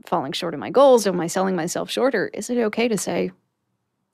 falling 0.06 0.32
short 0.32 0.54
of 0.54 0.60
my 0.60 0.70
goals? 0.70 1.06
Am 1.06 1.20
I 1.20 1.28
selling 1.28 1.56
myself 1.56 1.92
short? 1.92 2.16
Or 2.16 2.30
is 2.30 2.50
it 2.50 2.58
okay 2.58 2.88
to 2.88 2.98
say, 2.98 3.32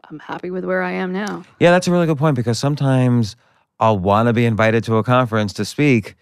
I'm 0.10 0.20
happy 0.20 0.50
with 0.50 0.66
where 0.66 0.82
I 0.82 0.92
am 0.92 1.14
now. 1.14 1.44
Yeah, 1.60 1.72
that's 1.72 1.88
a 1.88 1.92
really 1.92 2.08
good 2.08 2.18
point 2.18 2.36
because 2.36 2.58
sometimes 2.58 3.36
I'll 3.80 4.00
want 4.00 4.28
to 4.28 4.34
be 4.34 4.46
invited 4.46 4.84
to 4.86 4.98
a 4.98 5.04
conference 5.04 5.54
to 5.54 5.66
speak, 5.66 6.16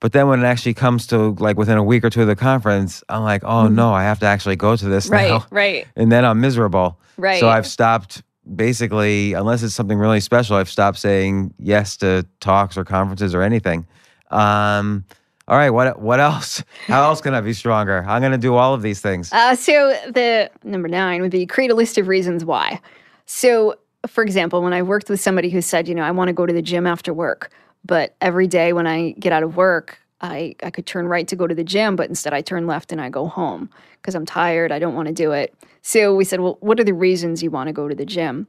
but 0.00 0.12
then 0.12 0.28
when 0.28 0.40
it 0.40 0.46
actually 0.46 0.74
comes 0.74 1.06
to 1.08 1.30
like 1.34 1.56
within 1.56 1.78
a 1.78 1.82
week 1.84 2.04
or 2.04 2.10
two 2.10 2.22
of 2.22 2.26
the 2.26 2.36
conference, 2.36 3.02
I'm 3.08 3.22
like, 3.22 3.44
oh 3.44 3.64
mm-hmm. 3.64 3.74
no, 3.74 3.92
I 3.92 4.02
have 4.02 4.18
to 4.20 4.26
actually 4.26 4.56
go 4.56 4.76
to 4.76 4.88
this 4.88 5.08
right, 5.08 5.28
now. 5.28 5.46
Right. 5.50 5.86
And 5.96 6.10
then 6.10 6.24
I'm 6.24 6.40
miserable. 6.40 6.98
Right. 7.16 7.40
So 7.40 7.48
I've 7.48 7.66
stopped 7.66 8.22
basically, 8.56 9.32
unless 9.34 9.62
it's 9.62 9.74
something 9.74 9.98
really 9.98 10.20
special, 10.20 10.56
I've 10.56 10.68
stopped 10.68 10.98
saying 10.98 11.54
yes 11.58 11.96
to 11.98 12.26
talks 12.40 12.76
or 12.76 12.84
conferences 12.84 13.34
or 13.34 13.42
anything. 13.42 13.86
Um, 14.30 15.04
all 15.46 15.58
right, 15.58 15.70
what 15.70 16.00
what 16.00 16.20
else? 16.20 16.62
How 16.86 17.02
else 17.02 17.20
can 17.20 17.34
I 17.34 17.42
be 17.42 17.52
stronger? 17.52 18.04
I'm 18.08 18.22
going 18.22 18.32
to 18.32 18.38
do 18.38 18.54
all 18.54 18.72
of 18.72 18.80
these 18.80 19.00
things. 19.00 19.30
Uh, 19.32 19.54
so 19.54 19.96
the 20.10 20.50
number 20.64 20.88
nine 20.88 21.20
would 21.20 21.30
be 21.30 21.44
create 21.44 21.70
a 21.70 21.74
list 21.74 21.98
of 21.98 22.08
reasons 22.08 22.44
why. 22.44 22.80
So, 23.26 23.76
for 24.06 24.22
example, 24.22 24.62
when 24.62 24.72
I 24.72 24.82
worked 24.82 25.08
with 25.08 25.20
somebody 25.20 25.50
who 25.50 25.60
said, 25.60 25.88
you 25.88 25.94
know, 25.94 26.02
I 26.02 26.10
want 26.10 26.28
to 26.28 26.34
go 26.34 26.46
to 26.46 26.52
the 26.52 26.62
gym 26.62 26.86
after 26.86 27.12
work, 27.14 27.50
but 27.84 28.14
every 28.20 28.46
day 28.46 28.72
when 28.72 28.86
I 28.86 29.12
get 29.12 29.32
out 29.32 29.42
of 29.42 29.56
work, 29.56 29.98
I, 30.20 30.54
I 30.62 30.70
could 30.70 30.86
turn 30.86 31.06
right 31.06 31.26
to 31.28 31.36
go 31.36 31.46
to 31.46 31.54
the 31.54 31.64
gym, 31.64 31.96
but 31.96 32.08
instead 32.08 32.32
I 32.32 32.40
turn 32.40 32.66
left 32.66 32.92
and 32.92 33.00
I 33.00 33.10
go 33.10 33.26
home 33.26 33.68
because 34.00 34.14
I'm 34.14 34.24
tired. 34.24 34.72
I 34.72 34.78
don't 34.78 34.94
want 34.94 35.08
to 35.08 35.14
do 35.14 35.32
it. 35.32 35.54
So 35.82 36.14
we 36.14 36.24
said, 36.24 36.40
well, 36.40 36.56
what 36.60 36.80
are 36.80 36.84
the 36.84 36.94
reasons 36.94 37.42
you 37.42 37.50
want 37.50 37.68
to 37.68 37.72
go 37.72 37.88
to 37.88 37.94
the 37.94 38.06
gym? 38.06 38.46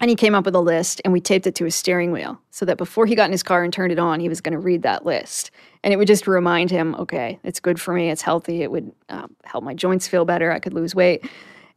And 0.00 0.10
he 0.10 0.16
came 0.16 0.34
up 0.34 0.44
with 0.44 0.54
a 0.54 0.60
list 0.60 1.00
and 1.04 1.12
we 1.12 1.20
taped 1.20 1.46
it 1.46 1.54
to 1.56 1.64
his 1.64 1.74
steering 1.74 2.10
wheel 2.10 2.40
so 2.50 2.64
that 2.64 2.76
before 2.76 3.06
he 3.06 3.14
got 3.14 3.26
in 3.26 3.32
his 3.32 3.42
car 3.42 3.62
and 3.62 3.72
turned 3.72 3.92
it 3.92 3.98
on, 3.98 4.20
he 4.20 4.28
was 4.28 4.40
going 4.40 4.52
to 4.52 4.58
read 4.58 4.82
that 4.82 5.06
list. 5.06 5.50
And 5.84 5.92
it 5.92 5.96
would 5.96 6.08
just 6.08 6.26
remind 6.26 6.70
him, 6.70 6.94
okay, 6.96 7.38
it's 7.44 7.60
good 7.60 7.80
for 7.80 7.94
me. 7.94 8.10
It's 8.10 8.22
healthy. 8.22 8.62
It 8.62 8.70
would 8.70 8.92
um, 9.08 9.34
help 9.44 9.62
my 9.62 9.74
joints 9.74 10.08
feel 10.08 10.24
better. 10.24 10.50
I 10.50 10.58
could 10.58 10.74
lose 10.74 10.94
weight. 10.94 11.28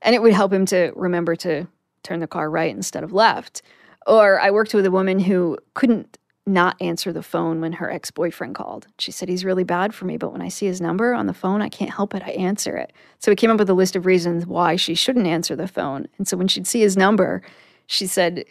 And 0.02 0.16
it 0.16 0.22
would 0.22 0.34
help 0.34 0.52
him 0.52 0.66
to 0.68 0.92
remember 0.96 1.36
to 1.38 1.68
turn 2.06 2.20
the 2.22 2.28
car 2.28 2.50
right 2.50 2.74
instead 2.74 3.04
of 3.04 3.12
left. 3.12 3.62
Or 4.08 4.40
I 4.40 4.52
worked 4.52 4.74
with 4.74 4.86
a 4.86 4.92
woman 4.92 5.20
who 5.20 5.58
couldn't 5.74 6.18
not 6.48 6.80
answer 6.80 7.12
the 7.12 7.24
phone 7.24 7.60
when 7.60 7.74
her 7.74 7.92
ex 7.92 8.12
boyfriend 8.12 8.54
called. 8.54 8.88
She 9.00 9.12
said, 9.12 9.30
He's 9.30 9.44
really 9.44 9.64
bad 9.64 9.96
for 9.96 10.06
me, 10.06 10.18
but 10.18 10.32
when 10.32 10.42
I 10.42 10.50
see 10.50 10.68
his 10.68 10.80
number 10.80 11.14
on 11.14 11.26
the 11.26 11.34
phone, 11.34 11.62
I 11.62 11.70
can't 11.70 11.92
help 11.92 12.14
it. 12.14 12.22
I 12.24 12.32
answer 12.32 12.78
it. 12.78 12.94
So 13.20 13.32
we 13.32 13.36
came 13.36 13.50
up 13.50 13.58
with 13.58 13.70
a 13.70 13.74
list 13.74 13.96
of 13.96 14.06
reasons 14.06 14.46
why 14.46 14.76
she 14.76 14.94
shouldn't 14.94 15.28
answer 15.28 15.56
the 15.56 15.68
phone. 15.68 16.08
And 16.18 16.28
so 16.28 16.38
when 16.38 16.48
she'd 16.48 16.68
see 16.68 16.82
his 16.82 16.96
number, 16.96 17.42
she 17.88 18.06
said, 18.06 18.46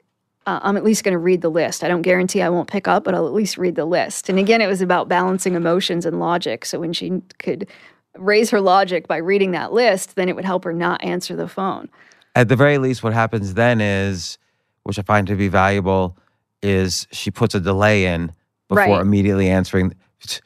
uh, 0.46 0.58
I'm 0.62 0.76
at 0.76 0.84
least 0.84 1.04
going 1.04 1.12
to 1.12 1.18
read 1.18 1.40
the 1.40 1.50
list. 1.50 1.84
I 1.84 1.88
don't 1.88 2.02
guarantee 2.02 2.42
I 2.42 2.48
won't 2.48 2.68
pick 2.68 2.88
up, 2.88 3.04
but 3.04 3.14
I'll 3.14 3.26
at 3.26 3.32
least 3.32 3.56
read 3.56 3.76
the 3.76 3.86
list. 3.86 4.28
And 4.28 4.38
again, 4.38 4.60
it 4.60 4.66
was 4.66 4.82
about 4.82 5.08
balancing 5.08 5.54
emotions 5.54 6.04
and 6.04 6.20
logic. 6.20 6.64
So 6.64 6.80
when 6.80 6.92
she 6.92 7.22
could 7.38 7.68
raise 8.16 8.50
her 8.50 8.60
logic 8.60 9.08
by 9.08 9.16
reading 9.16 9.52
that 9.52 9.72
list, 9.72 10.16
then 10.16 10.28
it 10.28 10.36
would 10.36 10.44
help 10.44 10.64
her 10.64 10.72
not 10.72 11.02
answer 11.02 11.34
the 11.34 11.48
phone 11.48 11.88
at 12.34 12.48
the 12.48 12.56
very 12.56 12.78
least, 12.78 13.02
what 13.02 13.12
happens 13.12 13.54
then 13.54 13.80
is, 13.80 14.38
which 14.82 14.98
I 14.98 15.02
find 15.02 15.26
to 15.28 15.36
be 15.36 15.48
valuable, 15.48 16.16
is 16.62 17.06
she 17.12 17.30
puts 17.30 17.54
a 17.54 17.60
delay 17.60 18.06
in 18.06 18.32
before 18.68 18.96
right. 18.96 19.00
immediately 19.00 19.48
answering. 19.48 19.94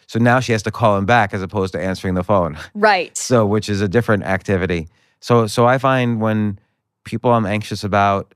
So 0.06 0.18
now 0.18 0.40
she 0.40 0.52
has 0.52 0.62
to 0.64 0.70
call 0.70 0.96
him 0.96 1.06
back 1.06 1.32
as 1.32 1.42
opposed 1.42 1.72
to 1.72 1.80
answering 1.80 2.14
the 2.14 2.24
phone. 2.24 2.58
Right. 2.74 3.16
So, 3.28 3.46
which 3.46 3.68
is 3.68 3.80
a 3.80 3.88
different 3.88 4.24
activity. 4.24 4.88
So, 5.20 5.46
so 5.46 5.66
I 5.66 5.78
find 5.78 6.20
when 6.20 6.58
people 7.04 7.32
I'm 7.32 7.46
anxious 7.46 7.84
about 7.84 8.34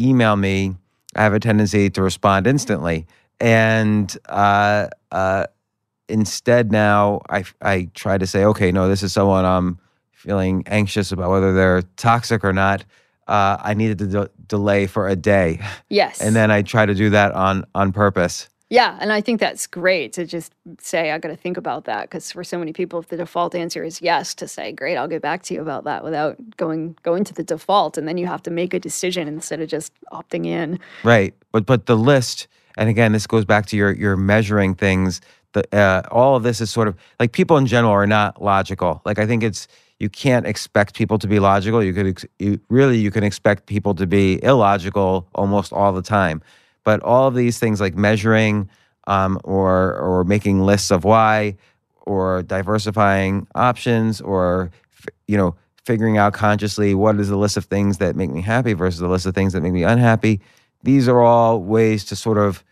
email 0.00 0.36
me, 0.36 0.76
I 1.14 1.22
have 1.22 1.34
a 1.34 1.40
tendency 1.40 1.90
to 1.90 2.02
respond 2.02 2.46
instantly, 2.46 3.06
and 3.40 4.16
uh, 4.28 4.88
uh, 5.10 5.46
instead 6.08 6.72
now 6.72 7.20
I 7.28 7.44
I 7.60 7.90
try 7.94 8.16
to 8.16 8.26
say, 8.26 8.44
okay, 8.44 8.72
no, 8.72 8.88
this 8.88 9.02
is 9.02 9.12
someone 9.12 9.44
I'm 9.44 9.78
feeling 10.22 10.62
anxious 10.66 11.10
about 11.10 11.30
whether 11.30 11.52
they're 11.52 11.82
toxic 11.96 12.44
or 12.44 12.52
not, 12.52 12.84
uh, 13.26 13.56
I 13.60 13.74
needed 13.74 13.98
to 13.98 14.06
de- 14.06 14.30
delay 14.46 14.86
for 14.86 15.08
a 15.08 15.16
day. 15.16 15.60
Yes. 15.88 16.20
And 16.20 16.34
then 16.36 16.50
I 16.50 16.62
try 16.62 16.86
to 16.86 16.94
do 16.94 17.10
that 17.10 17.32
on 17.32 17.64
on 17.74 17.92
purpose. 17.92 18.48
Yeah, 18.70 18.96
and 19.02 19.12
I 19.12 19.20
think 19.20 19.38
that's 19.38 19.66
great 19.66 20.14
to 20.14 20.24
just 20.24 20.54
say 20.78 21.10
I 21.10 21.18
got 21.18 21.28
to 21.28 21.36
think 21.36 21.58
about 21.58 21.84
that 21.84 22.02
because 22.08 22.32
for 22.32 22.42
so 22.42 22.58
many 22.58 22.72
people, 22.72 23.00
if 23.00 23.08
the 23.08 23.18
default 23.18 23.54
answer 23.54 23.84
is 23.84 24.00
yes, 24.00 24.34
to 24.36 24.48
say 24.48 24.72
great, 24.72 24.96
I'll 24.96 25.08
get 25.08 25.20
back 25.20 25.42
to 25.42 25.54
you 25.54 25.60
about 25.60 25.84
that 25.84 26.02
without 26.02 26.38
going 26.56 26.96
going 27.02 27.24
to 27.24 27.34
the 27.34 27.44
default, 27.44 27.98
and 27.98 28.08
then 28.08 28.16
you 28.16 28.26
have 28.26 28.42
to 28.44 28.50
make 28.50 28.72
a 28.72 28.80
decision 28.80 29.28
instead 29.28 29.60
of 29.60 29.68
just 29.68 29.92
opting 30.10 30.46
in. 30.46 30.78
Right. 31.04 31.34
But 31.50 31.66
but 31.66 31.84
the 31.84 31.96
list, 31.96 32.48
and 32.78 32.88
again, 32.88 33.12
this 33.12 33.26
goes 33.26 33.44
back 33.44 33.66
to 33.66 33.76
your 33.76 33.92
your 33.92 34.16
measuring 34.16 34.74
things. 34.74 35.20
The 35.52 35.64
uh, 35.76 36.08
all 36.10 36.36
of 36.36 36.42
this 36.42 36.62
is 36.62 36.70
sort 36.70 36.88
of 36.88 36.96
like 37.20 37.32
people 37.32 37.58
in 37.58 37.66
general 37.66 37.92
are 37.92 38.06
not 38.06 38.42
logical. 38.42 39.02
Like 39.04 39.18
I 39.18 39.26
think 39.26 39.42
it's 39.42 39.68
you 40.02 40.08
can't 40.08 40.48
expect 40.48 40.96
people 40.96 41.16
to 41.16 41.28
be 41.28 41.38
logical. 41.38 41.80
You 41.80 41.94
could 41.94 42.08
ex- 42.08 42.26
you, 42.40 42.58
really 42.68 42.98
you 42.98 43.12
can 43.12 43.22
expect 43.22 43.66
people 43.66 43.94
to 43.94 44.04
be 44.04 44.42
illogical 44.42 45.28
almost 45.32 45.72
all 45.72 45.92
the 45.92 46.02
time. 46.02 46.42
But 46.82 47.00
all 47.04 47.28
of 47.28 47.36
these 47.36 47.60
things 47.60 47.80
like 47.80 47.94
measuring 47.94 48.68
um, 49.06 49.38
or 49.44 49.94
or 49.96 50.24
making 50.24 50.60
lists 50.60 50.90
of 50.90 51.04
why 51.04 51.56
or 52.00 52.42
diversifying 52.42 53.46
options 53.54 54.20
or 54.20 54.72
you 55.28 55.36
know 55.36 55.54
figuring 55.84 56.18
out 56.18 56.32
consciously 56.32 56.96
what 56.96 57.20
is 57.20 57.28
the 57.28 57.36
list 57.36 57.56
of 57.56 57.66
things 57.66 57.98
that 57.98 58.16
make 58.16 58.30
me 58.30 58.42
happy 58.42 58.72
versus 58.72 58.98
the 58.98 59.08
list 59.08 59.24
of 59.24 59.36
things 59.36 59.52
that 59.52 59.60
make 59.60 59.72
me 59.72 59.84
unhappy. 59.84 60.40
These 60.82 61.06
are 61.06 61.22
all 61.22 61.62
ways 61.62 62.04
to 62.06 62.16
sort 62.16 62.38
of 62.38 62.64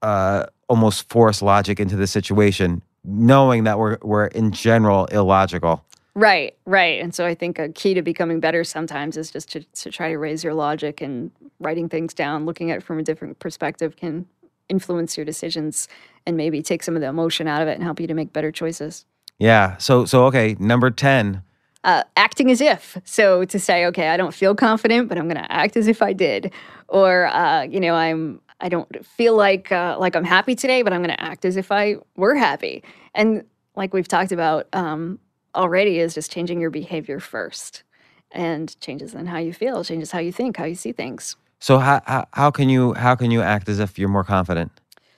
uh, 0.00 0.46
almost 0.70 1.10
force 1.10 1.42
logic 1.42 1.78
into 1.78 1.96
the 1.96 2.06
situation, 2.06 2.80
knowing 3.04 3.64
that 3.64 3.78
we're 3.78 3.98
we're 4.00 4.28
in 4.28 4.50
general 4.50 5.04
illogical. 5.12 5.84
Right, 6.18 6.56
right. 6.66 7.00
And 7.00 7.14
so 7.14 7.24
I 7.24 7.36
think 7.36 7.60
a 7.60 7.68
key 7.68 7.94
to 7.94 8.02
becoming 8.02 8.40
better 8.40 8.64
sometimes 8.64 9.16
is 9.16 9.30
just 9.30 9.52
to, 9.52 9.60
to 9.60 9.90
try 9.92 10.08
to 10.08 10.18
raise 10.18 10.42
your 10.42 10.52
logic 10.52 11.00
and 11.00 11.30
writing 11.60 11.88
things 11.88 12.12
down, 12.12 12.44
looking 12.44 12.72
at 12.72 12.78
it 12.78 12.82
from 12.82 12.98
a 12.98 13.04
different 13.04 13.38
perspective 13.38 13.94
can 13.94 14.26
influence 14.68 15.16
your 15.16 15.24
decisions 15.24 15.86
and 16.26 16.36
maybe 16.36 16.60
take 16.60 16.82
some 16.82 16.96
of 16.96 17.02
the 17.02 17.06
emotion 17.06 17.46
out 17.46 17.62
of 17.62 17.68
it 17.68 17.74
and 17.74 17.84
help 17.84 18.00
you 18.00 18.08
to 18.08 18.14
make 18.14 18.32
better 18.32 18.50
choices. 18.50 19.04
Yeah. 19.38 19.76
So 19.76 20.06
so 20.06 20.24
okay, 20.26 20.56
number 20.58 20.90
ten. 20.90 21.44
Uh, 21.84 22.02
acting 22.16 22.50
as 22.50 22.60
if. 22.60 22.98
So 23.04 23.44
to 23.44 23.60
say, 23.60 23.86
okay, 23.86 24.08
I 24.08 24.16
don't 24.16 24.34
feel 24.34 24.56
confident, 24.56 25.08
but 25.08 25.18
I'm 25.18 25.28
going 25.28 25.40
to 25.40 25.52
act 25.52 25.76
as 25.76 25.86
if 25.86 26.02
I 26.02 26.12
did, 26.12 26.52
or 26.88 27.26
uh, 27.28 27.62
you 27.62 27.78
know, 27.78 27.94
I'm 27.94 28.40
I 28.60 28.68
don't 28.68 29.06
feel 29.06 29.36
like 29.36 29.70
uh, 29.70 29.96
like 30.00 30.16
I'm 30.16 30.24
happy 30.24 30.56
today, 30.56 30.82
but 30.82 30.92
I'm 30.92 31.00
going 31.00 31.14
to 31.14 31.22
act 31.22 31.44
as 31.44 31.56
if 31.56 31.70
I 31.70 31.98
were 32.16 32.34
happy. 32.34 32.82
And 33.14 33.44
like 33.76 33.94
we've 33.94 34.08
talked 34.08 34.32
about 34.32 34.66
um, 34.72 35.20
already, 35.54 35.98
is 35.98 36.14
just 36.14 36.30
changing 36.30 36.60
your 36.60 36.70
behavior 36.70 37.20
first, 37.20 37.82
and 38.30 38.78
changes 38.80 39.14
in 39.14 39.26
how 39.26 39.38
you 39.38 39.52
feel, 39.52 39.84
changes 39.84 40.10
how 40.10 40.18
you 40.18 40.32
think, 40.32 40.56
how 40.56 40.64
you 40.64 40.74
see 40.74 40.92
things. 40.92 41.36
So 41.60 41.78
how, 41.78 42.00
how 42.06 42.26
how 42.32 42.50
can 42.50 42.68
you 42.68 42.94
how 42.94 43.14
can 43.14 43.30
you 43.30 43.42
act 43.42 43.68
as 43.68 43.80
if 43.80 43.98
you're 43.98 44.08
more 44.08 44.24
confident? 44.24 44.70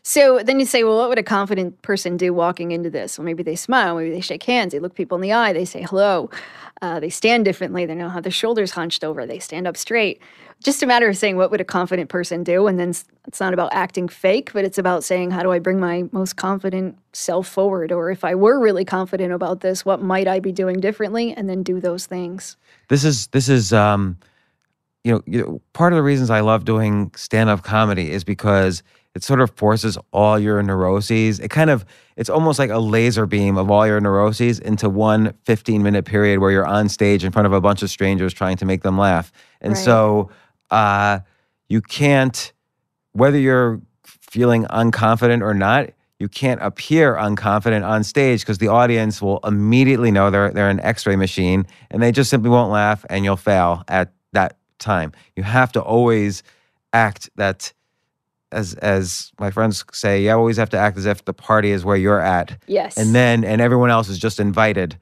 So 0.02 0.40
then 0.42 0.58
you 0.58 0.64
say, 0.64 0.82
well, 0.82 0.96
what 0.96 1.10
would 1.10 1.18
a 1.18 1.22
confident 1.22 1.82
person 1.82 2.16
do 2.16 2.32
walking 2.32 2.72
into 2.72 2.88
this? 2.88 3.18
Well, 3.18 3.24
maybe 3.24 3.42
they 3.42 3.54
smile, 3.54 3.96
maybe 3.96 4.10
they 4.10 4.22
shake 4.22 4.42
hands, 4.44 4.72
they 4.72 4.78
look 4.78 4.94
people 4.94 5.16
in 5.16 5.22
the 5.22 5.32
eye, 5.32 5.52
they 5.52 5.66
say 5.66 5.82
hello, 5.82 6.30
uh, 6.80 7.00
they 7.00 7.10
stand 7.10 7.44
differently, 7.44 7.84
they 7.84 7.94
don't 7.94 8.10
have 8.10 8.22
their 8.22 8.32
shoulders 8.32 8.70
hunched 8.70 9.04
over, 9.04 9.26
they 9.26 9.38
stand 9.38 9.66
up 9.66 9.76
straight. 9.76 10.22
Just 10.62 10.82
a 10.82 10.86
matter 10.86 11.08
of 11.08 11.16
saying, 11.16 11.36
what 11.36 11.50
would 11.50 11.60
a 11.60 11.64
confident 11.64 12.10
person 12.10 12.44
do? 12.44 12.66
And 12.66 12.78
then 12.78 12.90
it's 13.26 13.40
not 13.40 13.54
about 13.54 13.72
acting 13.72 14.08
fake, 14.08 14.52
but 14.52 14.64
it's 14.64 14.76
about 14.76 15.02
saying, 15.02 15.30
how 15.30 15.42
do 15.42 15.52
I 15.52 15.58
bring 15.58 15.80
my 15.80 16.04
most 16.12 16.36
confident 16.36 16.98
self 17.14 17.48
forward? 17.48 17.92
Or 17.92 18.10
if 18.10 18.24
I 18.24 18.34
were 18.34 18.60
really 18.60 18.84
confident 18.84 19.32
about 19.32 19.60
this, 19.60 19.86
what 19.86 20.02
might 20.02 20.28
I 20.28 20.38
be 20.38 20.52
doing 20.52 20.78
differently? 20.78 21.32
And 21.32 21.48
then 21.48 21.62
do 21.62 21.80
those 21.80 22.04
things. 22.04 22.58
This 22.88 23.04
is 23.04 23.28
this 23.28 23.48
is 23.48 23.72
um, 23.72 24.18
you 25.02 25.12
know, 25.12 25.22
you 25.26 25.40
know 25.40 25.62
part 25.72 25.94
of 25.94 25.96
the 25.96 26.02
reasons 26.02 26.28
I 26.28 26.40
love 26.40 26.66
doing 26.66 27.10
stand 27.16 27.48
up 27.48 27.62
comedy 27.62 28.10
is 28.10 28.22
because 28.22 28.82
it 29.14 29.24
sort 29.24 29.40
of 29.40 29.50
forces 29.56 29.98
all 30.12 30.38
your 30.38 30.62
neuroses. 30.62 31.40
It 31.40 31.48
kind 31.48 31.68
of, 31.70 31.84
it's 32.16 32.30
almost 32.30 32.58
like 32.60 32.70
a 32.70 32.78
laser 32.78 33.26
beam 33.26 33.58
of 33.58 33.70
all 33.70 33.86
your 33.86 34.00
neuroses 34.00 34.60
into 34.60 34.88
one 34.88 35.34
15 35.46 35.82
minute 35.82 36.04
period 36.04 36.38
where 36.38 36.50
you're 36.50 36.66
on 36.66 36.88
stage 36.88 37.24
in 37.24 37.32
front 37.32 37.46
of 37.46 37.52
a 37.52 37.60
bunch 37.60 37.82
of 37.82 37.90
strangers 37.90 38.32
trying 38.32 38.56
to 38.58 38.64
make 38.64 38.82
them 38.82 38.96
laugh. 38.96 39.32
And 39.60 39.72
Right. 39.72 39.84
so 39.84 40.30
uh, 40.70 41.20
you 41.68 41.80
can't, 41.80 42.52
whether 43.12 43.38
you're 43.38 43.80
feeling 44.04 44.64
unconfident 44.66 45.42
or 45.42 45.54
not, 45.54 45.90
you 46.18 46.28
can't 46.28 46.60
appear 46.62 47.14
unconfident 47.16 47.86
on 47.86 48.04
stage 48.04 48.40
because 48.40 48.58
the 48.58 48.68
audience 48.68 49.22
will 49.22 49.38
immediately 49.44 50.10
know 50.10 50.30
they're, 50.30 50.50
they're 50.50 50.68
an 50.68 50.80
x 50.80 51.06
ray 51.06 51.16
machine 51.16 51.66
and 51.90 52.02
they 52.02 52.12
just 52.12 52.28
simply 52.30 52.50
won't 52.50 52.70
laugh 52.70 53.04
and 53.08 53.24
you'll 53.24 53.36
fail 53.36 53.82
at 53.88 54.12
that 54.32 54.58
time. 54.78 55.12
You 55.36 55.42
have 55.42 55.72
to 55.72 55.80
always 55.82 56.42
act 56.92 57.30
that 57.36 57.72
as 58.52 58.74
as 58.74 59.30
my 59.38 59.50
friends 59.50 59.84
say, 59.92 60.24
you 60.24 60.30
always 60.32 60.56
have 60.56 60.70
to 60.70 60.76
act 60.76 60.98
as 60.98 61.06
if 61.06 61.24
the 61.24 61.32
party 61.32 61.70
is 61.70 61.84
where 61.84 61.96
you're 61.96 62.20
at, 62.20 62.60
Yes. 62.66 62.96
and 62.98 63.14
then 63.14 63.44
and 63.44 63.60
everyone 63.60 63.90
else 63.90 64.08
is 64.08 64.18
just 64.18 64.40
invited. 64.40 64.98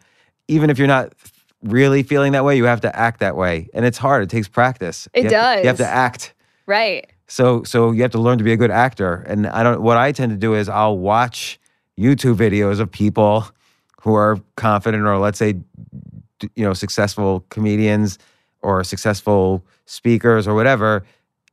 Even 0.49 0.69
if 0.69 0.79
you're 0.79 0.87
not 0.87 1.15
really 1.63 2.03
feeling 2.03 2.33
that 2.33 2.45
way, 2.45 2.57
you 2.57 2.65
have 2.65 2.81
to 2.83 2.97
act 2.97 3.21
that 3.21 3.37
way, 3.37 3.69
and 3.75 3.85
it's 3.85 3.99
hard. 3.99 4.23
It 4.23 4.31
takes 4.31 4.49
practice. 4.49 5.09
It 5.13 5.25
you 5.25 5.31
have 5.31 5.57
to- 5.57 5.63
you 5.63 5.67
have 5.69 5.77
to 5.79 5.87
act. 5.87 6.35
right. 6.67 7.07
So 7.31 7.63
so 7.65 7.93
you 7.93 8.01
have 8.03 8.13
to 8.13 8.19
learn 8.19 8.39
to 8.39 8.45
be 8.45 8.53
a 8.53 8.57
good 8.57 8.71
actor. 8.71 9.23
And 9.27 9.47
I 9.47 9.63
don't. 9.63 9.83
What 9.83 9.99
I 9.99 10.13
tend 10.13 10.31
to 10.31 10.37
do 10.39 10.55
is 10.55 10.69
I'll 10.69 10.97
watch 10.97 11.61
YouTube 11.99 12.37
videos 12.37 12.81
of 12.81 12.91
people 12.91 13.45
who 14.01 14.15
are 14.15 14.39
confident 14.57 15.05
or 15.05 15.19
let's 15.19 15.39
say 15.39 15.55
you 16.55 16.65
know 16.65 16.73
successful 16.73 17.45
comedians 17.51 18.19
or 18.63 18.83
successful 18.85 19.63
speakers 19.87 20.47
or 20.49 20.55
whatever 20.55 21.05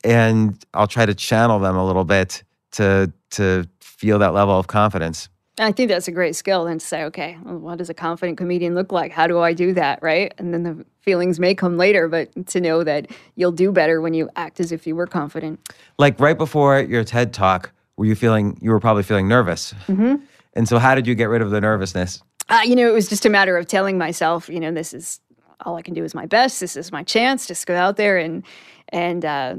and 0.04 0.64
I'll 0.76 0.88
try 0.88 1.06
to 1.08 1.16
channel 1.16 1.58
them 1.60 1.76
a 1.76 1.86
little 1.86 2.04
bit 2.06 2.44
to 2.74 3.12
to 3.32 3.68
feel 3.80 4.20
that 4.20 4.34
level 4.34 4.58
of 4.58 4.68
confidence. 4.68 5.28
I 5.58 5.72
think 5.72 5.90
that's 5.90 6.08
a 6.08 6.12
great 6.12 6.36
skill 6.36 6.66
then 6.66 6.80
to 6.80 6.86
say, 6.86 7.04
okay, 7.06 7.38
well, 7.44 7.58
what 7.58 7.78
does 7.78 7.90
a 7.90 7.94
confident 7.94 8.38
comedian 8.38 8.76
look 8.76 8.92
like? 8.92 9.12
How 9.12 9.26
do 9.26 9.40
I 9.40 9.54
do 9.54 9.74
that? 9.74 10.00
Right. 10.02 10.34
And 10.38 10.54
then 10.54 10.64
the 10.64 10.86
feelings 11.00 11.40
may 11.40 11.56
come 11.56 11.78
later, 11.78 12.08
but 12.10 12.48
to 12.48 12.60
know 12.60 12.84
that 12.84 13.10
you'll 13.36 13.54
do 13.54 13.72
better 13.72 14.02
when 14.02 14.14
you 14.14 14.30
act 14.36 14.60
as 14.60 14.72
if 14.72 14.86
you 14.86 14.96
were 14.96 15.08
confident. 15.08 15.60
Like 15.98 16.20
right 16.20 16.38
before 16.38 16.82
your 16.82 17.04
TED 17.04 17.34
talk, 17.34 17.72
were 17.96 18.06
you 18.06 18.16
feeling 18.16 18.58
you 18.62 18.72
were 18.72 18.82
probably 18.82 19.04
feeling 19.04 19.28
nervous? 19.28 19.74
Mm-hmm. 19.88 20.16
And 20.54 20.68
so 20.68 20.78
how 20.78 20.94
did 20.94 21.08
you 21.08 21.16
get 21.16 21.26
rid 21.26 21.42
of 21.42 21.52
the 21.52 21.62
nervousness? 21.62 22.22
Uh, 22.50 22.62
you 22.64 22.76
know, 22.76 22.88
it 22.88 22.94
was 22.94 23.08
just 23.08 23.26
a 23.26 23.30
matter 23.30 23.58
of 23.58 23.66
telling 23.68 23.98
myself, 23.98 24.50
you 24.50 24.60
know, 24.60 24.72
this 24.72 24.94
is 24.94 25.22
all 25.62 25.76
I 25.78 25.82
can 25.82 25.94
do 25.94 26.04
is 26.04 26.14
my 26.14 26.26
best. 26.26 26.60
This 26.60 26.76
is 26.76 26.92
my 26.92 27.04
chance. 27.04 27.48
Just 27.48 27.66
go 27.66 27.76
out 27.76 27.96
there 27.96 28.18
and 28.18 28.44
and 28.90 29.24
uh, 29.24 29.56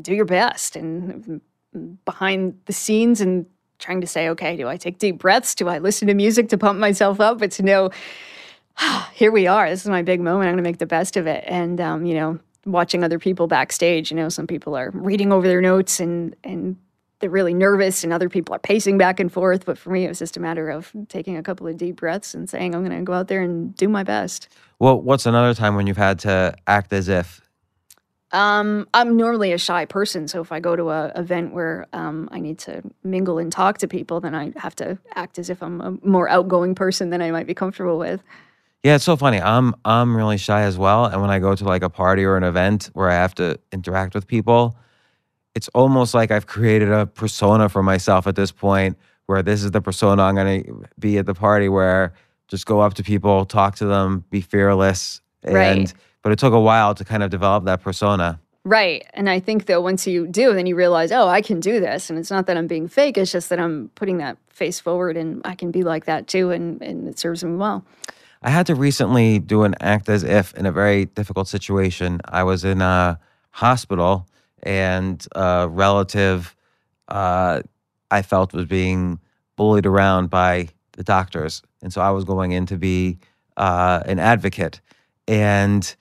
do 0.00 0.14
your 0.14 0.24
best. 0.24 0.76
And 0.76 1.40
behind 2.04 2.58
the 2.66 2.72
scenes, 2.72 3.20
and 3.20 3.46
trying 3.78 4.00
to 4.00 4.06
say, 4.06 4.28
okay, 4.30 4.56
do 4.56 4.68
I 4.68 4.76
take 4.76 4.98
deep 4.98 5.18
breaths? 5.18 5.54
Do 5.54 5.68
I 5.68 5.78
listen 5.78 6.08
to 6.08 6.14
music 6.14 6.48
to 6.50 6.58
pump 6.58 6.78
myself 6.78 7.20
up? 7.20 7.38
But 7.38 7.50
to 7.52 7.62
know, 7.62 7.90
here 9.12 9.32
we 9.32 9.46
are. 9.46 9.68
This 9.68 9.82
is 9.82 9.88
my 9.88 10.02
big 10.02 10.20
moment. 10.20 10.48
I'm 10.48 10.54
going 10.54 10.64
to 10.64 10.68
make 10.68 10.78
the 10.78 10.86
best 10.86 11.16
of 11.16 11.26
it. 11.26 11.44
And 11.46 11.80
um, 11.80 12.06
you 12.06 12.14
know, 12.14 12.38
watching 12.66 13.04
other 13.04 13.18
people 13.18 13.46
backstage. 13.46 14.10
You 14.10 14.16
know, 14.16 14.28
some 14.28 14.46
people 14.46 14.76
are 14.76 14.90
reading 14.92 15.32
over 15.32 15.46
their 15.46 15.60
notes 15.60 16.00
and 16.00 16.34
and 16.44 16.76
they're 17.20 17.30
really 17.30 17.54
nervous 17.54 18.04
and 18.04 18.12
other 18.12 18.28
people 18.28 18.54
are 18.54 18.58
pacing 18.58 18.98
back 18.98 19.18
and 19.18 19.32
forth. 19.32 19.64
But 19.64 19.78
for 19.78 19.90
me, 19.90 20.04
it 20.04 20.08
was 20.08 20.18
just 20.18 20.36
a 20.36 20.40
matter 20.40 20.68
of 20.68 20.92
taking 21.08 21.36
a 21.36 21.42
couple 21.42 21.66
of 21.66 21.78
deep 21.78 21.96
breaths 21.96 22.34
and 22.34 22.48
saying, 22.48 22.74
I'm 22.74 22.84
going 22.84 22.96
to 22.96 23.04
go 23.04 23.14
out 23.14 23.28
there 23.28 23.40
and 23.40 23.74
do 23.74 23.88
my 23.88 24.02
best. 24.02 24.48
Well, 24.78 25.00
what's 25.00 25.24
another 25.24 25.54
time 25.54 25.76
when 25.76 25.86
you've 25.86 25.96
had 25.96 26.18
to 26.20 26.54
act 26.66 26.92
as 26.92 27.08
if? 27.08 27.40
Um, 28.36 28.86
I'm 28.92 29.16
normally 29.16 29.52
a 29.52 29.58
shy 29.58 29.86
person. 29.86 30.28
So 30.28 30.42
if 30.42 30.52
I 30.52 30.60
go 30.60 30.76
to 30.76 30.90
a 30.90 31.06
event 31.16 31.54
where 31.54 31.86
um, 31.94 32.28
I 32.30 32.38
need 32.38 32.58
to 32.60 32.82
mingle 33.02 33.38
and 33.38 33.50
talk 33.50 33.78
to 33.78 33.88
people, 33.88 34.20
then 34.20 34.34
I 34.34 34.52
have 34.56 34.76
to 34.76 34.98
act 35.14 35.38
as 35.38 35.48
if 35.48 35.62
I'm 35.62 35.80
a 35.80 35.92
more 36.06 36.28
outgoing 36.28 36.74
person 36.74 37.08
than 37.08 37.22
I 37.22 37.30
might 37.30 37.46
be 37.46 37.54
comfortable 37.54 37.98
with. 37.98 38.22
Yeah, 38.82 38.96
it's 38.96 39.04
so 39.04 39.16
funny. 39.16 39.40
I'm 39.40 39.74
I'm 39.86 40.14
really 40.14 40.36
shy 40.36 40.62
as 40.62 40.76
well, 40.76 41.06
and 41.06 41.22
when 41.22 41.30
I 41.30 41.38
go 41.38 41.54
to 41.54 41.64
like 41.64 41.82
a 41.82 41.88
party 41.88 42.24
or 42.24 42.36
an 42.36 42.44
event 42.44 42.90
where 42.92 43.10
I 43.10 43.14
have 43.14 43.34
to 43.36 43.58
interact 43.72 44.14
with 44.14 44.26
people, 44.26 44.76
it's 45.54 45.68
almost 45.68 46.12
like 46.12 46.30
I've 46.30 46.46
created 46.46 46.92
a 46.92 47.06
persona 47.06 47.70
for 47.70 47.82
myself 47.82 48.26
at 48.26 48.36
this 48.36 48.52
point 48.52 48.98
where 49.24 49.42
this 49.42 49.64
is 49.64 49.70
the 49.70 49.80
persona 49.80 50.22
I'm 50.22 50.34
going 50.34 50.62
to 50.62 50.84
be 50.98 51.16
at 51.16 51.24
the 51.24 51.34
party 51.34 51.70
where 51.70 52.12
just 52.48 52.66
go 52.66 52.80
up 52.80 52.94
to 52.94 53.02
people, 53.02 53.46
talk 53.46 53.76
to 53.76 53.86
them, 53.86 54.24
be 54.30 54.42
fearless 54.42 55.22
and 55.42 55.54
Right. 55.54 55.94
But 56.26 56.32
it 56.32 56.40
took 56.40 56.52
a 56.52 56.60
while 56.60 56.92
to 56.92 57.04
kind 57.04 57.22
of 57.22 57.30
develop 57.30 57.66
that 57.66 57.80
persona. 57.80 58.40
Right. 58.64 59.06
And 59.14 59.30
I 59.30 59.38
think 59.38 59.66
though 59.66 59.80
once 59.80 60.08
you 60.08 60.26
do, 60.26 60.54
then 60.54 60.66
you 60.66 60.74
realize, 60.74 61.12
oh, 61.12 61.28
I 61.28 61.40
can 61.40 61.60
do 61.60 61.78
this. 61.78 62.10
And 62.10 62.18
it's 62.18 62.32
not 62.32 62.46
that 62.46 62.56
I'm 62.56 62.66
being 62.66 62.88
fake, 62.88 63.16
it's 63.16 63.30
just 63.30 63.48
that 63.50 63.60
I'm 63.60 63.92
putting 63.94 64.18
that 64.18 64.36
face 64.48 64.80
forward 64.80 65.16
and 65.16 65.40
I 65.44 65.54
can 65.54 65.70
be 65.70 65.84
like 65.84 66.06
that 66.06 66.26
too 66.26 66.50
and, 66.50 66.82
and 66.82 67.06
it 67.06 67.20
serves 67.20 67.44
me 67.44 67.54
well. 67.54 67.84
I 68.42 68.50
had 68.50 68.66
to 68.66 68.74
recently 68.74 69.38
do 69.38 69.62
an 69.62 69.76
act 69.78 70.08
as 70.08 70.24
if 70.24 70.52
in 70.54 70.66
a 70.66 70.72
very 70.72 71.04
difficult 71.04 71.46
situation. 71.46 72.20
I 72.24 72.42
was 72.42 72.64
in 72.64 72.82
a 72.82 73.20
hospital 73.52 74.26
and 74.64 75.24
a 75.36 75.68
relative 75.70 76.56
uh, 77.06 77.62
I 78.10 78.22
felt 78.22 78.52
was 78.52 78.66
being 78.66 79.20
bullied 79.54 79.86
around 79.86 80.30
by 80.30 80.70
the 80.94 81.04
doctors. 81.04 81.62
And 81.82 81.92
so 81.92 82.00
I 82.00 82.10
was 82.10 82.24
going 82.24 82.50
in 82.50 82.66
to 82.66 82.76
be 82.76 83.20
uh, 83.56 84.02
an 84.06 84.18
advocate. 84.18 84.80
And 85.28 85.94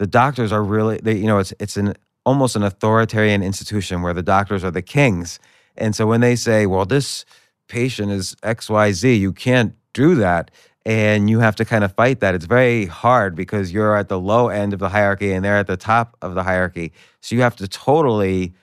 the 0.00 0.06
doctors 0.06 0.50
are 0.50 0.62
really, 0.64 0.98
they, 1.02 1.14
you 1.14 1.26
know, 1.26 1.38
it's, 1.40 1.52
it's 1.60 1.76
an 1.76 1.92
almost 2.24 2.56
an 2.56 2.62
authoritarian 2.62 3.42
institution 3.42 4.00
where 4.00 4.14
the 4.14 4.22
doctors 4.22 4.64
are 4.64 4.70
the 4.70 4.80
kings. 4.80 5.38
And 5.76 5.94
so 5.94 6.06
when 6.06 6.22
they 6.22 6.36
say, 6.36 6.64
well, 6.64 6.86
this 6.86 7.26
patient 7.68 8.10
is 8.10 8.34
XYZ, 8.42 9.20
you 9.20 9.34
can't 9.34 9.74
do 9.92 10.14
that. 10.14 10.50
And 10.86 11.28
you 11.28 11.40
have 11.40 11.54
to 11.56 11.66
kind 11.66 11.84
of 11.84 11.92
fight 11.94 12.20
that. 12.20 12.34
It's 12.34 12.46
very 12.46 12.86
hard 12.86 13.36
because 13.36 13.72
you're 13.74 13.94
at 13.94 14.08
the 14.08 14.18
low 14.18 14.48
end 14.48 14.72
of 14.72 14.78
the 14.78 14.88
hierarchy 14.88 15.32
and 15.34 15.44
they're 15.44 15.58
at 15.58 15.66
the 15.66 15.76
top 15.76 16.16
of 16.22 16.34
the 16.34 16.42
hierarchy. 16.44 16.92
So 17.20 17.34
you 17.36 17.42
have 17.42 17.56
to 17.56 17.68
totally 17.68 18.54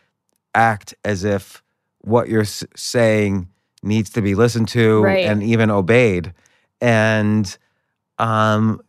act 0.55 0.95
as 1.05 1.23
if 1.23 1.61
what 2.01 2.29
you're 2.29 2.45
saying 2.45 3.47
needs 3.83 4.09
to 4.09 4.23
be 4.23 4.33
listened 4.33 4.69
to 4.69 5.03
Right. 5.03 5.25
and 5.25 5.43
even 5.43 5.69
obeyed. 5.69 6.33
And 6.81 7.55
um, 8.17 8.81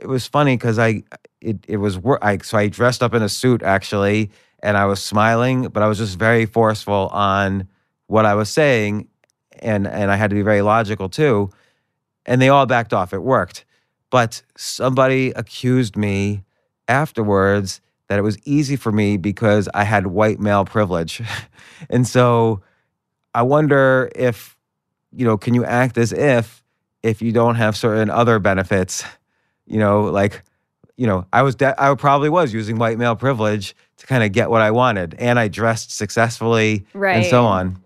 it 0.00 0.08
was 0.08 0.26
funny 0.26 0.56
because 0.56 0.78
I 0.78 1.02
it 1.40 1.64
it 1.68 1.76
was 1.78 1.98
work. 1.98 2.18
I 2.22 2.38
so 2.38 2.58
I 2.58 2.68
dressed 2.68 3.02
up 3.02 3.14
in 3.14 3.22
a 3.22 3.28
suit 3.28 3.62
actually, 3.62 4.30
and 4.62 4.76
I 4.76 4.86
was 4.86 5.02
smiling, 5.02 5.68
but 5.68 5.82
I 5.82 5.88
was 5.88 5.98
just 5.98 6.18
very 6.18 6.46
forceful 6.46 7.08
on 7.12 7.68
what 8.06 8.26
I 8.26 8.34
was 8.34 8.48
saying, 8.48 9.08
and 9.58 9.86
and 9.86 10.10
I 10.10 10.16
had 10.16 10.30
to 10.30 10.36
be 10.36 10.42
very 10.42 10.62
logical 10.62 11.08
too, 11.08 11.50
and 12.24 12.40
they 12.40 12.48
all 12.48 12.66
backed 12.66 12.92
off. 12.92 13.12
It 13.12 13.22
worked, 13.22 13.64
but 14.10 14.42
somebody 14.56 15.30
accused 15.30 15.96
me 15.96 16.44
afterwards 16.88 17.80
that 18.08 18.18
it 18.18 18.22
was 18.22 18.38
easy 18.44 18.76
for 18.76 18.92
me 18.92 19.16
because 19.16 19.68
I 19.74 19.84
had 19.84 20.08
white 20.08 20.38
male 20.38 20.64
privilege, 20.64 21.22
and 21.90 22.06
so 22.06 22.62
I 23.34 23.42
wonder 23.42 24.10
if 24.14 24.56
you 25.12 25.24
know 25.24 25.38
can 25.38 25.54
you 25.54 25.64
act 25.64 25.96
as 25.96 26.12
if 26.12 26.62
if 27.02 27.22
you 27.22 27.32
don't 27.32 27.54
have 27.54 27.76
certain 27.76 28.10
other 28.10 28.38
benefits 28.38 29.04
you 29.66 29.78
know, 29.78 30.02
like, 30.04 30.42
you 30.96 31.06
know, 31.06 31.26
I 31.32 31.42
was, 31.42 31.54
de- 31.54 31.80
I 31.82 31.94
probably 31.94 32.28
was 32.30 32.52
using 32.52 32.78
white 32.78 32.98
male 32.98 33.16
privilege 33.16 33.74
to 33.98 34.06
kind 34.06 34.22
of 34.24 34.32
get 34.32 34.50
what 34.50 34.62
I 34.62 34.70
wanted, 34.70 35.14
and 35.18 35.38
I 35.38 35.48
dressed 35.48 35.90
successfully 35.90 36.86
right. 36.94 37.16
and 37.16 37.26
so 37.26 37.44
on, 37.44 37.78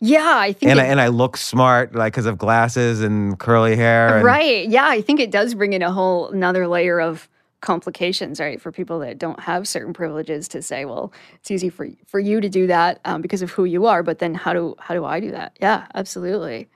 Yeah, 0.00 0.34
I 0.38 0.52
think 0.52 0.70
and 0.70 0.80
it- 0.80 0.82
I, 0.84 0.86
and 0.86 1.00
I 1.00 1.08
look 1.08 1.36
smart, 1.36 1.94
like 1.94 2.12
because 2.12 2.26
of 2.26 2.38
glasses 2.38 3.02
and 3.02 3.38
curly 3.38 3.76
hair, 3.76 4.16
and, 4.16 4.24
right. 4.24 4.68
Yeah, 4.68 4.86
I 4.88 5.00
think 5.00 5.20
it 5.20 5.30
does 5.30 5.54
bring 5.54 5.72
in 5.72 5.82
a 5.82 5.92
whole 5.92 6.28
another 6.30 6.66
layer 6.68 7.00
of 7.00 7.28
complications, 7.62 8.38
right, 8.38 8.60
for 8.60 8.70
people 8.70 8.98
that 9.00 9.18
don't 9.18 9.40
have 9.40 9.66
certain 9.66 9.92
privileges 9.92 10.46
to 10.48 10.62
say, 10.62 10.84
well, 10.84 11.12
it's 11.34 11.50
easy 11.50 11.68
for 11.68 11.88
for 12.06 12.20
you 12.20 12.40
to 12.40 12.48
do 12.48 12.66
that 12.68 13.00
um, 13.04 13.22
because 13.22 13.42
of 13.42 13.50
who 13.50 13.64
you 13.64 13.86
are, 13.86 14.02
but 14.02 14.18
then 14.18 14.34
how 14.34 14.52
do 14.52 14.74
how 14.78 14.94
do 14.94 15.04
I 15.04 15.18
do 15.20 15.30
that? 15.32 15.56
Yeah, 15.60 15.86
absolutely. 15.94 16.68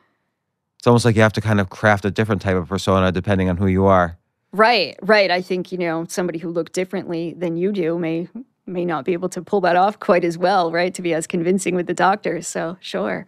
It's 0.79 0.87
almost 0.87 1.05
like 1.05 1.15
you 1.15 1.23
have 1.23 1.35
to 1.35 1.41
kind 1.43 1.61
of 1.61 1.69
craft 1.69 2.05
a 2.07 2.11
different 2.11 2.41
type 2.43 2.57
of 2.57 2.69
persona 2.69 3.13
depending 3.13 3.49
on 3.51 3.57
who 3.59 3.67
you 3.67 3.85
are. 3.85 4.17
Right, 4.53 4.97
right. 5.03 5.31
I 5.31 5.43
think 5.43 5.71
you 5.71 5.79
know 5.79 6.05
somebody 6.09 6.39
who 6.39 6.49
looked 6.51 6.73
differently 6.73 7.35
than 7.37 7.57
you 7.57 7.73
do 7.73 7.99
may 7.99 8.29
may 8.67 8.85
not 8.85 9.05
be 9.05 9.13
able 9.13 9.29
to 9.31 9.43
pull 9.43 9.61
that 9.63 9.77
off 9.77 9.99
quite 10.01 10.25
as 10.25 10.37
well, 10.39 10.71
right? 10.73 10.93
To 10.95 11.03
be 11.03 11.15
as 11.15 11.27
convincing 11.27 11.75
with 11.75 11.87
the 11.87 11.95
doctors. 11.95 12.49
So 12.49 12.77
sure. 12.81 13.27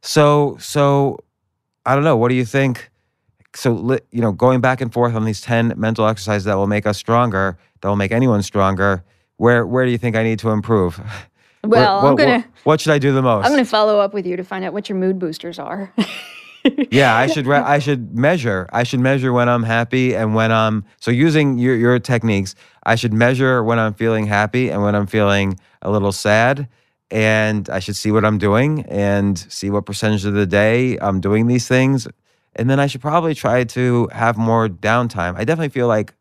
So, 0.00 0.56
so 0.60 1.18
I 1.86 1.94
don't 1.94 2.04
know. 2.04 2.16
What 2.16 2.28
do 2.28 2.34
you 2.36 2.44
think? 2.44 2.88
So, 3.54 3.98
you 4.12 4.20
know, 4.20 4.30
going 4.30 4.60
back 4.60 4.80
and 4.80 4.92
forth 4.92 5.14
on 5.14 5.24
these 5.24 5.40
ten 5.40 5.72
mental 5.76 6.06
exercises 6.06 6.44
that 6.44 6.54
will 6.54 6.66
make 6.68 6.86
us 6.86 6.98
stronger, 6.98 7.58
that 7.80 7.88
will 7.88 7.96
make 7.96 8.12
anyone 8.12 8.42
stronger. 8.42 9.02
Where 9.38 9.66
where 9.66 9.84
do 9.84 9.90
you 9.90 9.98
think 9.98 10.14
I 10.16 10.22
need 10.22 10.38
to 10.40 10.50
improve? 10.50 10.96
Where- 11.62 11.82
Well, 11.82 12.02
what, 12.02 12.10
I'm 12.10 12.16
gonna 12.16 12.38
what, 12.38 12.44
what 12.64 12.80
should 12.80 12.92
I 12.92 12.98
do 13.00 13.12
the 13.12 13.22
most? 13.22 13.44
I'm 13.44 13.50
gonna 13.52 13.64
follow 13.64 13.98
up 13.98 14.14
with 14.14 14.24
you 14.26 14.36
to 14.36 14.44
find 14.44 14.64
out 14.64 14.72
what 14.72 14.88
your 14.88 14.96
mood 14.98 15.18
boosters 15.18 15.58
are. 15.58 15.92
yeah, 16.90 17.16
I 17.16 17.26
should. 17.26 17.46
Re- 17.46 17.58
I 17.58 17.78
should 17.78 18.16
measure. 18.16 18.68
I 18.72 18.82
should 18.82 19.00
measure 19.00 19.32
when 19.32 19.48
I'm 19.48 19.62
happy 19.62 20.14
and 20.14 20.34
when 20.34 20.52
I'm. 20.52 20.84
So 21.00 21.10
using 21.10 21.58
your 21.58 21.76
your 21.76 21.98
techniques, 21.98 22.54
I 22.84 22.94
should 22.94 23.12
measure 23.12 23.62
when 23.62 23.78
I'm 23.78 23.94
feeling 23.94 24.26
happy 24.26 24.70
and 24.70 24.82
when 24.82 24.94
I'm 24.94 25.06
feeling 25.06 25.58
a 25.82 25.90
little 25.90 26.12
sad, 26.12 26.68
and 27.10 27.68
I 27.70 27.78
should 27.78 27.96
see 27.96 28.10
what 28.10 28.24
I'm 28.24 28.38
doing 28.38 28.84
and 28.86 29.38
see 29.38 29.70
what 29.70 29.86
percentage 29.86 30.24
of 30.24 30.34
the 30.34 30.46
day 30.46 30.98
I'm 30.98 31.20
doing 31.20 31.46
these 31.46 31.68
things, 31.68 32.08
and 32.56 32.68
then 32.68 32.80
I 32.80 32.86
should 32.86 33.00
probably 33.00 33.34
try 33.34 33.64
to 33.64 34.08
have 34.12 34.36
more 34.36 34.68
downtime. 34.68 35.36
I 35.36 35.44
definitely 35.44 35.70
feel 35.70 35.86
like 35.88 36.14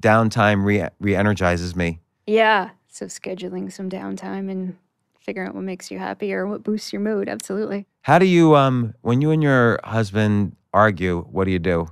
downtime 0.00 0.64
re 0.64 0.86
re-energizes 1.00 1.74
me. 1.74 2.00
Yeah. 2.26 2.70
So 2.88 3.06
scheduling 3.06 3.72
some 3.72 3.88
downtime 3.88 4.50
and 4.50 4.76
figuring 5.20 5.48
out 5.48 5.54
what 5.54 5.64
makes 5.64 5.90
you 5.90 5.98
happy 5.98 6.32
or 6.34 6.46
what 6.46 6.62
boosts 6.62 6.92
your 6.92 7.00
mood. 7.00 7.28
Absolutely. 7.28 7.86
How 8.02 8.18
do 8.18 8.26
you 8.26 8.54
um 8.56 8.94
when 9.02 9.20
you 9.20 9.30
and 9.30 9.42
your 9.42 9.80
husband 9.84 10.56
argue? 10.72 11.22
What 11.22 11.44
do 11.44 11.50
you 11.50 11.58
do? 11.58 11.88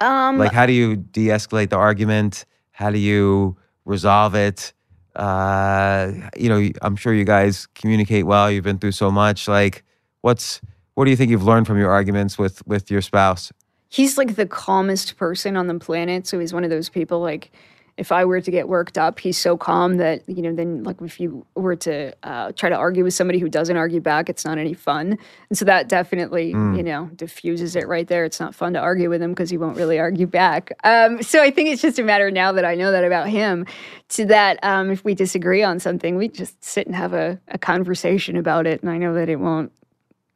Um, 0.00 0.38
like 0.38 0.52
how 0.52 0.64
do 0.64 0.72
you 0.72 0.94
de-escalate 0.94 1.70
the 1.70 1.76
argument 1.76 2.44
how 2.70 2.88
do 2.88 2.98
you 2.98 3.56
resolve 3.84 4.36
it 4.36 4.72
uh 5.16 6.12
you 6.36 6.48
know 6.48 6.70
i'm 6.82 6.94
sure 6.94 7.12
you 7.12 7.24
guys 7.24 7.66
communicate 7.74 8.24
well 8.24 8.48
you've 8.48 8.62
been 8.62 8.78
through 8.78 8.92
so 8.92 9.10
much 9.10 9.48
like 9.48 9.82
what's 10.20 10.60
what 10.94 11.06
do 11.06 11.10
you 11.10 11.16
think 11.16 11.32
you've 11.32 11.42
learned 11.42 11.66
from 11.66 11.80
your 11.80 11.90
arguments 11.90 12.38
with 12.38 12.64
with 12.64 12.92
your 12.92 13.02
spouse 13.02 13.50
he's 13.88 14.18
like 14.18 14.36
the 14.36 14.46
calmest 14.46 15.16
person 15.16 15.56
on 15.56 15.66
the 15.66 15.78
planet. 15.78 16.26
So 16.26 16.38
he's 16.38 16.52
one 16.52 16.64
of 16.64 16.70
those 16.70 16.88
people 16.88 17.20
like 17.20 17.50
if 17.98 18.12
I 18.12 18.24
were 18.24 18.40
to 18.40 18.50
get 18.50 18.68
worked 18.68 18.96
up, 18.96 19.18
he's 19.18 19.36
so 19.36 19.56
calm 19.56 19.96
that, 19.96 20.22
you 20.28 20.40
know, 20.40 20.54
then 20.54 20.84
like 20.84 21.02
if 21.02 21.18
you 21.18 21.44
were 21.56 21.74
to 21.76 22.14
uh, 22.22 22.52
try 22.52 22.68
to 22.68 22.76
argue 22.76 23.02
with 23.02 23.12
somebody 23.12 23.40
who 23.40 23.48
doesn't 23.48 23.76
argue 23.76 24.00
back, 24.00 24.30
it's 24.30 24.44
not 24.44 24.56
any 24.56 24.72
fun. 24.72 25.18
And 25.50 25.58
so 25.58 25.64
that 25.64 25.88
definitely, 25.88 26.50
you 26.76 26.82
know, 26.84 27.10
diffuses 27.16 27.74
it 27.74 27.88
right 27.88 28.06
there. 28.06 28.24
It's 28.24 28.38
not 28.38 28.54
fun 28.54 28.72
to 28.74 28.78
argue 28.78 29.10
with 29.10 29.20
him 29.20 29.32
because 29.32 29.50
he 29.50 29.58
won't 29.58 29.76
really 29.76 29.98
argue 29.98 30.28
back. 30.28 30.70
Um, 30.84 31.22
so 31.22 31.42
I 31.42 31.50
think 31.50 31.70
it's 31.70 31.82
just 31.82 31.98
a 31.98 32.04
matter 32.04 32.30
now 32.30 32.52
that 32.52 32.64
I 32.64 32.76
know 32.76 32.92
that 32.92 33.02
about 33.02 33.28
him 33.28 33.66
to 34.10 34.24
that 34.26 34.60
um, 34.62 34.90
if 34.90 35.04
we 35.04 35.14
disagree 35.14 35.64
on 35.64 35.80
something, 35.80 36.16
we 36.16 36.28
just 36.28 36.62
sit 36.64 36.86
and 36.86 36.94
have 36.94 37.12
a, 37.12 37.40
a 37.48 37.58
conversation 37.58 38.36
about 38.36 38.66
it. 38.66 38.80
And 38.80 38.90
I 38.90 38.98
know 38.98 39.14
that 39.14 39.28
it 39.28 39.40
won't 39.40 39.72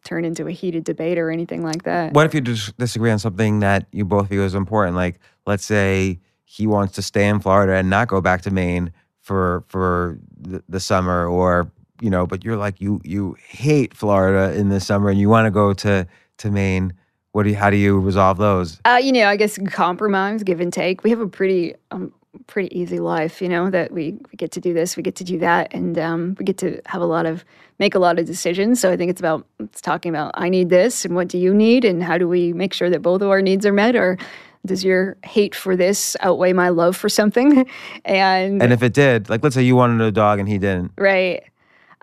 turn 0.05 0.25
into 0.25 0.49
a 0.49 0.51
heated 0.51 0.83
debate 0.83 1.17
or 1.17 1.31
anything 1.31 1.63
like 1.63 1.85
that. 1.85 2.13
what 2.13 2.27
if 2.27 2.35
you 2.35 2.41
dis- 2.41 2.73
disagree 2.73 3.13
on 3.13 3.21
something 3.21 3.61
that 3.61 3.87
you 3.93 4.05
both 4.05 4.29
view 4.29 4.43
as 4.43 4.57
important 4.57 4.97
like 4.97 5.21
let's 5.47 5.65
say 5.65 6.19
he 6.57 6.67
wants 6.67 6.93
to 6.95 7.03
stay 7.03 7.27
in 7.33 7.41
florida 7.41 7.75
and 7.81 7.89
not 7.97 8.07
go 8.09 8.21
back 8.21 8.41
to 8.43 8.51
maine 8.51 8.93
for 9.21 9.65
for 9.69 10.19
the, 10.51 10.63
the 10.69 10.81
summer 10.81 11.27
or 11.27 11.71
you 12.01 12.11
know 12.11 12.27
but 12.27 12.45
you're 12.45 12.61
like 12.67 12.81
you 12.81 13.01
you 13.05 13.37
hate 13.49 13.95
florida 13.95 14.45
in 14.59 14.69
the 14.69 14.81
summer 14.81 15.09
and 15.11 15.19
you 15.23 15.29
want 15.29 15.47
to 15.47 15.51
go 15.51 15.73
to 15.73 16.07
to 16.37 16.51
maine 16.51 16.93
what 17.33 17.45
do 17.45 17.51
you 17.51 17.57
how 17.57 17.71
do 17.71 17.77
you 17.77 17.99
resolve 17.99 18.37
those 18.39 18.81
Uh, 18.85 19.01
you 19.03 19.13
know, 19.13 19.27
I 19.35 19.37
guess 19.37 19.59
compromise, 19.71 20.43
give 20.43 20.61
and 20.61 20.73
take. 20.73 21.03
We 21.05 21.11
have 21.11 21.21
a 21.21 21.29
pretty, 21.39 21.75
um, 21.91 22.13
pretty 22.47 22.71
easy 22.79 22.99
life. 22.99 23.41
You 23.41 23.49
know 23.49 23.71
that 23.71 23.93
we, 23.93 24.05
we 24.31 24.37
get 24.37 24.51
to 24.53 24.61
do 24.61 24.75
this, 24.75 24.97
we 24.97 25.03
get 25.03 25.17
to 25.17 25.25
do 25.25 25.39
that, 25.39 25.73
and 25.73 25.99
um, 25.99 26.21
we 26.39 26.45
get 26.45 26.59
to 26.59 26.69
have 26.87 27.01
a 27.01 27.07
lot 27.07 27.25
of 27.25 27.45
make 27.79 27.95
a 27.95 27.99
lot 27.99 28.19
of 28.19 28.27
decisions. 28.27 28.81
So 28.81 28.93
I 28.93 28.97
think 28.99 29.11
it's 29.11 29.21
about 29.21 29.47
it's 29.61 29.81
talking 29.81 30.11
about 30.15 30.33
I 30.35 30.49
need 30.51 30.69
this, 30.69 31.05
and 31.07 31.15
what 31.15 31.29
do 31.29 31.39
you 31.39 31.55
need, 31.55 31.85
and 31.85 32.03
how 32.03 32.19
do 32.19 32.29
we 32.29 32.53
make 32.53 32.75
sure 32.75 32.91
that 32.91 33.01
both 33.01 33.23
of 33.23 33.29
our 33.31 33.41
needs 33.41 33.65
are 33.65 33.73
met, 33.73 33.97
or 33.97 34.19
does 34.65 34.85
your 34.85 35.17
hate 35.25 35.55
for 35.55 35.77
this 35.77 36.17
outweigh 36.21 36.53
my 36.53 36.69
love 36.69 36.97
for 36.97 37.09
something? 37.09 37.67
and 38.05 38.63
And 38.63 38.73
if 38.73 38.83
it 38.83 38.93
did, 38.95 39.29
like 39.29 39.43
let's 39.43 39.55
say 39.55 39.63
you 39.63 39.77
wanted 39.77 40.01
a 40.05 40.13
dog 40.13 40.39
and 40.39 40.49
he 40.49 40.59
didn't, 40.59 40.93
Right. 40.97 41.43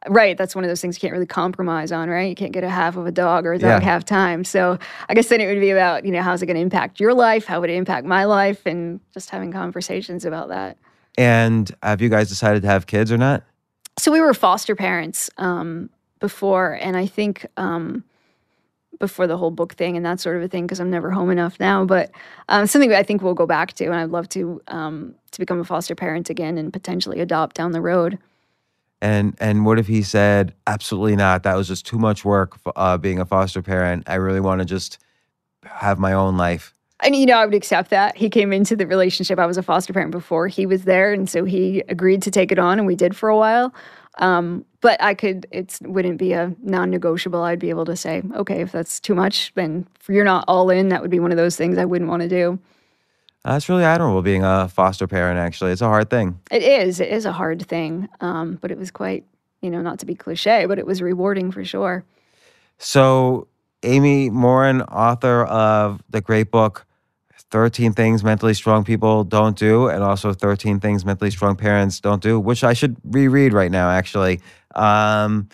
Right. 0.08 0.38
That's 0.38 0.56
one 0.56 0.64
of 0.64 0.70
those 0.70 0.80
things 0.80 0.96
you 0.96 1.02
can't 1.02 1.12
really 1.12 1.26
compromise 1.26 1.92
on, 1.92 2.10
right? 2.10 2.30
You 2.30 2.36
can't 2.36 2.54
get 2.54 2.64
a 2.64 2.70
half 2.70 2.96
of 2.96 3.06
a 3.06 3.12
dog 3.12 3.46
or 3.46 3.52
a 3.54 3.60
dog 3.60 3.82
Yeah. 3.82 3.90
half 3.90 4.06
time. 4.06 4.46
So 4.46 4.80
I 5.10 5.14
guess 5.14 5.28
then 5.28 5.42
it 5.42 5.48
would 5.48 5.60
be 5.60 5.72
about, 5.72 6.06
you 6.06 6.12
know, 6.12 6.22
how's 6.22 6.42
it 6.42 6.46
going 6.46 6.56
to 6.56 6.62
impact 6.62 7.02
your 7.02 7.14
life? 7.14 7.46
How 7.46 7.60
would 7.60 7.70
it 7.70 7.76
impact 7.76 8.06
my 8.08 8.24
life? 8.24 8.66
And 8.66 9.02
just 9.14 9.30
having 9.30 9.52
conversations 9.52 10.24
about 10.26 10.48
that. 10.50 10.78
and 11.18 11.70
have 11.84 12.02
you 12.02 12.08
guys 12.08 12.30
decided 12.30 12.62
to 12.62 12.68
have 12.70 12.88
kids 12.88 13.12
or 13.12 13.18
not? 13.18 13.44
So 13.98 14.10
we 14.10 14.22
were 14.22 14.34
foster 14.34 14.74
parents 14.74 15.30
um, 15.38 15.90
before, 16.22 16.80
and 16.82 16.96
I 16.96 17.06
think 17.06 17.46
um, 17.58 18.06
before 19.00 19.28
the 19.28 19.38
whole 19.38 19.52
book 19.52 19.74
thing 19.74 19.98
and 19.98 20.06
that 20.06 20.20
sort 20.20 20.38
of 20.38 20.44
a 20.44 20.48
thing, 20.48 20.66
because 20.66 20.80
I'm 20.80 20.90
never 20.90 21.10
home 21.10 21.32
enough 21.32 21.60
now. 21.60 21.86
But 21.86 22.12
um, 22.50 22.68
something 22.68 22.94
I 22.94 23.04
think 23.04 23.22
we'll 23.22 23.34
go 23.34 23.48
back 23.48 23.74
to, 23.74 23.86
and 23.86 23.96
I'd 23.96 24.12
love 24.12 24.30
to 24.30 24.62
um, 24.68 25.16
to 25.32 25.40
become 25.40 25.60
a 25.60 25.64
foster 25.64 25.96
parent 25.96 26.30
again 26.30 26.58
and 26.58 26.72
potentially 26.72 27.20
adopt 27.20 27.56
down 27.56 27.72
the 27.72 27.82
road. 27.82 28.20
And 29.02 29.36
and 29.40 29.66
what 29.66 29.80
if 29.80 29.88
he 29.88 30.04
said, 30.04 30.54
absolutely 30.68 31.16
not? 31.16 31.44
That 31.44 31.56
was 31.56 31.68
just 31.68 31.86
too 31.86 31.98
much 31.98 32.26
work. 32.26 32.58
Uh, 32.76 32.98
being 32.98 33.20
a 33.20 33.26
foster 33.26 33.62
parent, 33.62 34.04
I 34.08 34.16
really 34.16 34.42
want 34.42 34.60
to 34.60 34.66
just 34.66 35.00
have 35.64 36.00
my 36.00 36.14
own 36.14 36.38
life. 36.38 36.74
And 37.02 37.16
you 37.16 37.26
know, 37.26 37.38
I 37.38 37.46
would 37.46 37.56
accept 37.56 37.92
that. 37.92 38.18
He 38.18 38.30
came 38.30 38.52
into 38.52 38.76
the 38.76 38.86
relationship. 38.86 39.40
I 39.40 39.46
was 39.46 39.58
a 39.58 39.64
foster 39.64 39.94
parent 39.94 40.12
before 40.12 40.50
he 40.50 40.66
was 40.66 40.84
there, 40.84 41.14
and 41.14 41.30
so 41.30 41.46
he 41.46 41.82
agreed 41.88 42.22
to 42.24 42.32
take 42.32 42.52
it 42.52 42.60
on, 42.60 42.78
and 42.78 42.86
we 42.86 42.96
did 42.96 43.16
for 43.16 43.30
a 43.30 43.38
while. 43.38 43.74
Um, 44.18 44.66
but 44.82 45.02
I 45.02 45.14
could, 45.14 45.48
it 45.52 45.78
wouldn't 45.82 46.18
be 46.18 46.34
a 46.34 46.56
non-negotiable. 46.62 47.42
I'd 47.42 47.60
be 47.60 47.70
able 47.70 47.86
to 47.86 47.96
say, 47.96 48.22
okay, 48.36 48.62
if 48.62 48.72
that's 48.72 49.00
too 49.00 49.16
much, 49.16 49.54
then 49.56 49.88
if 50.00 50.10
you're 50.10 50.26
not 50.26 50.46
all 50.48 50.70
in. 50.70 50.90
That 50.90 51.02
would 51.02 51.12
be 51.12 51.20
one 51.20 51.32
of 51.32 51.38
those 51.38 51.56
things 51.56 51.78
I 51.78 51.86
wouldn't 51.86 52.10
want 52.10 52.22
to 52.24 52.30
do. 52.30 52.60
Uh, 53.46 53.54
it's 53.54 53.70
really 53.70 53.84
admirable 53.84 54.22
being 54.22 54.44
a 54.44 54.68
foster 54.68 55.08
parent. 55.08 55.40
Actually, 55.40 55.72
it's 55.72 55.82
a 55.82 55.88
hard 55.88 56.10
thing. 56.10 56.40
It 56.52 56.62
is. 56.62 57.00
It 57.00 57.10
is 57.10 57.26
a 57.26 57.32
hard 57.32 57.66
thing, 57.66 58.10
um, 58.20 58.58
but 58.62 58.72
it 58.72 58.78
was 58.78 58.92
quite, 58.92 59.24
you 59.62 59.70
know, 59.70 59.82
not 59.82 60.00
to 60.00 60.06
be 60.06 60.16
cliche, 60.16 60.66
but 60.66 60.78
it 60.78 60.86
was 60.86 61.02
rewarding 61.02 61.52
for 61.52 61.64
sure. 61.64 62.04
So, 62.78 63.48
Amy 63.84 64.30
Morin, 64.30 64.82
author 64.82 65.46
of 65.46 66.04
the 66.10 66.20
great 66.20 66.52
book, 66.52 66.86
13 67.52 67.94
Things 67.94 68.24
Mentally 68.24 68.54
Strong 68.54 68.84
People 68.84 69.24
Don't 69.24 69.58
Do, 69.58 69.88
and 69.88 70.04
also 70.04 70.34
13 70.34 70.80
Things 70.80 71.04
Mentally 71.06 71.32
Strong 71.32 71.56
Parents 71.56 72.00
Don't 72.00 72.22
Do, 72.22 72.40
which 72.40 72.64
I 72.64 72.74
should 72.74 72.98
reread 73.04 73.54
right 73.54 73.72
now, 73.72 73.90
actually. 73.90 74.42
Um, 74.76 75.50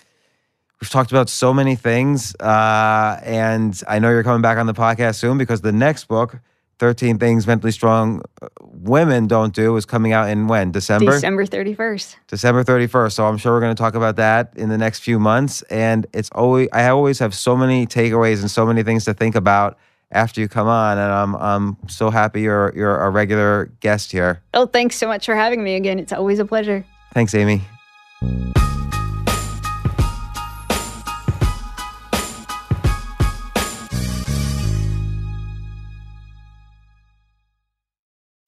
We've 0.82 0.90
talked 0.90 1.12
about 1.12 1.30
so 1.30 1.54
many 1.54 1.76
things. 1.76 2.36
Uh, 2.36 3.20
and 3.24 3.82
I 3.88 4.00
know 4.00 4.12
you're 4.12 4.24
coming 4.24 4.42
back 4.42 4.58
on 4.58 4.68
the 4.68 4.74
podcast 4.74 5.16
soon 5.16 5.38
because 5.38 5.62
the 5.62 5.72
next 5.72 6.08
book, 6.08 6.38
13 6.80 7.18
Things 7.18 7.48
Mentally 7.48 7.72
Strong 7.72 8.22
uh, 8.42 8.50
Women 8.62 9.26
Don't 9.26 9.52
Do, 9.52 9.76
is 9.78 9.86
coming 9.86 10.12
out 10.12 10.30
in 10.30 10.48
when? 10.48 10.72
December? 10.72 11.14
December 11.14 11.46
31st. 11.46 12.16
December 12.28 12.64
31st. 12.64 13.14
So 13.14 13.26
I'm 13.26 13.38
sure 13.38 13.54
we're 13.54 13.62
going 13.62 13.76
to 13.76 13.82
talk 13.82 13.96
about 13.96 14.18
that 14.18 14.54
in 14.58 14.70
the 14.70 14.78
next 14.78 15.00
few 15.00 15.18
months. 15.18 15.62
And 15.64 16.06
it's 16.14 16.30
always, 16.34 16.68
I 16.74 16.90
always 16.90 17.20
have 17.20 17.34
so 17.34 17.56
many 17.56 17.88
takeaways 17.88 18.42
and 18.42 18.52
so 18.52 18.66
many 18.66 18.84
things 18.84 19.06
to 19.06 19.14
think 19.14 19.36
about 19.36 19.78
after 20.16 20.42
you 20.42 20.48
come 20.48 20.68
on. 20.68 20.98
And 20.98 21.12
I'm, 21.12 21.36
I'm 21.36 21.78
so 21.88 22.10
happy 22.10 22.42
you're, 22.42 22.74
you're 22.76 23.00
a 23.02 23.10
regular 23.10 23.72
guest 23.82 24.12
here. 24.12 24.42
Oh, 24.54 24.66
thanks 24.66 24.96
so 24.96 25.08
much 25.08 25.26
for 25.26 25.36
having 25.36 25.64
me 25.64 25.76
again. 25.76 26.00
It's 26.00 26.14
always 26.14 26.40
a 26.40 26.46
pleasure. 26.46 26.86
Thanks, 27.14 27.36
Amy. 27.36 27.62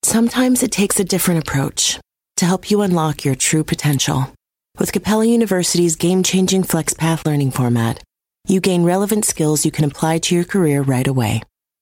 Sometimes 0.03 0.63
it 0.63 0.72
takes 0.72 0.99
a 0.99 1.03
different 1.03 1.47
approach 1.47 1.99
to 2.38 2.45
help 2.45 2.72
you 2.72 2.82
unlock 2.82 3.24
your 3.24 3.36
true 3.36 3.63
potential. 3.63 4.34
With 4.80 4.91
Capella 4.91 5.26
University's 5.26 5.95
game 5.95 6.24
changing 6.24 6.63
FlexPath 6.63 7.26
learning 7.26 7.51
format, 7.51 8.01
you 8.47 8.61
gain 8.61 8.84
relevant 8.84 9.26
skills 9.26 9.65
you 9.65 9.72
can 9.72 9.86
apply 9.86 10.20
to 10.20 10.34
your 10.36 10.45
career 10.45 10.82
right 10.82 11.07
away. 11.07 11.41